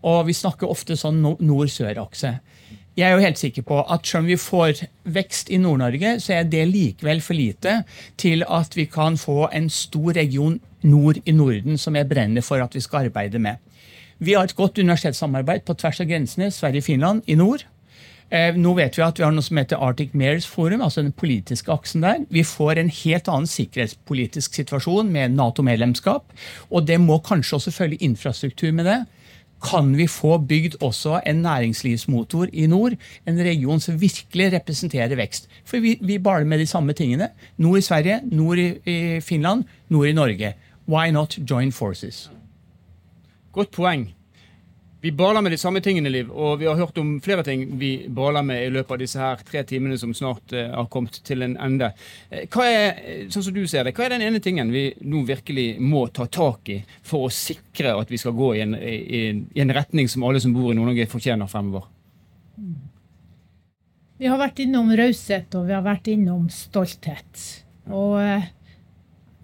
og 0.05 0.27
vi 0.27 0.33
snakker 0.37 0.69
ofte 0.69 0.95
sånn 0.95 1.19
nord-sør-akse. 1.21 2.37
Jeg 2.95 3.09
er 3.09 3.17
jo 3.17 3.23
helt 3.25 3.39
sikker 3.39 3.65
på 3.67 3.81
at 3.91 4.07
selv 4.07 4.23
om 4.23 4.29
vi 4.29 4.37
får 4.39 4.85
vekst 5.17 5.49
i 5.51 5.59
Nord-Norge, 5.59 6.15
så 6.23 6.37
er 6.37 6.47
det 6.47 6.63
likevel 6.71 7.19
for 7.23 7.35
lite 7.35 7.81
til 8.17 8.45
at 8.47 8.75
vi 8.77 8.87
kan 8.87 9.19
få 9.19 9.49
en 9.51 9.69
stor 9.69 10.15
region 10.15 10.59
nord 10.85 11.19
i 11.25 11.33
Norden 11.35 11.79
som 11.81 11.95
jeg 11.95 12.07
brenner 12.07 12.45
for 12.45 12.63
at 12.63 12.75
vi 12.75 12.83
skal 12.83 13.09
arbeide 13.09 13.39
med. 13.39 13.59
Vi 14.17 14.33
har 14.33 14.47
et 14.47 14.55
godt 14.55 14.79
universitetssamarbeid 14.79 15.65
på 15.67 15.75
tvers 15.75 15.99
av 15.99 16.07
grensene 16.07 16.47
Sverige-Finland 16.51 17.25
i 17.27 17.35
nord. 17.35 17.65
Eh, 18.31 18.55
nå 18.57 18.71
vet 18.77 18.95
vi 18.97 19.03
at 19.03 19.19
vi 19.19 19.25
har 19.25 19.33
noe 19.35 19.43
som 19.43 19.59
heter 19.59 19.81
Arctic 19.83 20.15
Mares 20.17 20.47
Forum, 20.49 20.81
altså 20.81 21.03
den 21.03 21.11
politiske 21.13 21.71
aksen 21.73 22.05
der. 22.05 22.23
Vi 22.31 22.45
får 22.47 22.79
en 22.79 22.93
helt 23.03 23.27
annen 23.27 23.49
sikkerhetspolitisk 23.49 24.55
situasjon 24.55 25.11
med 25.11 25.35
Nato-medlemskap. 25.35 26.31
Og 26.71 26.87
det 26.87 26.97
må 27.03 27.19
kanskje 27.27 27.59
også 27.59 27.75
følge 27.75 28.01
infrastruktur 28.07 28.71
med 28.71 28.87
det. 28.87 29.01
Kan 29.65 29.97
vi 29.97 30.07
få 30.07 30.37
bygd 30.37 30.75
også 30.83 31.21
en 31.25 31.41
næringslivsmotor 31.41 32.47
i 32.53 32.67
nord? 32.67 32.91
En 33.27 33.39
region 33.39 33.79
som 33.79 34.01
virkelig 34.01 34.53
representerer 34.53 35.15
vekst. 35.15 35.49
For 35.65 35.79
vi, 35.79 35.97
vi 36.01 36.19
baler 36.19 36.45
med 36.45 36.59
de 36.59 36.67
samme 36.67 36.93
tingene. 36.93 37.29
Nord 37.57 37.77
i 37.77 37.81
Sverige, 37.81 38.19
nord 38.31 38.57
i, 38.57 39.19
Finland, 39.21 39.63
nord 39.89 40.07
i 40.07 40.13
Norge. 40.13 40.53
Why 40.87 41.09
not 41.09 41.39
join 41.49 41.71
forces? 41.71 42.31
Godt 43.51 43.71
poeng. 43.71 44.14
Vi 45.05 45.11
baler 45.11 45.41
med 45.41 45.51
de 45.51 45.57
samme 45.57 45.81
tingene, 45.85 46.09
Liv, 46.09 46.31
og 46.33 46.55
vi 46.59 46.65
har 46.65 46.79
hørt 46.79 46.97
om 46.97 47.19
flere 47.21 47.43
ting 47.45 47.67
vi 47.77 48.07
baler 48.09 48.41
med 48.41 48.63
i 48.65 48.71
løpet 48.73 48.95
av 48.95 49.01
disse 49.03 49.19
her 49.21 49.43
tre 49.45 49.61
timene 49.69 49.99
som 50.01 50.15
snart 50.17 50.55
uh, 50.57 50.63
har 50.71 50.87
kommet 50.89 51.19
til 51.27 51.45
en 51.45 51.53
ende. 51.61 51.91
Uh, 52.31 52.39
hva 52.49 52.65
er 52.65 53.29
sånn 53.29 53.45
som 53.45 53.53
du 53.53 53.67
ser 53.69 53.85
det, 53.85 53.93
hva 53.93 54.07
er 54.07 54.15
den 54.15 54.25
ene 54.25 54.41
tingen 54.41 54.73
vi 54.73 54.87
nå 55.05 55.21
virkelig 55.27 55.67
må 55.77 56.07
ta 56.09 56.25
tak 56.25 56.73
i 56.73 56.79
for 57.05 57.27
å 57.27 57.29
sikre 57.29 57.93
at 57.99 58.09
vi 58.09 58.17
skal 58.17 58.33
gå 58.33 58.49
i 58.57 58.65
en, 58.65 58.73
i, 58.81 59.21
i 59.53 59.61
en 59.61 59.75
retning 59.77 60.09
som 60.09 60.25
alle 60.25 60.41
som 60.41 60.57
bor 60.57 60.73
i 60.73 60.79
Nord-Norge 60.79 61.05
fortjener 61.13 61.53
fremover? 61.53 61.85
Vi 64.17 64.25
har 64.25 64.41
vært 64.41 64.65
innom 64.65 64.89
raushet, 64.89 65.53
og 65.53 65.69
vi 65.69 65.77
har 65.77 65.85
vært 65.85 66.09
innom 66.17 66.49
stolthet. 66.49 67.49
Og 67.93 68.17
uh, 68.25 68.53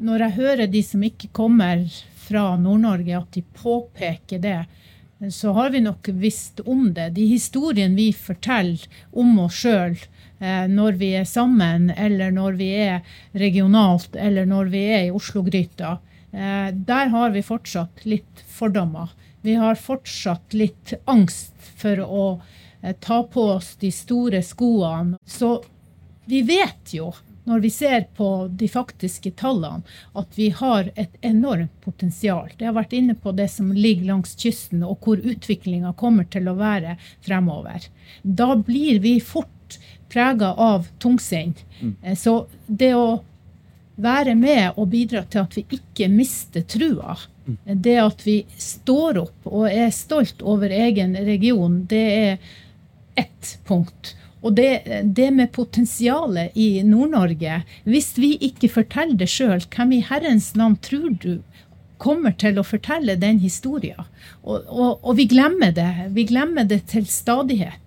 når 0.01 0.25
jeg 0.25 0.39
hører 0.41 0.73
de 0.73 0.87
som 0.89 1.05
ikke 1.05 1.29
kommer 1.29 1.85
fra 2.25 2.55
Nord-Norge, 2.57 3.13
at 3.27 3.37
de 3.37 3.45
påpeker 3.61 4.41
det, 4.41 4.63
så 5.29 5.51
har 5.53 5.69
vi 5.69 5.81
nok 5.81 6.07
visst 6.07 6.59
om 6.65 6.93
det. 6.93 7.09
De 7.09 7.25
historiene 7.29 7.95
vi 7.95 8.09
forteller 8.13 8.87
om 9.11 9.35
oss 9.43 9.59
sjøl 9.61 9.97
eh, 10.39 10.65
når 10.71 10.97
vi 11.01 11.11
er 11.19 11.27
sammen, 11.29 11.91
eller 11.93 12.33
når 12.33 12.57
vi 12.57 12.69
er 12.81 13.03
regionalt, 13.37 14.15
eller 14.15 14.49
når 14.49 14.71
vi 14.73 14.85
er 14.89 15.03
i 15.05 15.13
Oslo-gryta, 15.13 15.97
eh, 16.33 16.71
der 16.73 17.13
har 17.13 17.35
vi 17.35 17.45
fortsatt 17.45 18.05
litt 18.09 18.41
fordommer. 18.49 19.13
Vi 19.45 19.57
har 19.61 19.77
fortsatt 19.77 20.57
litt 20.57 20.95
angst 21.05 21.53
for 21.77 22.01
å 22.01 22.25
eh, 22.81 22.95
ta 22.97 23.21
på 23.23 23.45
oss 23.59 23.75
de 23.81 23.93
store 23.93 24.41
skoene. 24.45 25.21
Så 25.25 25.59
vi 26.25 26.41
vet 26.47 26.95
jo 26.97 27.11
når 27.43 27.63
vi 27.63 27.69
ser 27.73 28.05
på 28.17 28.47
de 28.47 28.67
faktiske 28.69 29.31
tallene, 29.39 29.81
at 30.13 30.37
vi 30.37 30.49
har 30.55 30.91
et 30.95 31.13
enormt 31.25 31.73
potensial. 31.81 32.51
Jeg 32.57 32.69
har 32.69 32.77
vært 32.77 32.93
inne 32.97 33.15
på 33.17 33.33
det 33.37 33.47
som 33.53 33.71
ligger 33.73 34.11
langs 34.11 34.35
kysten, 34.37 34.83
og 34.85 35.01
hvor 35.01 35.21
utviklinga 35.21 35.95
kommer 35.97 36.27
til 36.29 36.49
å 36.51 36.57
være 36.59 36.97
fremover. 37.25 37.89
Da 38.21 38.53
blir 38.55 39.01
vi 39.01 39.17
fort 39.23 39.79
prega 40.11 40.53
av 40.53 40.87
tungsinn. 40.99 41.55
Mm. 41.79 41.95
Eh, 42.03 42.17
så 42.19 42.45
det 42.67 42.93
å 42.95 43.21
være 44.01 44.35
med 44.35 44.79
og 44.79 44.89
bidra 44.91 45.23
til 45.29 45.43
at 45.43 45.57
vi 45.57 45.65
ikke 45.77 46.07
mister 46.11 46.65
trua, 46.65 47.17
mm. 47.45 47.57
det 47.83 47.97
at 48.01 48.25
vi 48.25 48.41
står 48.57 49.21
opp 49.21 49.51
og 49.51 49.67
er 49.69 49.91
stolt 49.95 50.41
over 50.41 50.73
egen 50.73 51.15
region, 51.27 51.83
det 51.89 52.07
er 52.15 52.51
ett 53.19 53.57
punkt. 53.67 54.15
Og 54.41 54.55
det, 54.57 54.69
det 55.05 55.29
med 55.35 55.51
potensialet 55.53 56.55
i 56.57 56.81
Nord-Norge 56.85 57.61
Hvis 57.85 58.15
vi 58.17 58.33
ikke 58.41 58.71
forteller 58.73 59.19
det 59.19 59.29
sjøl, 59.29 59.61
hvem 59.69 59.97
i 59.97 60.03
herrens 60.07 60.51
navn 60.57 60.79
tror 60.81 61.13
du 61.21 61.43
kommer 62.01 62.33
til 62.33 62.57
å 62.57 62.65
fortelle 62.65 63.19
den 63.21 63.37
historien? 63.43 64.01
Og, 64.41 64.65
og, 64.65 64.99
og, 65.03 65.13
vi 65.19 65.27
glemmer 65.29 65.73
det. 65.75 66.09
Vi 66.15 66.25
glemmer 66.31 66.65
det 66.65 66.81
til 66.89 67.05
stadighet. 67.05 67.77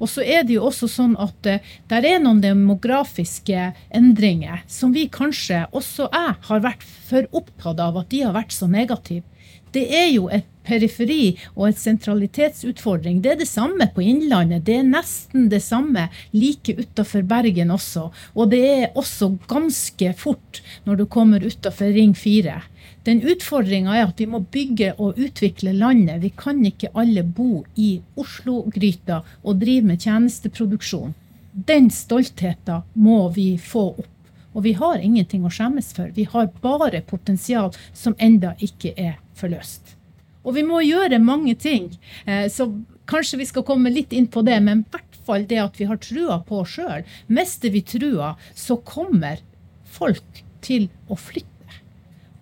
Og 0.00 0.08
så 0.10 0.24
er 0.24 0.46
det 0.48 0.56
jo 0.56 0.64
også 0.66 0.88
sånn 0.90 1.14
at 1.20 1.46
uh, 1.46 1.72
der 1.92 2.06
er 2.08 2.22
noen 2.24 2.40
demografiske 2.42 3.68
endringer 3.94 4.64
som 4.66 4.94
vi 4.96 5.06
kanskje, 5.12 5.66
også 5.76 6.08
jeg, 6.08 6.36
har 6.48 6.64
vært 6.64 6.86
for 7.06 7.28
opptatt 7.36 7.82
av 7.84 8.00
at 8.00 8.10
de 8.10 8.24
har 8.24 8.34
vært 8.34 8.56
så 8.56 8.66
negative. 8.70 9.22
Det 9.70 9.84
er 9.94 10.08
jo 10.10 10.26
et 10.34 10.46
periferi 10.66 11.36
og 11.54 11.68
et 11.68 11.78
sentralitetsutfordring. 11.80 13.20
Det 13.22 13.32
er 13.32 13.38
det 13.40 13.48
samme 13.48 13.86
på 13.94 14.02
Innlandet. 14.02 14.64
Det 14.66 14.80
er 14.80 14.88
nesten 14.88 15.48
det 15.52 15.62
samme 15.62 16.08
like 16.34 16.74
utafor 16.78 17.22
Bergen 17.26 17.70
også. 17.74 18.08
Og 18.34 18.50
det 18.50 18.60
er 18.66 18.98
også 18.98 19.32
ganske 19.50 20.12
fort 20.18 20.60
når 20.88 21.00
du 21.00 21.06
kommer 21.06 21.46
utafor 21.46 21.94
Ring 21.94 22.16
4. 22.18 22.58
Den 23.06 23.22
utfordringa 23.24 23.94
er 23.96 24.10
at 24.10 24.20
vi 24.20 24.26
må 24.28 24.42
bygge 24.42 24.92
og 24.98 25.18
utvikle 25.18 25.72
landet. 25.72 26.20
Vi 26.24 26.32
kan 26.36 26.60
ikke 26.66 26.92
alle 26.94 27.24
bo 27.24 27.64
i 27.78 27.94
Oslo-gryta 28.20 29.22
og 29.42 29.62
drive 29.62 29.86
med 29.88 30.02
tjenesteproduksjon. 30.04 31.14
Den 31.52 31.88
stoltheten 31.94 32.84
må 32.94 33.28
vi 33.34 33.54
få 33.58 33.92
opp. 34.02 34.16
Og 34.50 34.64
vi 34.66 34.74
har 34.74 34.98
ingenting 34.98 35.44
å 35.46 35.52
skjemmes 35.54 35.92
for. 35.94 36.10
Vi 36.14 36.26
har 36.32 36.50
bare 36.62 37.04
potensial 37.06 37.70
som 37.94 38.16
enda 38.18 38.56
ikke 38.58 38.92
er 38.98 39.18
forløst. 39.40 39.96
Og 40.44 40.56
vi 40.56 40.64
må 40.64 40.80
gjøre 40.84 41.20
mange 41.20 41.54
ting. 41.60 41.90
Eh, 42.24 42.46
så 42.52 42.68
kanskje 43.10 43.40
vi 43.42 43.48
skal 43.50 43.66
komme 43.66 43.92
litt 43.92 44.14
inn 44.16 44.28
på 44.32 44.44
det, 44.46 44.56
men 44.64 44.84
i 44.84 44.92
hvert 44.94 45.20
fall 45.26 45.44
det 45.48 45.60
at 45.62 45.80
vi 45.80 45.88
har 45.90 46.00
trua 46.00 46.40
på 46.46 46.62
oss 46.62 46.76
sjøl. 46.78 47.04
Mister 47.28 47.72
vi 47.74 47.84
trua, 47.84 48.34
så 48.56 48.78
kommer 48.86 49.42
folk 49.84 50.44
til 50.64 50.88
å 51.10 51.18
flytte. 51.18 51.48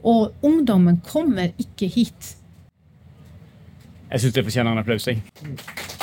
Og 0.07 0.47
ungdommen 0.47 1.01
kommer 1.07 1.55
ikke 1.59 1.91
hit. 1.91 2.35
Jeg 4.09 4.23
syns 4.23 4.37
det 4.39 4.47
fortjener 4.47 4.73
en 4.73 4.85
applaus. 4.85 5.09
Jeg. 5.11 5.98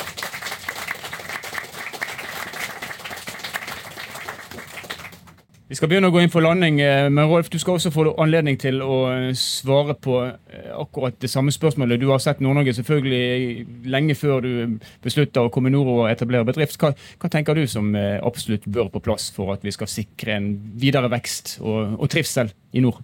Vi 5.66 5.74
skal 5.74 5.90
begynne 5.90 6.06
å 6.06 6.14
gå 6.14 6.20
inn 6.22 6.30
for 6.30 6.44
landing, 6.46 6.76
eh, 6.78 7.08
men 7.10 7.26
Rolf, 7.26 7.48
du 7.50 7.56
skal 7.58 7.74
også 7.74 7.90
få 7.90 8.04
anledning 8.22 8.54
til 8.62 8.76
å 8.84 9.00
eh, 9.10 9.32
svare 9.34 9.96
på 9.98 10.20
eh, 10.22 10.68
akkurat 10.70 11.16
det 11.18 11.26
samme 11.32 11.50
spørsmålet. 11.50 11.98
Du 11.98 12.06
har 12.12 12.20
sett 12.22 12.38
Nord-Norge 12.44 12.76
selvfølgelig 12.76 13.64
lenge 13.90 14.14
før 14.14 14.44
du 14.44 14.76
beslutta 15.02 15.42
å 15.42 15.50
komme 15.50 15.72
nord 15.74 15.90
og 15.90 16.04
etablere 16.06 16.46
bedrift. 16.46 16.78
Hva, 16.78 16.92
hva, 16.94 17.30
tenker 17.34 17.58
du 17.58 17.66
som 17.66 17.90
absolutt 17.98 18.68
bør 18.70 18.92
på 18.94 19.02
plass 19.08 19.26
for 19.34 19.56
at 19.56 19.66
vi 19.66 19.74
skal 19.74 19.90
sikre 19.90 20.36
en 20.38 20.52
videre 20.78 21.10
vekst 21.10 21.56
og, 21.58 21.98
og 21.98 22.14
trivsel 22.14 22.54
i 22.70 22.86
nord? 22.86 23.02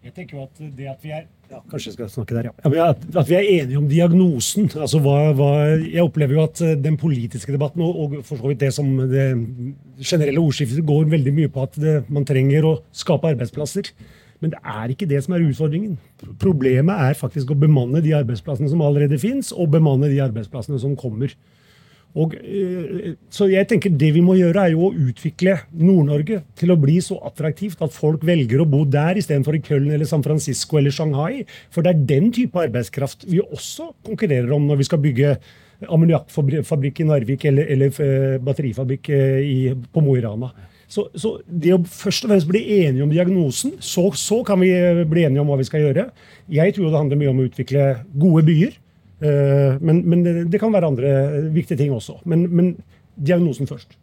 Jeg 0.00 0.16
tenker 0.16 0.38
jo 0.38 0.48
at 0.48 0.64
det 0.80 0.88
at 0.94 1.04
vi 1.04 1.12
er 1.18 1.28
ja, 1.50 1.60
kanskje 1.70 1.90
jeg 1.90 1.96
skal 1.96 2.10
snakke 2.12 2.36
der, 2.36 2.48
ja. 2.50 2.86
At 2.92 3.28
vi 3.28 3.36
er 3.36 3.48
enige 3.56 3.78
om 3.80 3.88
diagnosen. 3.90 4.70
altså 4.76 5.00
hva, 5.02 5.32
hva, 5.34 5.50
Jeg 5.82 6.04
opplever 6.04 6.38
jo 6.38 6.44
at 6.44 6.62
eh, 6.62 6.76
den 6.78 6.96
politiske 7.00 7.52
debatten 7.52 7.82
og, 7.82 7.98
og 7.98 8.16
for 8.24 8.38
så 8.38 8.50
vidt 8.50 8.62
det 8.62 8.72
som 8.76 8.86
det 9.10 9.26
generelle 9.98 10.40
ordskiftet 10.40 10.86
går 10.86 11.10
veldig 11.10 11.34
mye 11.34 11.52
på 11.52 11.66
at 11.66 11.78
det, 11.80 11.96
man 12.08 12.26
trenger 12.28 12.68
å 12.68 12.74
skape 12.94 13.34
arbeidsplasser. 13.34 13.90
Men 14.40 14.54
det 14.54 14.60
er 14.64 14.92
ikke 14.92 15.08
det 15.08 15.20
som 15.24 15.34
er 15.36 15.44
utfordringen. 15.44 15.98
Problemet 16.40 17.02
er 17.10 17.18
faktisk 17.18 17.52
å 17.52 17.58
bemanne 17.60 18.00
de 18.04 18.14
arbeidsplassene 18.16 18.70
som 18.72 18.80
allerede 18.84 19.18
fins, 19.20 19.50
og 19.52 19.72
bemanne 19.74 20.08
de 20.08 20.22
arbeidsplassene 20.24 20.80
som 20.80 20.96
kommer. 20.98 21.34
Og, 22.18 22.34
eh, 22.34 23.14
så 23.30 23.46
jeg 23.46 23.68
tenker 23.70 23.92
Det 23.94 24.10
vi 24.16 24.22
må 24.24 24.34
gjøre, 24.34 24.64
er 24.64 24.74
jo 24.74 24.88
å 24.88 24.94
utvikle 24.94 25.60
Nord-Norge 25.78 26.40
til 26.58 26.72
å 26.72 26.78
bli 26.80 26.98
så 27.04 27.20
attraktivt 27.28 27.82
at 27.84 27.94
folk 27.94 28.24
velger 28.26 28.62
å 28.62 28.68
bo 28.68 28.82
der 28.84 29.20
istedenfor 29.20 29.54
i 29.54 29.62
Köln 29.62 29.92
eller 29.92 30.08
San 30.08 30.24
Francisco 30.26 30.78
eller 30.78 30.90
Shanghai. 30.90 31.44
For 31.70 31.82
det 31.82 31.94
er 31.94 32.06
den 32.16 32.32
type 32.34 32.58
arbeidskraft 32.58 33.28
vi 33.30 33.40
også 33.40 33.92
konkurrerer 34.06 34.50
om 34.56 34.66
når 34.66 34.82
vi 34.82 34.88
skal 34.90 35.02
bygge 35.04 35.36
ammoniakkfabrikk 35.88 37.00
i 37.00 37.06
Narvik 37.08 37.46
eller, 37.48 37.70
eller 37.70 38.02
eh, 38.04 38.40
batterifabrikk 38.42 39.12
eh, 39.14 39.38
i, 39.46 39.56
på 39.70 40.02
Mo 40.04 40.18
i 40.18 40.24
Rana. 40.24 40.50
Så, 40.90 41.06
så, 41.14 41.36
det 41.46 41.70
å 41.76 41.82
først 41.86 42.26
og 42.26 42.32
fremst 42.32 42.48
bli 42.50 42.64
enige 42.80 43.04
om 43.04 43.12
diagnosen, 43.12 43.76
så, 43.78 44.08
så 44.18 44.40
kan 44.46 44.58
vi 44.58 44.72
bli 45.06 45.22
enige 45.28 45.44
om 45.44 45.52
hva 45.52 45.60
vi 45.60 45.68
skal 45.68 45.84
gjøre. 45.84 46.08
Jeg 46.50 46.74
tror 46.74 46.90
det 46.90 46.98
handler 46.98 47.20
mye 47.20 47.30
om 47.30 47.42
å 47.44 47.46
utvikle 47.46 47.84
gode 48.18 48.42
byer. 48.48 48.74
Eh, 49.20 49.78
men, 49.80 50.02
men, 50.08 50.24
det 50.50 50.60
kan 50.60 50.72
være 50.72 50.90
andre 50.92 51.14
viktige 51.54 51.78
ting 51.78 51.92
også. 51.92 52.20
Men, 52.24 52.46
men 52.50 52.74
diagnosen 53.16 53.68
først. 53.70 53.96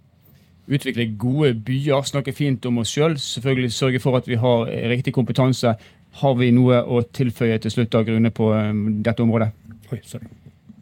Utvikle 0.67 1.07
gode 1.17 1.53
byer, 1.67 2.03
snakke 2.03 2.33
fint 2.35 2.65
om 2.67 2.81
oss 2.83 2.91
sjøl. 2.91 3.15
Selv. 3.15 3.37
Selvfølgelig 3.37 3.71
sørge 3.71 4.03
for 4.03 4.19
at 4.19 4.27
vi 4.27 4.39
har 4.39 4.67
riktig 4.91 5.13
kompetanse. 5.15 5.77
Har 6.17 6.35
vi 6.39 6.51
noe 6.51 6.81
å 6.81 7.03
tilføye 7.03 7.59
til 7.63 7.73
slutt 7.73 7.95
av 7.95 8.07
Grunne 8.07 8.33
på 8.33 8.51
dette 9.05 9.23
området? 9.23 9.53
Oi, 9.93 10.01
sorry. 10.03 10.27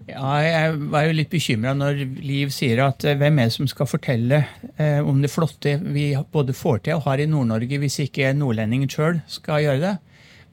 Ja, 0.06 0.36
jeg 0.46 0.74
var 0.94 1.08
jo 1.08 1.14
litt 1.18 1.32
bekymra 1.32 1.72
når 1.74 2.04
Liv 2.22 2.52
sier 2.54 2.84
at 2.86 3.02
eh, 3.08 3.18
hvem 3.18 3.40
er 3.42 3.50
det 3.50 3.56
som 3.56 3.70
skal 3.70 3.90
fortelle 3.90 4.44
eh, 4.78 5.00
om 5.02 5.18
det 5.24 5.32
flotte 5.34 5.80
vi 5.82 6.12
både 6.14 6.54
får 6.54 6.84
til 6.86 7.00
og 7.00 7.08
har 7.08 7.24
i 7.24 7.26
Nord-Norge, 7.30 7.80
hvis 7.82 7.98
ikke 8.04 8.36
nordlendingen 8.38 8.92
sjøl 8.92 9.24
skal 9.30 9.64
gjøre 9.66 9.82
det. 9.82 9.96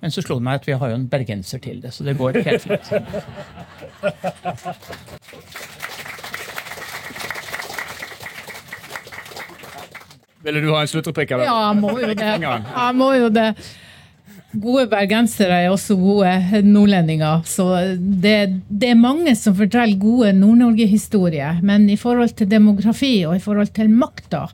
Men 0.02 0.10
så 0.10 0.22
slo 0.24 0.40
det 0.40 0.46
meg 0.48 0.58
at 0.58 0.64
vi 0.66 0.74
har 0.74 0.90
jo 0.90 0.96
en 0.98 1.08
bergenser 1.10 1.60
til 1.62 1.78
det, 1.82 1.92
så 1.94 2.02
det 2.02 2.16
går 2.18 2.40
helt 2.42 2.64
fint. 2.66 2.88
Ville 10.42 10.58
du 10.64 10.72
ha 10.72 10.80
en 10.82 10.90
sluttreplikk? 10.90 11.36
Ja, 11.38 11.70
må 11.78 11.94
jo 12.02 12.10
det. 12.18 12.32
Ja, 12.42 12.88
må 12.98 13.12
jo 13.14 13.30
det. 13.30 13.52
Gode 14.52 14.88
bergensere 14.90 15.62
er 15.62 15.70
også 15.72 15.94
gode 15.96 16.62
nordlendinger. 16.66 17.46
Så 17.48 17.68
det, 17.96 18.34
det 18.68 18.90
er 18.90 18.98
mange 18.98 19.36
som 19.38 19.54
forteller 19.56 19.96
gode 20.02 20.32
Nord-Norge-historier. 20.36 21.62
Men 21.64 21.86
i 21.88 21.96
forhold 21.96 22.34
til 22.36 22.50
demografi 22.50 23.14
og 23.28 23.38
i 23.38 23.44
forhold 23.44 23.70
til 23.78 23.88
makta, 23.88 24.48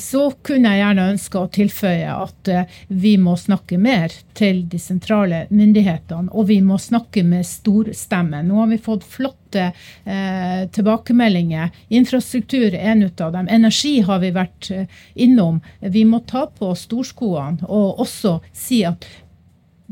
så 0.00 0.30
kunne 0.42 0.70
jeg 0.72 0.80
gjerne 0.80 1.06
ønske 1.12 1.40
å 1.40 1.50
tilføye 1.52 2.12
at 2.12 2.48
eh, 2.48 2.76
vi 2.88 3.14
må 3.20 3.34
snakke 3.36 3.76
mer 3.80 4.12
til 4.36 4.62
de 4.70 4.80
sentrale 4.80 5.42
myndighetene, 5.50 6.32
og 6.32 6.48
vi 6.48 6.60
må 6.64 6.78
snakke 6.80 7.24
med 7.26 7.44
storstemme. 7.44 8.40
Nå 8.46 8.62
har 8.62 8.70
vi 8.72 8.80
fått 8.80 9.04
flotte 9.04 9.66
eh, 9.68 10.64
tilbakemeldinger. 10.72 11.74
Infrastruktur 12.00 12.70
er 12.70 12.94
en 12.94 13.04
av 13.12 13.36
dem. 13.36 13.50
Energi 13.52 13.98
har 14.08 14.24
vi 14.24 14.32
vært 14.34 14.70
eh, 14.72 14.88
innom. 15.14 15.60
Vi 15.80 16.06
må 16.08 16.24
ta 16.24 16.46
på 16.48 16.72
storskoene 16.78 17.68
og 17.68 18.00
også 18.06 18.38
si 18.56 18.82
at 18.88 19.04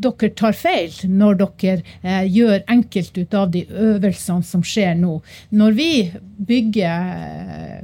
dere 0.02 0.30
tar 0.32 0.56
feil 0.56 0.94
når 1.04 1.40
dere 1.42 1.80
eh, 2.00 2.24
gjør 2.32 2.62
enkelt 2.72 3.18
ut 3.18 3.34
av 3.36 3.50
de 3.52 3.66
øvelsene 3.68 4.46
som 4.46 4.64
skjer 4.64 4.96
nå. 4.96 5.18
Når 5.52 5.76
vi 5.76 5.90
bygger 6.48 7.10
eh, 7.12 7.82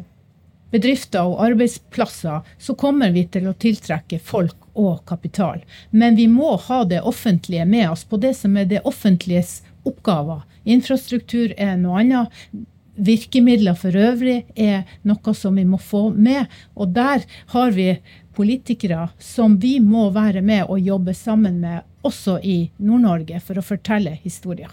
bedrifter 0.71 1.27
og 1.29 1.43
arbeidsplasser, 1.45 2.41
så 2.59 2.75
kommer 2.79 3.12
vi 3.14 3.25
til 3.33 3.49
å 3.49 3.57
tiltrekke 3.57 4.21
folk 4.21 4.69
og 4.79 5.05
kapital. 5.09 5.62
Men 5.91 6.16
vi 6.19 6.29
må 6.31 6.55
ha 6.69 6.83
det 6.85 7.03
offentlige 7.03 7.66
med 7.66 7.91
oss 7.91 8.05
på 8.05 8.21
det 8.21 8.35
som 8.39 8.57
er 8.57 8.69
det 8.71 8.85
offentliges 8.89 9.62
oppgaver. 9.89 10.45
Infrastruktur 10.69 11.55
er 11.57 11.77
noe 11.81 12.03
annet. 12.03 12.43
Virkemidler 12.99 13.77
for 13.79 13.95
øvrig 13.95 14.41
er 14.59 14.83
noe 15.07 15.35
som 15.35 15.59
vi 15.59 15.64
må 15.64 15.79
få 15.79 16.09
med. 16.11 16.51
Og 16.75 16.91
der 16.97 17.23
har 17.55 17.71
vi 17.77 17.93
politikere 18.35 19.09
som 19.23 19.57
vi 19.62 19.79
må 19.83 20.09
være 20.14 20.43
med 20.43 20.66
og 20.66 20.83
jobbe 20.83 21.14
sammen 21.14 21.61
med, 21.62 21.87
også 22.07 22.39
i 22.43 22.71
Nord-Norge, 22.79 23.41
for 23.43 23.59
å 23.59 23.66
fortelle 23.66 24.14
historier. 24.23 24.71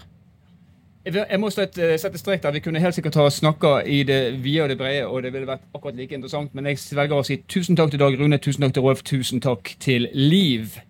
Jeg 1.06 1.38
må 1.38 1.50
sette, 1.54 1.92
sette 2.02 2.18
strek 2.18 2.42
der. 2.42 2.50
Vi 2.56 2.60
kunne 2.64 2.80
helt 2.82 2.94
sikkert 2.96 3.14
ha 3.20 3.28
snakka 3.30 3.76
i 3.86 4.00
det 4.02 4.42
vide 4.42 4.64
og 4.64 4.72
det 4.72 4.78
brede, 4.80 5.06
og 5.06 5.22
det 5.22 5.32
ville 5.32 5.46
vært 5.46 5.62
akkurat 5.74 5.94
like 5.94 6.14
interessant, 6.18 6.54
men 6.54 6.66
jeg 6.66 6.82
velger 6.98 7.20
å 7.20 7.26
si 7.26 7.36
tusen 7.46 7.78
takk 7.78 7.94
til 7.94 8.02
Dag 8.02 8.18
Rune, 8.18 8.40
tusen 8.42 8.66
takk 8.66 8.74
til 8.74 8.88
Rolf, 8.88 9.04
tusen 9.06 9.44
takk 9.44 9.76
til 9.78 10.10
Liv. 10.14 10.80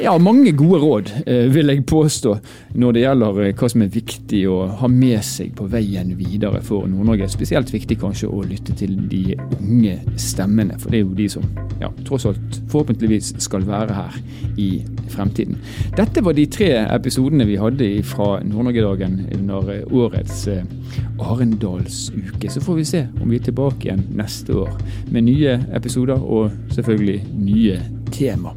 Ja, 0.00 0.18
mange 0.18 0.52
gode 0.56 0.78
råd, 0.80 1.10
eh, 1.26 1.54
vil 1.54 1.68
jeg 1.68 1.84
påstå, 1.84 2.30
når 2.80 2.92
det 2.92 3.00
gjelder 3.02 3.40
eh, 3.42 3.50
hva 3.52 3.68
som 3.68 3.82
er 3.84 3.90
viktig 3.92 4.38
å 4.48 4.62
ha 4.80 4.88
med 4.88 5.20
seg 5.20 5.50
på 5.58 5.66
veien 5.68 6.14
videre 6.16 6.62
for 6.64 6.88
Nord-Norge. 6.88 7.28
Spesielt 7.28 7.68
viktig 7.74 7.98
kanskje 8.00 8.30
å 8.32 8.40
lytte 8.40 8.72
til 8.72 8.94
de 9.10 9.36
unge 9.58 9.98
stemmene, 10.16 10.80
for 10.80 10.88
det 10.88 11.02
er 11.02 11.04
jo 11.04 11.18
de 11.20 11.28
som 11.34 11.44
ja, 11.82 11.92
tross 12.08 12.24
alt 12.30 12.58
forhåpentligvis 12.72 13.34
skal 13.44 13.68
være 13.68 13.98
her 13.98 14.18
i 14.56 14.70
fremtiden. 15.12 15.60
Dette 16.00 16.24
var 16.24 16.40
de 16.40 16.48
tre 16.48 16.72
episodene 16.86 17.50
vi 17.52 17.60
hadde 17.60 17.92
fra 18.08 18.38
Nord-Norge-dagen 18.48 19.20
under 19.42 19.72
eh, 19.76 19.86
årets 19.92 20.46
Arendalsuke. 21.20 22.48
Så 22.48 22.64
får 22.64 22.80
vi 22.80 22.90
se 22.96 23.06
om 23.20 23.28
vi 23.28 23.42
er 23.42 23.48
tilbake 23.52 23.90
igjen 23.90 24.08
neste 24.16 24.56
år 24.64 24.72
med 25.12 25.28
nye 25.28 25.60
episoder 25.76 26.16
og 26.16 26.48
selvfølgelig 26.72 27.24
nye 27.44 27.82
tema. 28.08 28.56